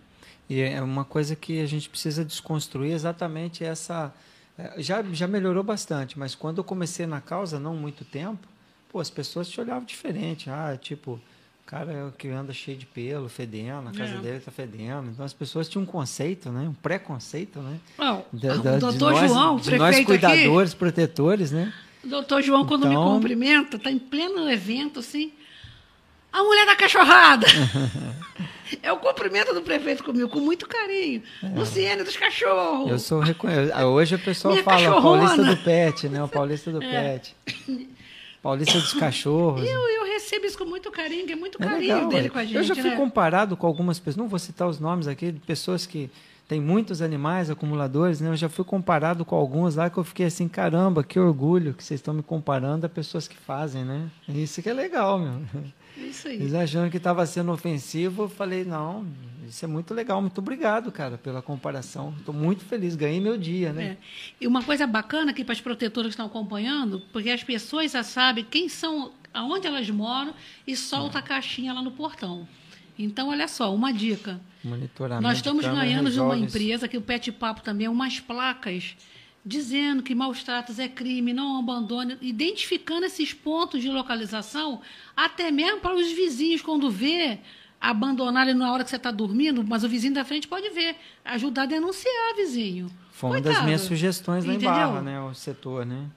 [0.50, 4.14] E é uma coisa que a gente precisa desconstruir exatamente essa.
[4.58, 8.48] é, Já, já melhorou bastante, mas quando eu comecei na causa, não muito tempo,
[8.90, 10.50] pô, as pessoas te olhavam diferente.
[10.50, 11.20] Ah, tipo,
[11.66, 14.18] cara é o que anda cheio de pelo, fedendo, a casa É.
[14.18, 15.10] dele tá fedendo.
[15.12, 16.68] Então as pessoas tinham um conceito, né?
[16.68, 17.80] Um preconceito, né?
[17.98, 21.74] Ó, Da- o da- de doutor nós- João, de nós prefeito aqui, cuidadores, protetores, né?
[22.04, 25.32] o doutor João, quando me Então- cumprimenta, está em pleno evento, assim,
[26.36, 27.46] A mulher da cachorrada.
[28.82, 31.22] é o cumprimento do prefeito comigo, com muito carinho.
[31.44, 31.48] É.
[31.48, 32.90] Luciene dos cachorros.
[32.90, 33.72] Eu sou reconhecido.
[33.86, 36.24] Hoje o pessoal fala o paulista do pet, né?
[36.24, 37.20] O paulista do é.
[37.20, 37.36] pet.
[38.44, 39.66] Paulista dos cachorros.
[39.66, 42.30] Eu, eu recebo isso com muito carinho, que é muito é carinho legal, dele é.
[42.30, 42.56] com a gente.
[42.56, 42.96] Eu já fui né?
[42.98, 46.12] comparado com algumas pessoas, não vou citar os nomes aqui, de pessoas que
[46.46, 48.28] têm muitos animais, acumuladores, né?
[48.28, 51.82] Eu já fui comparado com alguns lá que eu fiquei assim, caramba, que orgulho que
[51.82, 54.10] vocês estão me comparando a pessoas que fazem, né?
[54.28, 55.40] Isso que é legal, meu.
[55.96, 56.36] Isso aí.
[56.36, 59.06] Eles achando que estava sendo ofensivo, eu falei, não,
[59.48, 62.14] isso é muito legal, muito obrigado, cara, pela comparação.
[62.18, 63.84] Estou muito feliz, ganhei meu dia, né?
[63.84, 63.98] É.
[64.42, 68.04] E uma coisa bacana aqui para as protetoras que estão acompanhando, porque as pessoas já
[68.04, 70.34] sabem quem são, aonde elas moram
[70.66, 72.48] e solta a caixinha lá no portão.
[72.98, 74.40] Então, olha só, uma dica.
[74.64, 75.24] Monitoramento.
[75.24, 78.96] Nós estamos ganhando de uma empresa, que o Pet Papo também, umas placas
[79.46, 84.82] dizendo que maus tratos é crime, não abandone, identificando esses pontos de localização,
[85.16, 87.40] até mesmo para os vizinhos, quando vê,
[87.90, 90.96] abandonar ele na hora que você está dormindo, mas o vizinho da frente pode ver,
[91.26, 92.90] ajudar a denunciar, vizinho.
[93.12, 93.56] Foi uma Coitado.
[93.56, 94.72] das minhas sugestões lá Entendeu?
[94.72, 96.08] em Barra, né, o setor, né?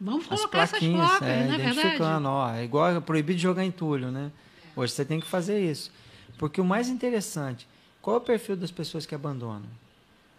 [0.00, 4.10] Vamos colocar essas placas, é, não é identificando, ó, é igual é proibido jogar entulho,
[4.10, 4.30] né?
[4.74, 5.90] Hoje você tem que fazer isso.
[6.38, 7.66] Porque o mais interessante,
[8.02, 9.68] qual é o perfil das pessoas que abandonam?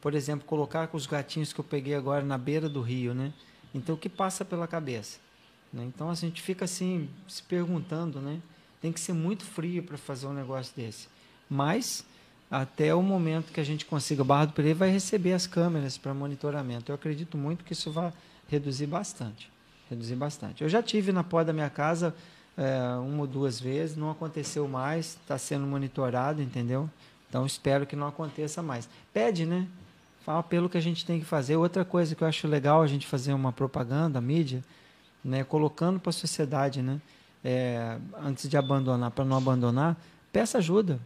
[0.08, 3.34] por exemplo, colocar com os gatinhos que eu peguei agora na beira do rio, né?
[3.74, 5.20] Então, o que passa pela cabeça?
[5.74, 5.84] Né?
[5.84, 8.40] Então, a gente fica assim, se perguntando, né?
[8.82, 11.08] Tem que ser muito frio para fazer um negócio desse.
[11.50, 12.04] Mas,
[12.50, 16.14] até o momento que a gente consiga, Barra do Pereira vai receber as câmeras para
[16.14, 16.92] monitoramento.
[16.92, 18.14] Eu acredito muito que isso vai
[18.48, 19.50] reduzir bastante.
[19.90, 20.64] Reduzir bastante.
[20.64, 22.14] Eu já tive na porta da minha casa
[22.58, 26.90] é, uma ou duas vezes, não aconteceu mais, está sendo monitorado, entendeu?
[27.30, 28.90] Então espero que não aconteça mais.
[29.14, 29.68] Pede, né?
[30.26, 31.56] Fala pelo que a gente tem que fazer.
[31.56, 34.64] Outra coisa que eu acho legal a gente fazer uma propaganda, mídia,
[35.24, 37.00] né, colocando para a sociedade, né,
[37.44, 39.96] é, antes de abandonar, para não abandonar,
[40.32, 41.00] peça ajuda.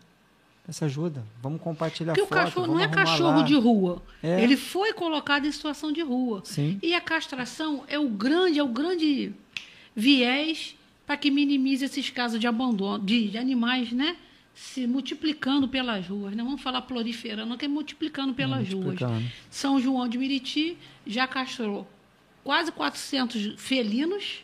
[0.65, 1.23] Peça ajuda.
[1.41, 3.43] Vamos compartilhar Porque foto, o cachorro não é cachorro lá.
[3.43, 4.01] de rua.
[4.21, 4.43] É.
[4.43, 6.41] Ele foi colocado em situação de rua.
[6.45, 6.79] Sim.
[6.81, 9.33] E a castração é o grande, é o grande
[9.95, 10.75] viés
[11.05, 14.15] para que minimize esses casos de abandono de, de animais, né?
[14.53, 16.35] se multiplicando pelas ruas.
[16.35, 19.13] Não vamos falar proliferando, que é multiplicando pelas multiplicando.
[19.13, 19.31] ruas.
[19.49, 21.87] São João de Meriti já castrou
[22.43, 24.43] quase 400 felinos,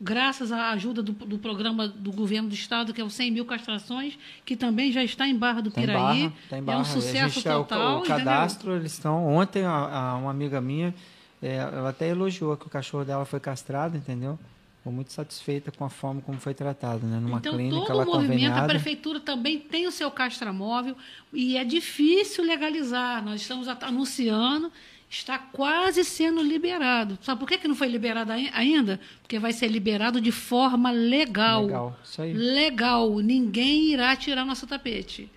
[0.00, 3.44] graças à ajuda do, do, programa do governo do estado, que é o 100 mil
[3.44, 5.94] castrações, que também já está em Barra do Piraí.
[5.94, 6.78] Barra, tá em Barra.
[6.78, 7.98] É um sucesso total.
[7.98, 9.26] O, o cadastro, eles estão...
[9.26, 10.94] Ontem, a, a, uma amiga minha,
[11.42, 14.38] é, ela até elogiou que o cachorro dela foi castrado, entendeu?
[14.80, 17.20] Estou muito satisfeita com a forma como foi tratado, né?
[17.20, 20.96] Numa então, clínica todo o movimento, a prefeitura também tem o seu castramóvel
[21.34, 23.22] e é difícil legalizar.
[23.22, 24.72] Nós estamos anunciando,
[25.10, 27.18] está quase sendo liberado.
[27.20, 29.00] Sabe por que, que não foi liberado ainda?
[29.20, 31.66] Porque vai ser liberado de forma legal.
[31.66, 32.32] Legal, isso aí.
[32.32, 33.18] Legal.
[33.18, 35.28] Ninguém irá tirar nosso tapete.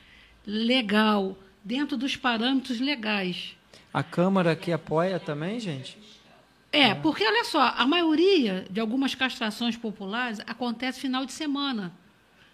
[0.46, 1.36] Legal.
[1.64, 3.56] Dentro dos parâmetros legais.
[3.92, 5.98] A Câmara que apoia também, gente?
[6.72, 11.94] É, porque olha só, a maioria de algumas castrações populares acontece final de semana,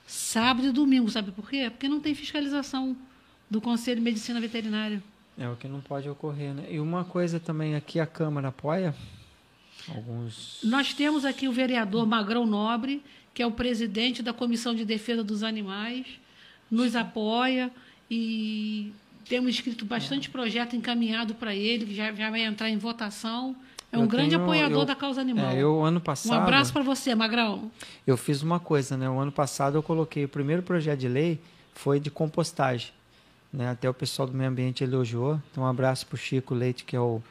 [0.06, 1.70] sábado e domingo, sabe por quê?
[1.70, 2.98] Porque não tem fiscalização
[3.50, 5.02] do Conselho de Medicina Veterinária.
[5.40, 6.66] É o que não pode ocorrer, né?
[6.70, 8.94] E uma coisa também aqui a Câmara apoia
[9.88, 10.60] alguns.
[10.64, 13.02] Nós temos aqui o vereador Magrão Nobre,
[13.34, 16.06] que é o presidente da Comissão de Defesa dos Animais,
[16.70, 17.72] nos apoia
[18.12, 18.92] e
[19.30, 20.32] temos escrito bastante é.
[20.32, 23.56] projeto encaminhado para ele, que já, já vai entrar em votação.
[23.92, 25.52] É um eu grande tenho, apoiador eu, da causa animal.
[25.52, 27.72] É, eu, ano passado, um abraço para você, Magrão.
[28.06, 29.10] Eu fiz uma coisa, né?
[29.10, 31.40] O ano passado eu coloquei o primeiro projeto de lei
[31.74, 32.92] foi de compostagem.
[33.52, 33.70] Né?
[33.70, 35.40] Até o pessoal do meio ambiente elogiou.
[35.52, 37.22] Então, um abraço para o Chico Leite, que é o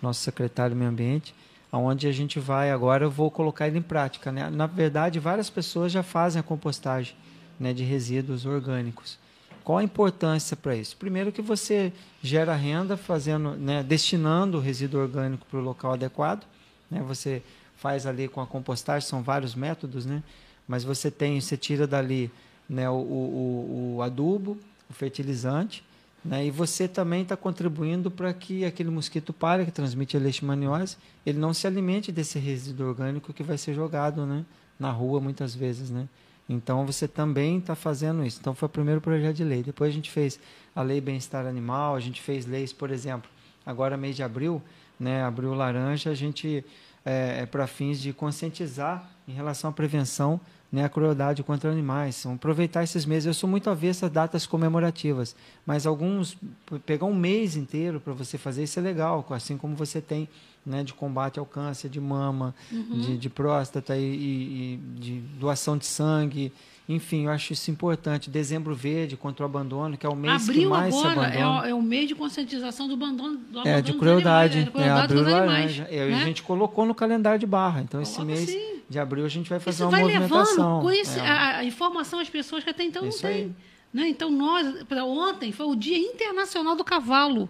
[0.00, 1.34] nosso secretário do meio ambiente.
[1.70, 4.32] Aonde a gente vai agora, eu vou colocar ele em prática.
[4.32, 4.48] Né?
[4.50, 7.14] Na verdade, várias pessoas já fazem a compostagem
[7.58, 9.18] né, de resíduos orgânicos.
[9.64, 10.96] Qual a importância para isso?
[10.96, 11.92] Primeiro que você
[12.22, 16.46] gera renda fazendo, né, destinando o resíduo orgânico para o local adequado.
[16.90, 17.02] Né?
[17.08, 17.42] Você
[17.76, 20.22] faz ali com a compostagem, são vários métodos, né?
[20.68, 22.30] mas você tem, você tira dali
[22.68, 24.58] né, o, o, o adubo,
[24.88, 25.84] o fertilizante,
[26.24, 26.46] né?
[26.46, 31.38] e você também está contribuindo para que aquele mosquito pare, que transmite a leishmaniose, ele
[31.38, 34.44] não se alimente desse resíduo orgânico que vai ser jogado né,
[34.78, 35.90] na rua muitas vezes.
[35.90, 36.08] Né?
[36.48, 38.38] Então você também está fazendo isso.
[38.40, 39.62] Então foi o primeiro projeto de lei.
[39.62, 40.38] Depois a gente fez
[40.74, 43.30] a lei bem-estar animal, a gente fez leis, por exemplo,
[43.64, 44.62] agora mês de abril,
[44.98, 46.64] né, abril laranja, a gente
[47.06, 52.20] é, é para fins de conscientizar em relação à prevenção né, a crueldade contra animais.
[52.24, 53.26] Vamos aproveitar esses meses.
[53.26, 56.36] Eu sou muito avesso a datas comemorativas, mas alguns
[56.84, 60.28] pegar um mês inteiro para você fazer isso é legal, assim como você tem
[60.64, 62.98] né, de combate ao câncer de mama, uhum.
[62.98, 66.52] de, de, próstata e, e, e, de doação de sangue
[66.88, 68.30] Enfim, eu acho isso importante.
[68.30, 71.42] Dezembro Verde contra o abandono, que é o mês Abril que mais agora se é
[71.42, 71.62] abandona.
[71.62, 74.58] o, é o mês de conscientização do abandono, do abandono É, de crueldade.
[74.58, 75.78] animais, é, de É, crueldade abril dos animais.
[75.78, 75.88] laranja.
[75.90, 76.14] É, né?
[76.22, 77.80] A gente colocou no calendário de barra.
[77.82, 78.80] Então, esse Coloca mês sim.
[78.88, 80.66] de abril a gente vai fazer Isso uma vai movimentação.
[80.76, 81.28] levando conhece- É.
[81.28, 83.30] a, a informação às pessoas que até então não Isso têm.
[83.30, 83.52] aí.
[83.92, 84.08] Né?
[84.08, 87.48] Então, nós, pra ontem, foi o Dia Internacional do Cavalo.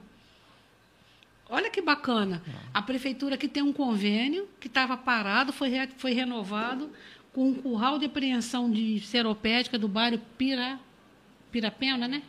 [1.49, 2.43] Olha que bacana.
[2.75, 6.91] A prefeitura aqui tem um convênio que estava parado, foi, re- foi renovado,
[7.37, 10.81] com um curral de apreensão de seropédica do bairro Pira,
[11.53, 12.23] Pirapena, né?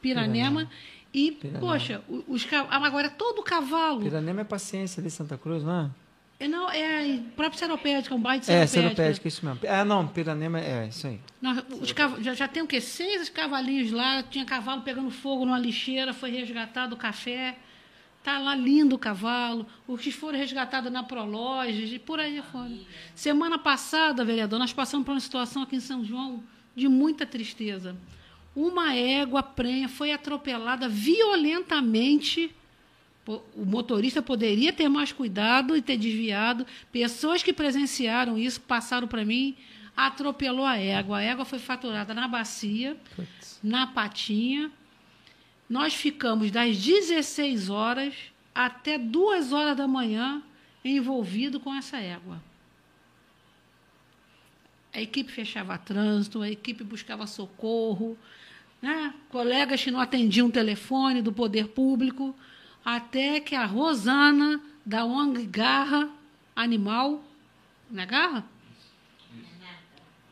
[0.00, 0.70] Piranema.
[1.12, 1.60] E, Piranema.
[1.60, 4.02] poxa, os, ca- agora todo cavalo.
[4.02, 5.80] Piranema é paciência ali, Santa Cruz, não
[6.38, 6.44] é?
[6.44, 8.94] É, Não, é próprio seropédica, um bairro de É, seropédica.
[8.94, 9.60] seropédica, isso mesmo.
[9.68, 11.20] Ah, não, Piranema é isso aí.
[11.42, 11.88] Nós- os
[12.22, 12.80] já, já tem o quê?
[12.80, 17.58] Seis cavalinhos lá, tinha cavalo pegando fogo numa lixeira, foi resgatado o café.
[18.22, 19.66] Tá lá lindo o cavalo.
[19.88, 22.70] Os que foram resgatados na Prologes e por aí fora.
[23.14, 26.42] Semana passada, vereador, nós passamos por uma situação aqui em São João
[26.76, 27.96] de muita tristeza.
[28.54, 32.54] Uma égua prenha foi atropelada violentamente.
[33.26, 36.66] O motorista poderia ter mais cuidado e ter desviado.
[36.90, 39.56] Pessoas que presenciaram isso passaram para mim,
[39.96, 41.18] atropelou a égua.
[41.18, 42.96] A égua foi faturada na bacia,
[43.62, 44.70] na patinha.
[45.70, 48.12] Nós ficamos das 16 horas
[48.52, 50.42] até 2 horas da manhã
[50.84, 52.42] envolvido com essa égua.
[54.92, 58.18] A equipe fechava trânsito, a equipe buscava socorro,
[58.82, 59.14] né?
[59.28, 62.34] colegas que não atendiam o telefone do poder público,
[62.84, 66.10] até que a Rosana, da ONG Garra
[66.56, 67.22] Animal,
[67.88, 68.44] não é Garra?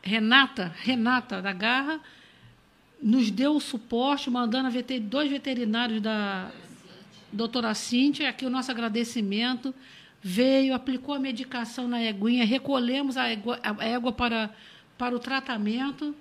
[0.01, 2.01] Renata, Renata da Garra,
[3.01, 6.51] nos deu o suporte, mandando a veter- dois veterinários da
[7.31, 9.73] doutora Cíntia, aqui o nosso agradecimento,
[10.21, 14.49] veio, aplicou a medicação na eguinha, recolhemos a égua, a égua para,
[14.97, 16.13] para o tratamento,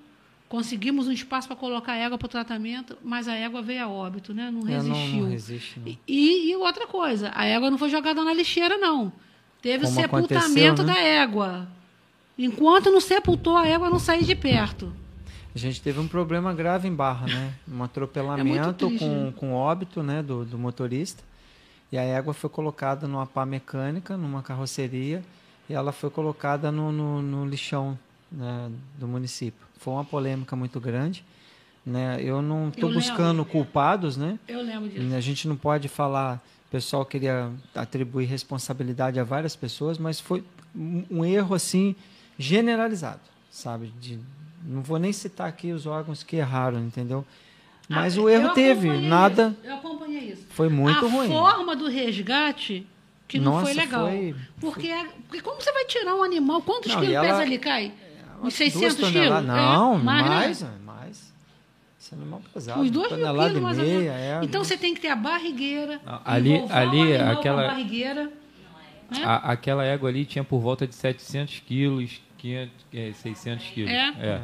[0.49, 3.89] conseguimos um espaço para colocar a égua para o tratamento, mas a égua veio a
[3.89, 4.51] óbito, né?
[4.51, 5.23] não É, não- resistiu.
[5.25, 5.97] Não, resiste, não.
[6.07, 9.13] E, e outra coisa, a égua não foi jogada na lixeira, não.
[9.61, 10.95] Teve Como o sepultamento né?
[10.95, 11.69] da égua.
[12.39, 14.93] Enquanto não sepultou, a égua não saía de perto.
[15.55, 17.55] A gente teve um problema grave em Barra, né?
[17.67, 19.35] Um atropelamento triste, com, né?
[19.37, 21.23] com óbito né, do, do motorista.
[21.91, 25.23] E a égua foi colocada numa pá mecânica, numa carroceria,
[25.69, 27.99] e ela foi colocada no, no, no lixão
[28.31, 29.67] né, do município.
[29.79, 31.25] Foi uma polêmica muito grande.
[31.85, 32.19] Né?
[32.21, 33.09] Eu não estou Eu lembro.
[33.09, 34.39] buscando culpados, né?
[34.47, 35.15] Eu lembro disso.
[35.15, 40.45] A gente não pode falar, o pessoal queria atribuir responsabilidade a várias pessoas, mas foi
[40.77, 41.97] um um erro assim
[42.39, 43.21] generalizado,
[43.51, 43.93] sabe?
[43.99, 44.21] De,
[44.65, 47.25] não vou nem citar aqui os órgãos que erraram, entendeu?
[47.89, 50.47] Mas Ah, o erro teve, nada isso, Eu acompanhei isso.
[50.51, 51.29] foi muito a ruim.
[51.29, 52.87] forma do resgate
[53.27, 54.07] que não Nossa, foi legal.
[54.09, 54.93] foi- Porque,
[55.27, 56.61] porque como você vai tirar um animal?
[56.63, 57.93] Quantos Não, quilos ela- pesa ele, Cai?
[58.37, 59.13] Uns Duas 600 quilos?
[59.13, 60.71] toneladas- Não, É, mais, mais, né?
[60.81, 61.33] é, mais.
[62.01, 62.81] Esse animal pesado.
[62.81, 64.15] Uns 2 mil quilos, e mais ou meia, menos.
[64.15, 64.69] é, então nossa.
[64.69, 66.01] você tem que ter a barrigueira.
[66.07, 68.25] Não, ali- ali, aquela- a barrigueira.
[69.11, 69.23] né?
[69.25, 73.91] A- aquela égua ali tinha por volta de 700 quilos, 500, é, 600 quilos.
[73.91, 74.41] É?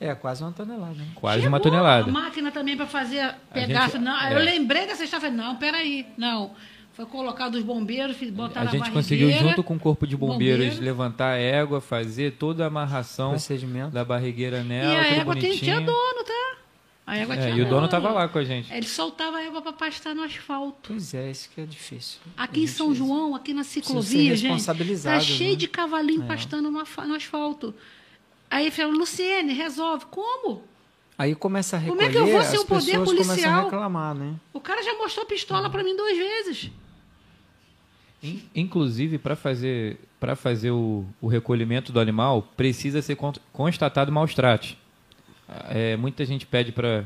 [0.00, 0.94] É, quase uma tonelada.
[0.94, 1.06] né?
[1.16, 2.08] quase Chegou uma tonelada.
[2.08, 3.86] A máquina também para fazer, pegar.
[3.90, 4.34] gente- não, é.
[4.34, 5.28] Eu lembrei dessa história.
[5.28, 6.06] falei, Não, peraí.
[6.16, 6.52] Não.
[6.92, 10.64] Foi colocado os bombeiros, botar A na gente conseguiu, junto com o corpo de bombeiros,
[10.64, 10.84] bombeiro.
[10.84, 13.90] levantar a égua, fazer toda a amarração Procedimento.
[13.92, 15.58] da barrigueira E nela, a tudo égua tem, bonitinho.
[15.76, 16.56] tinha dono, tá?
[17.08, 18.70] A égua É, tinha e o dono estava lá com a gente.
[18.70, 20.90] Ele soltava a égua para pastar no asfalto.
[20.92, 22.20] Pois é, isso que é difícil.
[22.36, 24.62] Aqui A em São João, aqui na ciclovia, gente,
[25.02, 25.56] tá cheio né?
[25.56, 27.74] de cavalinho pastando no, no asfalto.
[28.50, 30.04] Aí falou, Luciene, resolve.
[30.10, 30.62] Como?
[31.16, 33.64] Aí começa a Como recolher, é que eu vou ser o poder começam a policial?
[33.64, 34.34] reclamar, né?
[34.52, 36.70] O cara já mostrou pistola para mim duas vezes.
[38.22, 44.12] In- Inclusive, para fazer, pra fazer o, o recolhimento do animal, precisa ser con- constatado
[44.12, 44.76] maus tratos.
[45.70, 47.04] É, muita gente pede para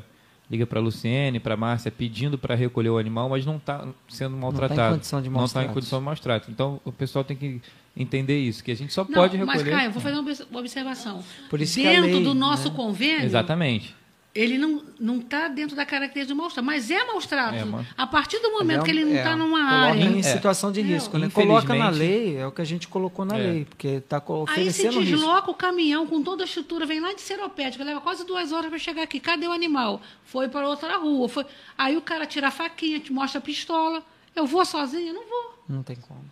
[0.51, 4.41] liga para Luciene, para Márcia, pedindo para recolher o animal, mas não está sendo Não
[4.41, 4.95] tá em maltratado.
[4.97, 6.49] condição de não maus está em condição de maus tratos.
[6.51, 7.61] Então, o pessoal tem que
[7.97, 9.71] entender isso, que a gente só Não, pode mas, recolher.
[9.71, 11.25] Caio, eu vou fazer uma obs- uma observação.
[11.49, 12.75] Por isso dentro lei, do nosso né?
[12.77, 13.95] convênio, Exatamente.
[14.35, 17.61] Ele não não está dentro da característica de maus tratos, mas é maus tratos.
[17.61, 20.05] É, A partir do momento É, que ele não é, está numa coloca área.
[20.05, 20.23] em É.
[20.23, 21.29] situação de É, risco, né?
[21.29, 23.43] Coloca na lei, é o que a gente colocou na É.
[23.43, 25.17] lei, porque está Aí se oferecendo risco.
[25.17, 28.71] desloca o caminhão com toda a estrutura, vem lá de Seropédica, leva quase duas horas
[28.71, 29.21] para chegar aqui.
[29.21, 30.01] Cadê o animal?
[30.25, 31.29] Foi para outra rua.
[31.29, 31.45] Foi...
[31.77, 34.03] Aí o cara tira a faquinha, te mostra a pistola.
[34.35, 35.13] Eu vou sozinho?
[35.13, 35.65] Não vou.
[35.69, 36.25] Não tem como.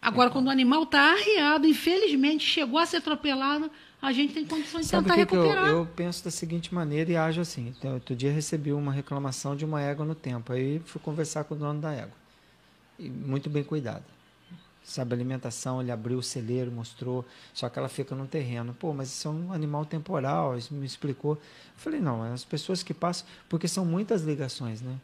[0.00, 3.68] Agora, quando o animal está arriado, infelizmente chegou a ser atropelado,
[4.06, 5.68] a gente tem condições de Sabe o tentar que, que eu, recuperar.
[5.68, 7.74] eu penso da seguinte maneira e ajo assim.
[7.76, 10.52] Então, outro dia recebi uma reclamação de uma égua no tempo.
[10.52, 12.14] Aí fui conversar com o dono da égua.
[12.98, 14.04] E muito bem cuidada.
[14.84, 18.72] sabe, alimentação, ele abriu o celeiro, mostrou, só que ela fica no terreno.
[18.74, 21.32] Pô, mas isso é um animal temporal, isso me explicou.
[21.34, 21.40] Eu
[21.76, 24.96] falei, não, as pessoas que passam, porque são muitas ligações, né?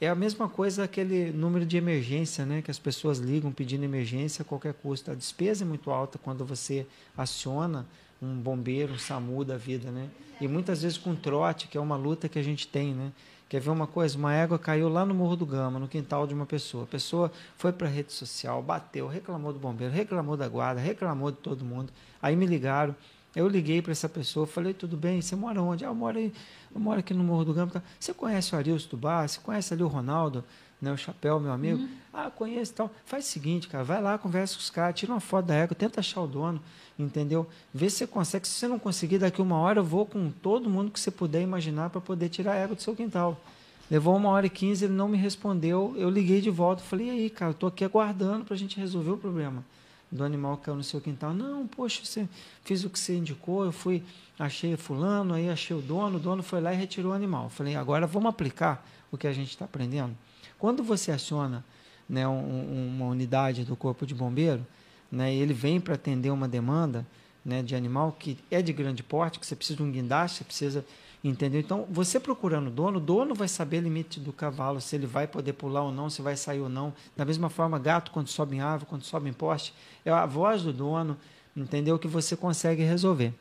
[0.00, 2.60] É a mesma coisa aquele número de emergência, né?
[2.60, 5.10] Que as pessoas ligam pedindo emergência a qualquer custo.
[5.10, 7.86] A despesa é muito alta quando você aciona
[8.22, 10.08] um bombeiro, um SAMU da vida, né?
[10.40, 13.12] E muitas vezes com trote, que é uma luta que a gente tem, né?
[13.48, 14.16] Quer ver uma coisa?
[14.16, 16.84] Uma égua caiu lá no Morro do Gama, no quintal de uma pessoa.
[16.84, 21.30] A pessoa foi para a rede social, bateu, reclamou do bombeiro, reclamou da guarda, reclamou
[21.30, 21.92] de todo mundo.
[22.22, 22.96] Aí me ligaram.
[23.34, 25.84] Eu liguei para essa pessoa, falei, tudo bem, você mora onde?
[25.84, 26.32] Ah, eu moro, aí,
[26.74, 27.82] eu moro aqui no Morro do Gama.
[27.98, 29.28] Você conhece o do Bar?
[29.28, 30.44] Você conhece ali o Ronaldo?
[30.82, 31.78] Né, o Chapéu, meu amigo?
[31.78, 31.88] Uhum.
[32.12, 32.90] Ah, conheço e tal.
[33.06, 35.76] Faz o seguinte, cara, vai lá, conversa com os caras, tira uma foto da égua,
[35.76, 36.60] tenta achar o dono,
[36.98, 37.46] entendeu?
[37.72, 38.48] Vê se você consegue.
[38.48, 41.40] Se você não conseguir, daqui uma hora eu vou com todo mundo que você puder
[41.40, 43.40] imaginar para poder tirar a égua do seu quintal.
[43.88, 45.94] Levou uma hora e quinze, ele não me respondeu.
[45.96, 49.12] Eu liguei de volta, falei, e aí, cara, estou aqui aguardando para a gente resolver
[49.12, 49.64] o problema
[50.10, 51.32] do animal que caiu no seu quintal.
[51.32, 52.28] Não, poxa, você
[52.64, 54.02] fiz o que você indicou, eu fui,
[54.36, 57.48] achei fulano, aí achei o dono, o dono foi lá e retirou o animal.
[57.48, 60.16] Falei, agora vamos aplicar o que a gente está aprendendo.
[60.62, 61.64] Quando você aciona
[62.08, 64.64] né, um, uma unidade do corpo de bombeiro,
[65.10, 67.04] né, ele vem para atender uma demanda
[67.44, 70.44] né, de animal que é de grande porte, que você precisa de um guindaste, você
[70.44, 70.84] precisa
[71.24, 71.58] entendeu?
[71.60, 75.04] Então, você procurando o dono, o dono vai saber o limite do cavalo, se ele
[75.04, 76.94] vai poder pular ou não, se vai sair ou não.
[77.16, 79.74] Da mesma forma, gato quando sobe em árvore, quando sobe em poste,
[80.04, 81.16] é a voz do dono,
[81.56, 81.98] entendeu?
[81.98, 83.34] Que você consegue resolver.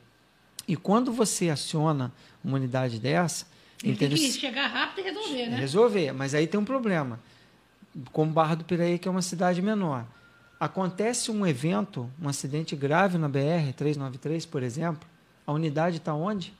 [0.67, 2.11] E quando você aciona
[2.43, 3.45] uma unidade dessa,
[3.83, 4.17] entendeu?
[4.17, 5.57] tem que chegar rápido e resolver, né?
[5.57, 7.19] Resolver, mas aí tem um problema.
[8.11, 10.05] Como Barra do Piraí, que é uma cidade menor.
[10.59, 15.09] Acontece um evento, um acidente grave na BR 393, por exemplo,
[15.45, 16.53] a unidade está onde?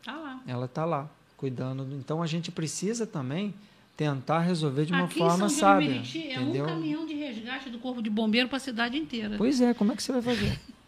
[0.00, 0.40] Está lá.
[0.46, 1.86] Ela está lá, cuidando.
[1.94, 3.54] Então a gente precisa também
[3.96, 5.90] tentar resolver de uma Aqui forma São sábia.
[5.90, 9.36] Meriti, é um caminhão de resgate do corpo de bombeiro para a cidade inteira.
[9.36, 10.58] Pois é, como é que você vai fazer?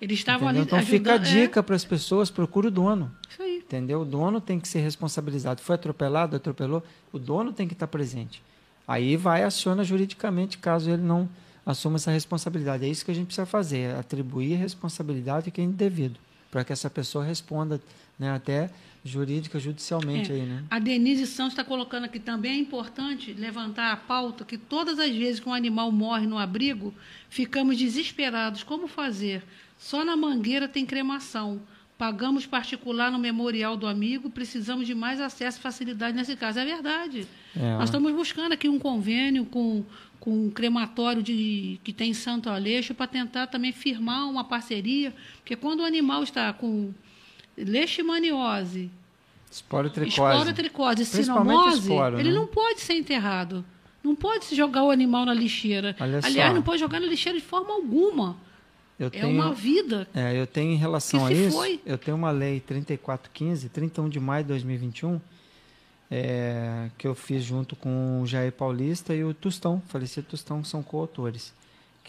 [0.00, 1.62] Eles estavam ali Então ajudando, fica a dica é...
[1.62, 3.12] para as pessoas, procure o dono.
[3.28, 3.58] Isso aí.
[3.58, 4.00] Entendeu?
[4.00, 5.60] O dono tem que ser responsabilizado.
[5.60, 6.82] Foi atropelado, atropelou,
[7.12, 8.42] o dono tem que estar presente.
[8.88, 11.28] Aí vai aciona juridicamente caso ele não
[11.64, 12.84] assuma essa responsabilidade.
[12.84, 16.18] É isso que a gente precisa fazer, é atribuir responsabilidade a quem é devido,
[16.50, 17.80] para que essa pessoa responda
[18.18, 18.70] né, até
[19.04, 20.30] jurídica, judicialmente.
[20.30, 20.34] É.
[20.34, 20.64] Aí, né?
[20.70, 25.10] A Denise Santos está colocando aqui também, é importante levantar a pauta que todas as
[25.10, 26.94] vezes que um animal morre no abrigo,
[27.28, 28.62] ficamos desesperados.
[28.62, 29.42] Como fazer?
[29.78, 31.60] Só na Mangueira tem cremação.
[31.96, 36.58] Pagamos particular no memorial do amigo, precisamos de mais acesso e facilidade nesse caso.
[36.58, 37.26] É verdade.
[37.54, 37.76] É.
[37.76, 39.84] Nós estamos buscando aqui um convênio com,
[40.18, 45.14] com um crematório de, que tem em Santo Aleixo para tentar também firmar uma parceria,
[45.38, 46.92] porque quando o animal está com
[47.64, 48.90] leishmaniose,
[49.50, 52.34] esporotricose, esporotricose sinomose, esporo, ele né?
[52.34, 53.64] não pode ser enterrado.
[54.02, 55.94] Não pode se jogar o animal na lixeira.
[56.00, 56.54] Olha Aliás, só.
[56.54, 58.36] não pode jogar na lixeira de forma alguma.
[58.98, 60.06] Eu é tenho, uma vida.
[60.14, 61.80] É, eu tenho em relação a isso, foi.
[61.86, 65.20] eu tenho uma lei 3415, 31 de maio de 2021,
[66.10, 70.68] é, que eu fiz junto com o Jair Paulista e o Tustão, falecido Tustão, que
[70.68, 71.52] são coautores.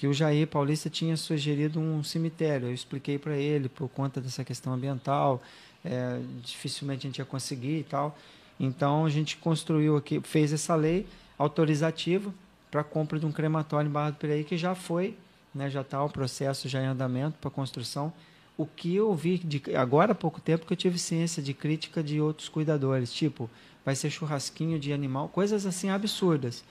[0.01, 2.69] Que o Jair Paulista tinha sugerido um cemitério.
[2.69, 5.39] Eu expliquei para ele, por conta dessa questão ambiental,
[5.85, 8.17] é, dificilmente a gente ia conseguir e tal.
[8.59, 11.05] Então a gente construiu aqui, fez essa lei
[11.37, 12.33] autorizativa
[12.71, 15.15] para compra de um crematório em Barra do Piraí, que já foi
[15.53, 18.11] né, já está o processo já em andamento para construção.
[18.57, 22.01] O que eu vi de, agora há pouco tempo que eu tive ciência de crítica
[22.01, 23.47] de outros cuidadores, tipo,
[23.85, 26.63] vai ser churrasquinho de animal, coisas assim absurdas.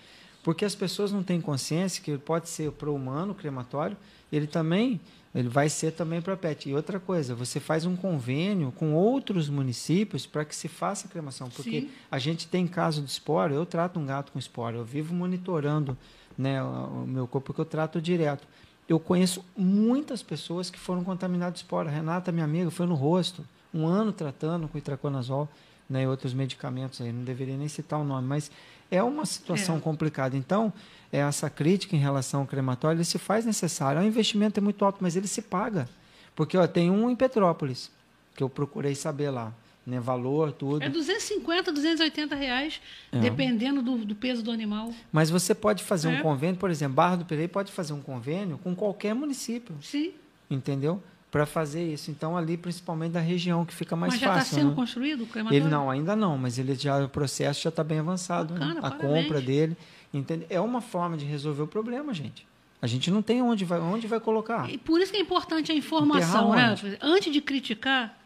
[0.42, 3.96] Porque as pessoas não têm consciência que ele pode ser para o humano, crematório,
[4.32, 5.00] ele também
[5.32, 6.68] ele vai ser também para pet.
[6.68, 11.10] E outra coisa, você faz um convênio com outros municípios para que se faça a
[11.10, 11.90] cremação, porque Sim.
[12.10, 15.96] a gente tem caso de esporo, eu trato um gato com esporo, eu vivo monitorando
[16.36, 18.44] né, o meu corpo porque eu trato direto
[18.90, 21.88] eu conheço muitas pessoas que foram contaminadas de espora.
[21.88, 25.48] Renata, minha amiga, foi no rosto, um ano tratando com itraconazol
[25.90, 28.50] né, e outros medicamentos aí, não deveria nem citar o nome, mas
[28.90, 29.80] é uma situação é.
[29.80, 30.36] complicada.
[30.36, 30.72] Então,
[31.10, 34.00] essa crítica em relação ao crematório, ele se faz necessário.
[34.00, 35.88] O investimento é muito alto, mas ele se paga.
[36.36, 37.90] Porque ó, tem um em Petrópolis,
[38.36, 39.52] que eu procurei saber lá
[39.86, 40.82] né, valor, tudo.
[40.82, 42.80] É 250, 280 reais,
[43.10, 43.18] é.
[43.18, 44.92] dependendo do, do, peso do animal.
[45.10, 46.18] Mas você pode fazer é.
[46.18, 49.74] um convênio, por exemplo, Barra do Pereira pode fazer um convênio com qualquer município.
[49.82, 50.12] Sim.
[50.48, 51.02] Entendeu?
[51.30, 52.10] Para fazer isso.
[52.10, 54.28] Então, ali, principalmente da região, que fica mais fácil.
[54.28, 54.74] Mas já está sendo né?
[54.74, 55.62] construído o crematório?
[55.62, 58.54] Ele não, ainda não, mas ele já, o processo já está bem avançado.
[58.54, 58.80] Bacana, né?
[58.80, 59.22] A parabéns.
[59.26, 59.76] compra dele.
[60.12, 60.44] Entende?
[60.50, 62.44] É uma forma de resolver o problema, gente.
[62.82, 64.68] A gente não tem onde vai, onde vai colocar.
[64.70, 66.52] E por isso que é importante a informação.
[66.52, 66.74] Né?
[67.00, 68.18] Antes de criticar,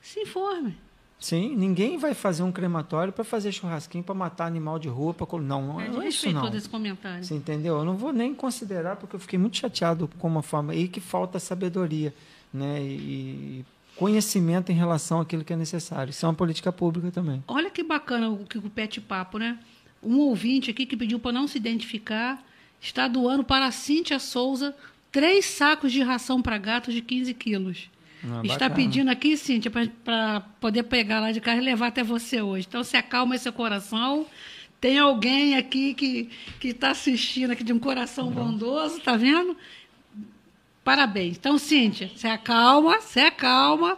[0.00, 0.76] se informe.
[1.18, 5.14] Sim, ninguém vai fazer um crematório para fazer churrasquinho para matar animal de rua.
[5.40, 6.42] Não, não É, é, de isso não.
[6.42, 7.24] todo esse comentário.
[7.24, 7.78] Você entendeu?
[7.78, 11.00] Eu não vou nem considerar, porque eu fiquei muito chateado com uma forma aí que
[11.00, 12.12] falta sabedoria
[12.52, 12.80] né?
[12.82, 13.64] e
[13.96, 16.10] conhecimento em relação àquilo que é necessário.
[16.10, 17.42] Isso é uma política pública também.
[17.46, 19.58] Olha que bacana o que o Pet Papo, né?
[20.02, 22.42] Um ouvinte aqui que pediu para não se identificar
[22.80, 24.74] está doando para a Cíntia Souza
[25.12, 27.90] três sacos de ração para gatos de 15 quilos.
[28.24, 28.74] Ah, está bacana.
[28.74, 32.66] pedindo aqui, Cíntia, para poder pegar lá de casa e levar até você hoje.
[32.68, 34.26] Então, se acalma esse coração.
[34.80, 36.28] Tem alguém aqui que
[36.64, 39.56] está assistindo aqui de um coração bondoso, tá vendo?
[40.84, 41.36] Parabéns.
[41.36, 43.96] Então, Cíntia, se acalma, se acalma,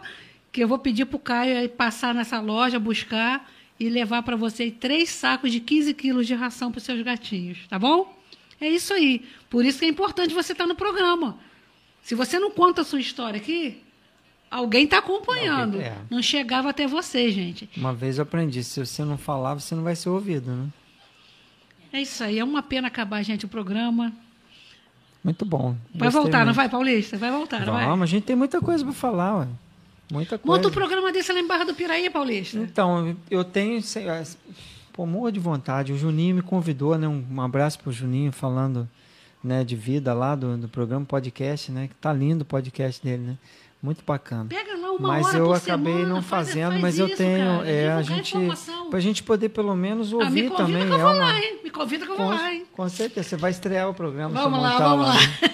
[0.51, 3.49] que eu vou pedir para o Caio passar nessa loja, buscar
[3.79, 7.59] e levar para você três sacos de 15 quilos de ração para os seus gatinhos,
[7.67, 8.15] tá bom?
[8.61, 9.25] É isso aí.
[9.49, 11.37] Por isso que é importante você estar no programa.
[12.01, 13.81] Se você não conta a sua história aqui,
[14.49, 15.75] alguém está acompanhando.
[15.75, 15.97] Alguém- é.
[16.09, 17.67] Não chegava até você, gente.
[17.75, 20.67] Uma vez eu aprendi, se você não falar, você não vai ser ouvido, né?
[21.91, 22.39] É isso aí.
[22.39, 24.13] É uma pena acabar, gente, o programa.
[25.25, 25.75] Muito bom.
[25.95, 26.55] Vai voltar, não muito.
[26.55, 27.17] vai, Paulista?
[27.17, 27.87] Vai voltar, não vai?
[27.87, 29.47] Vamos, a gente tem muita coisa para falar, ué.
[30.11, 30.55] Muita coisa.
[30.55, 32.59] Monta um programa desse lá em Barra do Piraí, Paulista.
[32.59, 34.05] Então, eu tenho, sei,
[34.93, 35.91] pô, morro de vontade.
[35.91, 37.07] O Juninho me convidou, né?
[37.07, 38.87] Um, um abraço pro Juninho falando,
[39.43, 41.87] né, de vida lá do, do programa podcast, né?
[41.87, 43.37] Que tá lindo o podcast dele, né?
[43.85, 44.45] Muito bacana.
[44.49, 47.07] Pega lá uma mas hora eu por acabei semana, não faz- fazendo, faz mas eu
[47.07, 47.69] isso, tenho, cara.
[47.69, 48.35] é, a gente,
[48.89, 50.87] pra gente poder pelo menos Ah, ouvir convida também.
[50.87, 51.59] que eu é vou uma- lá, hein?
[51.63, 52.65] Me convida que eu vou com, lá, hein?
[52.71, 54.33] com certeza, você vai estrear o programa.
[54.41, 55.13] Vamos lá, vamos lá.
[55.13, 55.51] né?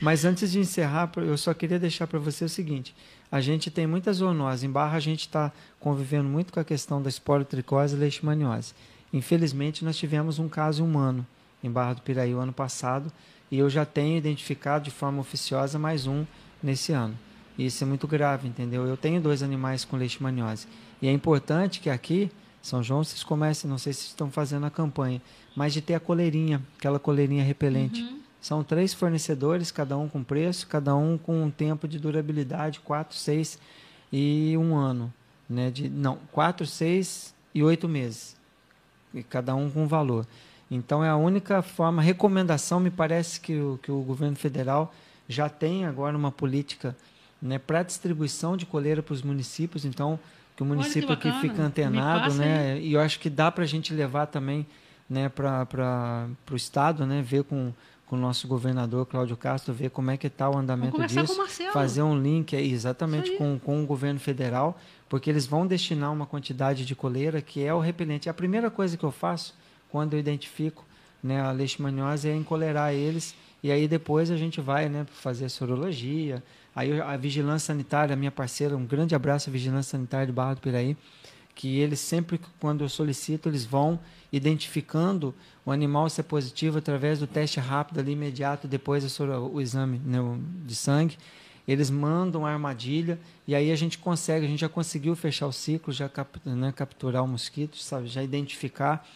[0.00, 2.94] Mas antes de encerrar, eu só queria deixar para você o seguinte:
[3.30, 4.64] a gente tem muitas zoonoses.
[4.64, 8.72] Em Barra, a gente está convivendo muito com a questão da esporotricose e leishmaniose.
[9.12, 11.26] Infelizmente, nós tivemos um caso humano
[11.62, 13.12] em Barra do Piraí o ano passado
[13.50, 16.24] e eu já tenho identificado de forma oficiosa mais um
[16.62, 17.16] nesse ano.
[17.58, 18.86] Isso é muito grave, entendeu?
[18.86, 20.66] Eu tenho dois animais com leishmaniose.
[21.00, 24.70] E é importante que aqui, São João, vocês comecem, não sei se estão fazendo a
[24.70, 25.22] campanha,
[25.54, 28.02] mas de ter a coleirinha, aquela coleirinha repelente.
[28.40, 33.16] São três fornecedores, cada um com preço, cada um com um tempo de durabilidade, quatro,
[33.16, 33.58] seis
[34.12, 35.12] e um ano.
[35.48, 35.70] Né?
[35.70, 38.36] De, não, quatro, seis e oito meses.
[39.14, 40.26] E cada um com valor.
[40.70, 44.92] Então é a única forma, recomendação, me parece que o, que o governo federal
[45.28, 46.96] já tem agora uma política
[47.44, 50.18] né, para distribuição de coleira para os municípios, então
[50.56, 52.80] que o Olha que município aqui fica antenado, né?
[52.80, 54.66] E eu acho que dá para a gente levar também
[55.10, 57.70] né, para o Estado, né, ver com,
[58.06, 61.36] com o nosso governador Cláudio Castro, ver como é que está o andamento disso,
[61.72, 63.36] fazer um link aí, exatamente aí.
[63.36, 67.74] com, com o governo federal, porque eles vão destinar uma quantidade de coleira que é
[67.74, 68.30] o repelente.
[68.30, 69.54] A primeira coisa que eu faço
[69.90, 70.84] quando eu identifico
[71.22, 75.48] né, a leishmaniose é encolerar eles e aí depois a gente vai né, fazer a
[75.48, 76.42] sorologia.
[76.74, 80.60] Aí a vigilância sanitária, minha parceira, um grande abraço à vigilância sanitária de Barra do
[80.60, 80.96] Piraí,
[81.54, 84.00] que eles sempre, quando eu solicito, eles vão
[84.32, 85.32] identificando
[85.64, 90.00] o animal se é positivo através do teste rápido ali imediato depois soro- o exame
[90.04, 90.18] né,
[90.66, 91.16] de sangue.
[91.66, 95.52] Eles mandam a armadilha e aí a gente consegue, a gente já conseguiu fechar o
[95.52, 99.08] ciclo, já cap- né, capturar o mosquito, sabe, já identificar.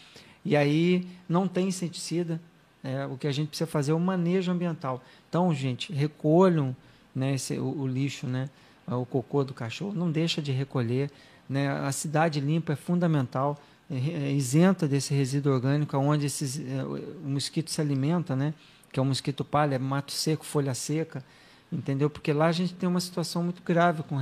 [0.44, 2.40] E aí não tem inseticida.
[2.82, 5.02] É, o que a gente precisa fazer é o manejo ambiental.
[5.28, 6.74] Então, gente, recolham
[7.18, 8.48] né, esse, o, o lixo, né,
[8.86, 11.10] o cocô do cachorro, não deixa de recolher.
[11.48, 13.58] Né, a cidade limpa é fundamental,
[13.90, 18.54] é, é isenta desse resíduo orgânico, onde esses, é, o mosquito se alimenta, né,
[18.92, 21.24] que é o mosquito palha, é mato seco, folha seca,
[21.72, 22.08] entendeu?
[22.08, 24.16] Porque lá a gente tem uma situação muito grave com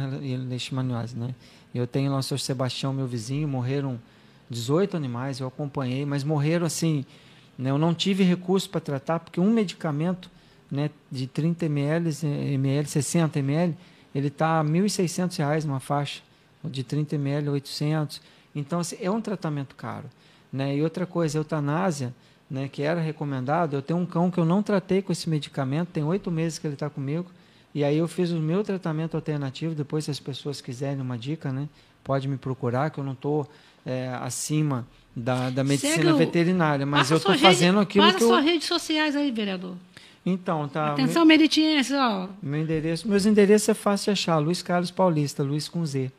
[0.49, 1.17] leishmaniose.
[1.17, 1.35] Né?
[1.75, 4.01] Eu tenho lá o senhor Sebastião, meu vizinho, morreram
[4.51, 7.05] 18 animais, eu acompanhei, mas morreram assim,
[7.59, 10.31] né, eu não tive recurso para tratar, porque um medicamento
[10.71, 13.77] né, de 30 ml, ml 60 ml,
[14.15, 16.23] ele está a 1.600 reais uma faixa,
[16.65, 18.21] de 30 ml 800.
[18.55, 20.07] Então, assim, é um tratamento caro.
[20.53, 20.77] Né?
[20.77, 22.15] E outra coisa, eutanásia,
[22.51, 25.89] né, que era recomendado, eu tenho um cão que eu não tratei com esse medicamento,
[25.89, 27.31] tem oito meses que ele está comigo,
[27.75, 31.53] e aí eu fiz o meu tratamento alternativo, depois se as pessoas quiserem uma dica,
[31.53, 31.69] né,
[32.03, 33.49] pode me procurar, que eu não estou
[34.21, 38.29] acima da, da medicina Segue veterinária, mas eu estou fazendo aquilo passa que eu...
[38.29, 39.77] suas redes sociais aí, vereador.
[40.29, 40.93] Então, tá.
[40.93, 42.29] Atenção, meritiense, ó.
[42.43, 46.11] Meu endereço, meus endereços é fácil de achar, Luiz Carlos Paulista, Luiz com Z.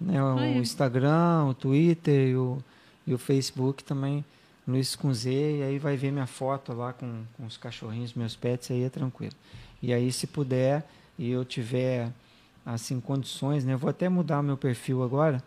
[0.00, 0.56] Né, o Aí.
[0.56, 2.58] Instagram, o Twitter e o,
[3.04, 4.24] e o Facebook também,
[4.66, 8.36] Luiz com Z, e aí vai ver minha foto lá com, com os cachorrinhos, meus
[8.36, 9.34] pets, aí é tranquilo.
[9.82, 12.08] E aí, se puder, e eu tiver,
[12.64, 15.42] assim, condições, né, eu vou até mudar meu perfil agora,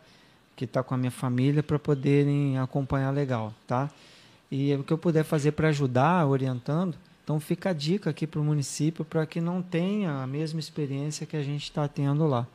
[0.58, 3.90] que está com a minha família, para poderem acompanhar legal, tá?
[4.52, 8.40] E o que eu puder fazer para ajudar, orientando, então fica a dica aqui para
[8.40, 12.46] o município para que não tenha a mesma experiência que a gente está tendo lá.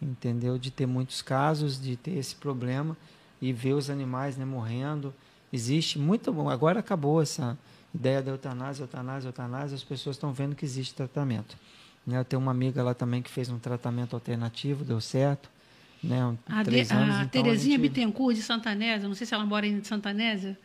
[0.00, 0.58] entendeu?
[0.58, 2.96] De ter muitos casos, de ter esse problema
[3.40, 5.12] e ver os animais né, morrendo.
[5.52, 6.48] Existe muito bom.
[6.48, 7.58] Agora acabou essa
[7.94, 9.74] ideia da eutanásia, eutanásia, eutanásia.
[9.74, 11.56] As pessoas estão vendo que existe tratamento.
[12.06, 12.18] Né?
[12.18, 15.50] Eu tenho uma amiga lá também que fez um tratamento alternativo, deu certo.
[16.02, 16.24] Né?
[16.24, 17.90] Um, A, de, três anos, a então Terezinha a gente...
[17.90, 20.58] Bittencourt de Santanésia, não sei se ela mora em Santanésia.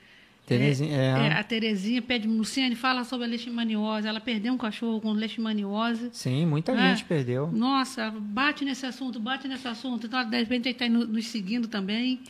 [0.48, 4.08] Terezinha, é, É, a Terezinha pede, Luciane, fala sobre a leishmaniose.
[4.08, 6.10] Ela perdeu um cachorro com leishmaniose.
[6.14, 6.90] Sim, muita É.
[6.96, 7.52] gente perdeu.
[7.52, 10.08] Nossa, bate nesse assunto, bate nesse assunto.
[10.08, 12.22] Então, de repente, está nos seguindo também.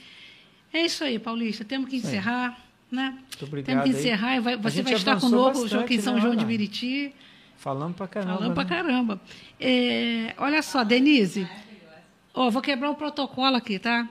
[0.73, 1.63] É isso aí, Paulista.
[1.63, 2.59] Temos que encerrar.
[2.89, 3.09] Né?
[3.19, 3.67] Muito obrigado.
[3.67, 4.37] Temos que encerrar.
[4.37, 6.45] e vai- A você vai estar conosco, bastante, em São né, João de?
[6.45, 7.13] Meriti.
[7.57, 8.33] Falamos pra caramba.
[8.37, 8.69] Falando pra né?
[8.69, 9.21] caramba.
[9.59, 11.47] É, olha só, Denise.
[12.33, 14.07] Ó, vou quebrar o protocolo aqui, tá?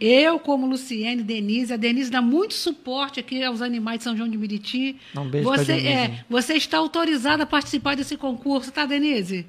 [0.00, 4.28] Eu, como Luciene, Denise, a Denise dá muito suporte aqui aos animais de São João
[4.28, 4.96] de Meriti.
[5.16, 9.46] Um beijo você, é, você está autorizada a participar desse concurso, tá, Denise?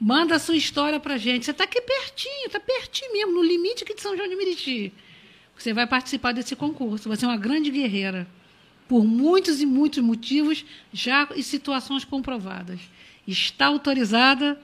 [0.00, 1.44] Manda a sua história pra gente.
[1.44, 4.92] Você está aqui pertinho, tá pertinho mesmo, no limite aqui de São João de Meriti.
[5.56, 7.08] Você vai participar desse concurso.
[7.08, 8.26] Você é uma grande guerreira.
[8.86, 12.80] Por muitos e muitos motivos, já em situações comprovadas.
[13.26, 14.60] Está autorizada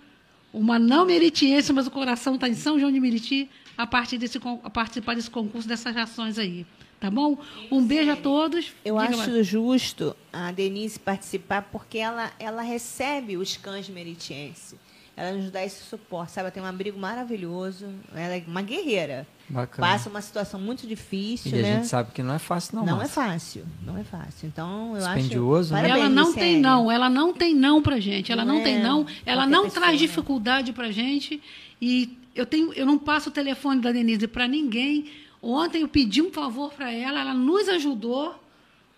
[0.52, 3.48] uma não meritiense, mas o coração está em São João de Meriti,
[3.82, 6.66] a, partir desse, a participar desse concurso, dessas ações aí.
[7.00, 7.38] Tá bom?
[7.70, 8.72] Um beijo a todos.
[8.84, 9.42] Eu Diga acho lá.
[9.42, 14.78] justo a Denise participar porque ela, ela recebe os cães meritiense.
[15.20, 16.44] Ela nos dá esse suporte, sabe?
[16.46, 17.86] Ela tem um abrigo maravilhoso.
[18.14, 19.26] Ela é uma guerreira.
[19.48, 19.88] Bacana.
[19.88, 21.74] Passa uma situação muito difícil, E a né?
[21.76, 22.86] gente sabe que não é fácil, não.
[22.86, 24.46] não é fácil, não é fácil.
[24.46, 25.82] Então, eu Dispendioso, acho.
[25.82, 25.90] né?
[25.90, 28.30] ela não tem não, ela não tem não pra gente.
[28.30, 30.06] Ela não, Não tem é não, ela não pessoa, traz né?
[30.06, 31.42] dificuldade pra gente
[31.82, 35.06] e eu tenho eu não passo o telefone da Denise para ninguém.
[35.42, 38.40] Ontem eu pedi um favor para ela, ela nos ajudou.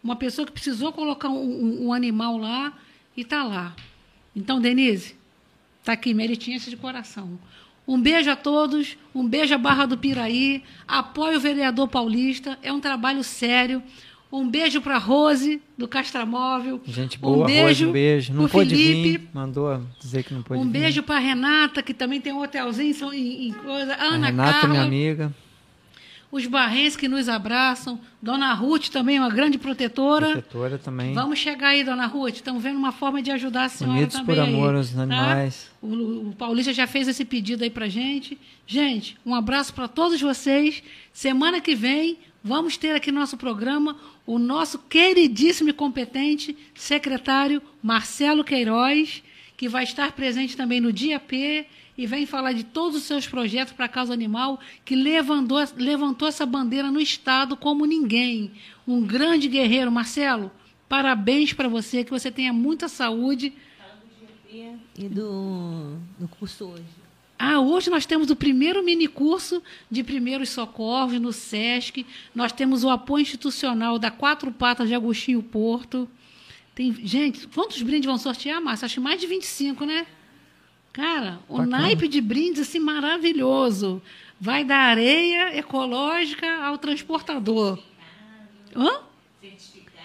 [0.04, 2.72] Uma pessoa que precisou colocar um, um- um animal lá
[3.16, 3.74] e tá lá.
[4.36, 5.14] Então, Denise,
[5.84, 7.38] tá aqui, meritinha de coração.
[7.86, 12.72] Um beijo a todos, um beijo à Barra do Piraí, apoio o vereador paulista, é
[12.72, 13.82] um trabalho sério.
[14.30, 16.80] Um beijo para Rose, do Castramóvel.
[16.86, 18.32] Gente boa, um beijo, Rose, um beijo.
[18.32, 19.18] Não pôde Felipe.
[19.18, 20.70] vir, mandou dizer que não pôde Um vir.
[20.70, 23.94] beijo para Renata, que também tem um hotelzinho em, em coisa.
[23.94, 25.34] A Ana Renata, Carla, minha amiga,
[26.32, 28.00] os barrenses que nos abraçam.
[28.20, 30.30] Dona Ruth também, uma grande protetora.
[30.30, 31.12] protetora também.
[31.12, 32.36] Vamos chegar aí, Dona Ruth.
[32.36, 34.36] Estamos vendo uma forma de ajudar a senhora Unidos também.
[34.36, 35.02] por aí, amor aos tá?
[35.02, 35.70] animais.
[35.82, 38.38] O, o Paulista já fez esse pedido aí pra gente.
[38.66, 40.82] Gente, um abraço para todos vocês.
[41.12, 43.96] Semana que vem vamos ter aqui no nosso programa
[44.26, 49.22] o nosso queridíssimo e competente secretário Marcelo Queiroz,
[49.56, 53.26] que vai estar presente também no Dia P e vem falar de todos os seus
[53.26, 58.52] projetos para a causa animal, que levantou, levantou essa bandeira no Estado como ninguém.
[58.86, 59.92] Um grande guerreiro.
[59.92, 60.50] Marcelo,
[60.88, 63.52] parabéns para você, que você tenha muita saúde.
[64.98, 66.84] E do, do curso hoje.
[67.38, 72.06] Ah, hoje nós temos o primeiro mini curso de primeiros socorros no SESC.
[72.34, 76.08] Nós temos o apoio institucional da Quatro Patas de Agostinho Porto.
[76.74, 78.86] Tem, gente, quantos brindes vão sortear, Márcia?
[78.86, 80.06] Acho que mais de 25, né?
[80.92, 81.78] Cara, o Bacana.
[81.78, 84.02] naipe de brindes assim maravilhoso.
[84.40, 87.78] Vai da areia ecológica ao transportador.
[88.76, 89.00] Hã?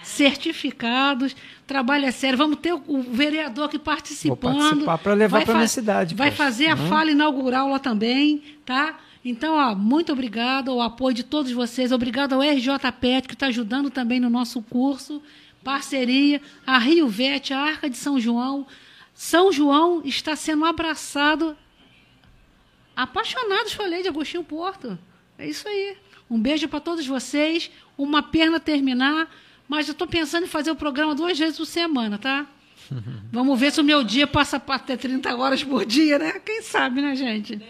[0.02, 1.36] Certificados.
[1.66, 2.38] Trabalho é sério.
[2.38, 4.38] Vamos ter o, vereador aqui participando.
[4.58, 6.88] participar pra levar Vai pra fa- minha cidade, Vai poxa, fazer a né?
[6.88, 8.98] fala inaugural lá também, tá?
[9.24, 11.92] Então, ó, muito obrigado ao apoio de todos vocês.
[11.92, 15.20] Obrigado ao RJ Pet, que está ajudando também no nosso curso.
[15.62, 18.66] Parceria, a Rio Vete, a Arca de São João.
[19.18, 21.56] São João está sendo abraçado
[22.94, 24.96] apaixonados, falei, de Agostinho Porto.
[25.36, 25.96] É isso aí.
[26.30, 27.68] Um beijo para todos vocês.
[27.98, 29.28] Uma pena terminar,
[29.66, 32.46] mas eu estou pensando em fazer o programa duas vezes por semana, tá?
[33.32, 36.38] Vamos ver se o meu dia passa para ter 30 horas por dia, né?
[36.38, 37.60] Quem sabe, né, gente?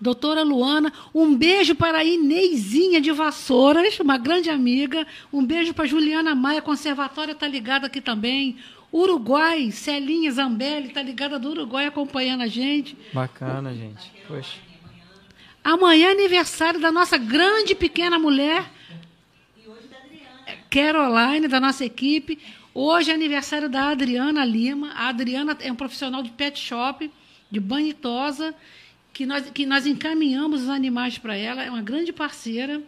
[0.00, 5.06] Doutora Luana, um beijo para a Inezinha de Vassouras, uma grande amiga.
[5.30, 8.56] Um beijo para Juliana Maia, conservatória está ligada aqui também.
[8.92, 12.96] Uruguai, Celinha Zambelli, está ligada do Uruguai acompanhando a gente.
[13.12, 14.12] Bacana, gente.
[14.28, 14.58] Poxa.
[15.64, 18.68] Amanhã é aniversário da nossa grande pequena mulher,
[20.68, 22.38] Caroline, da nossa equipe.
[22.74, 24.90] Hoje é aniversário da Adriana Lima.
[24.92, 27.10] A Adriana é um profissional de pet shop,
[27.50, 28.54] de banho e tosa,
[29.12, 31.62] que nós, que nós encaminhamos os animais para ela.
[31.62, 32.82] É uma grande parceira.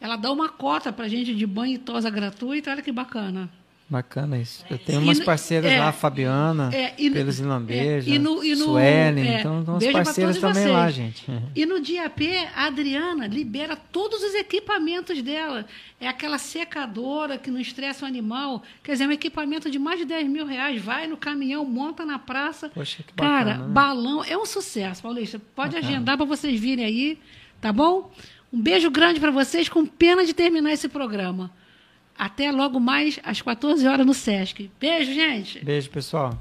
[0.00, 2.70] Ela dá uma cota para a gente de banho e tosa gratuita.
[2.70, 3.48] Olha que bacana.
[3.88, 4.64] Bacana isso.
[4.70, 9.28] Eu tenho umas no- parceiras é, lá, a Fabiana, é, e pelos Inlambeja, é, Suelen,
[9.28, 10.72] é, então umas parceiras também vocês.
[10.72, 11.26] lá, gente.
[11.54, 15.66] E no dia P, a Adriana libera todos os equipamentos dela.
[16.00, 18.62] É aquela secadora que não estressa o animal.
[18.82, 20.80] Quer dizer, é um equipamento de mais de 10 mil reais.
[20.80, 22.70] Vai no caminhão, monta na praça.
[22.70, 23.72] Poxa, que Cara, bacana, né?
[23.74, 25.38] balão é um sucesso, Paulista.
[25.54, 25.92] Pode Bacana.
[25.92, 27.18] agendar para vocês virem aí,
[27.60, 28.10] tá bom?
[28.50, 31.50] Um beijo grande para vocês, com pena de terminar esse programa.
[32.22, 34.70] Até logo mais às 14 horas no Sesc.
[34.78, 35.58] Beijo, gente.
[35.64, 36.40] Beijo, pessoal.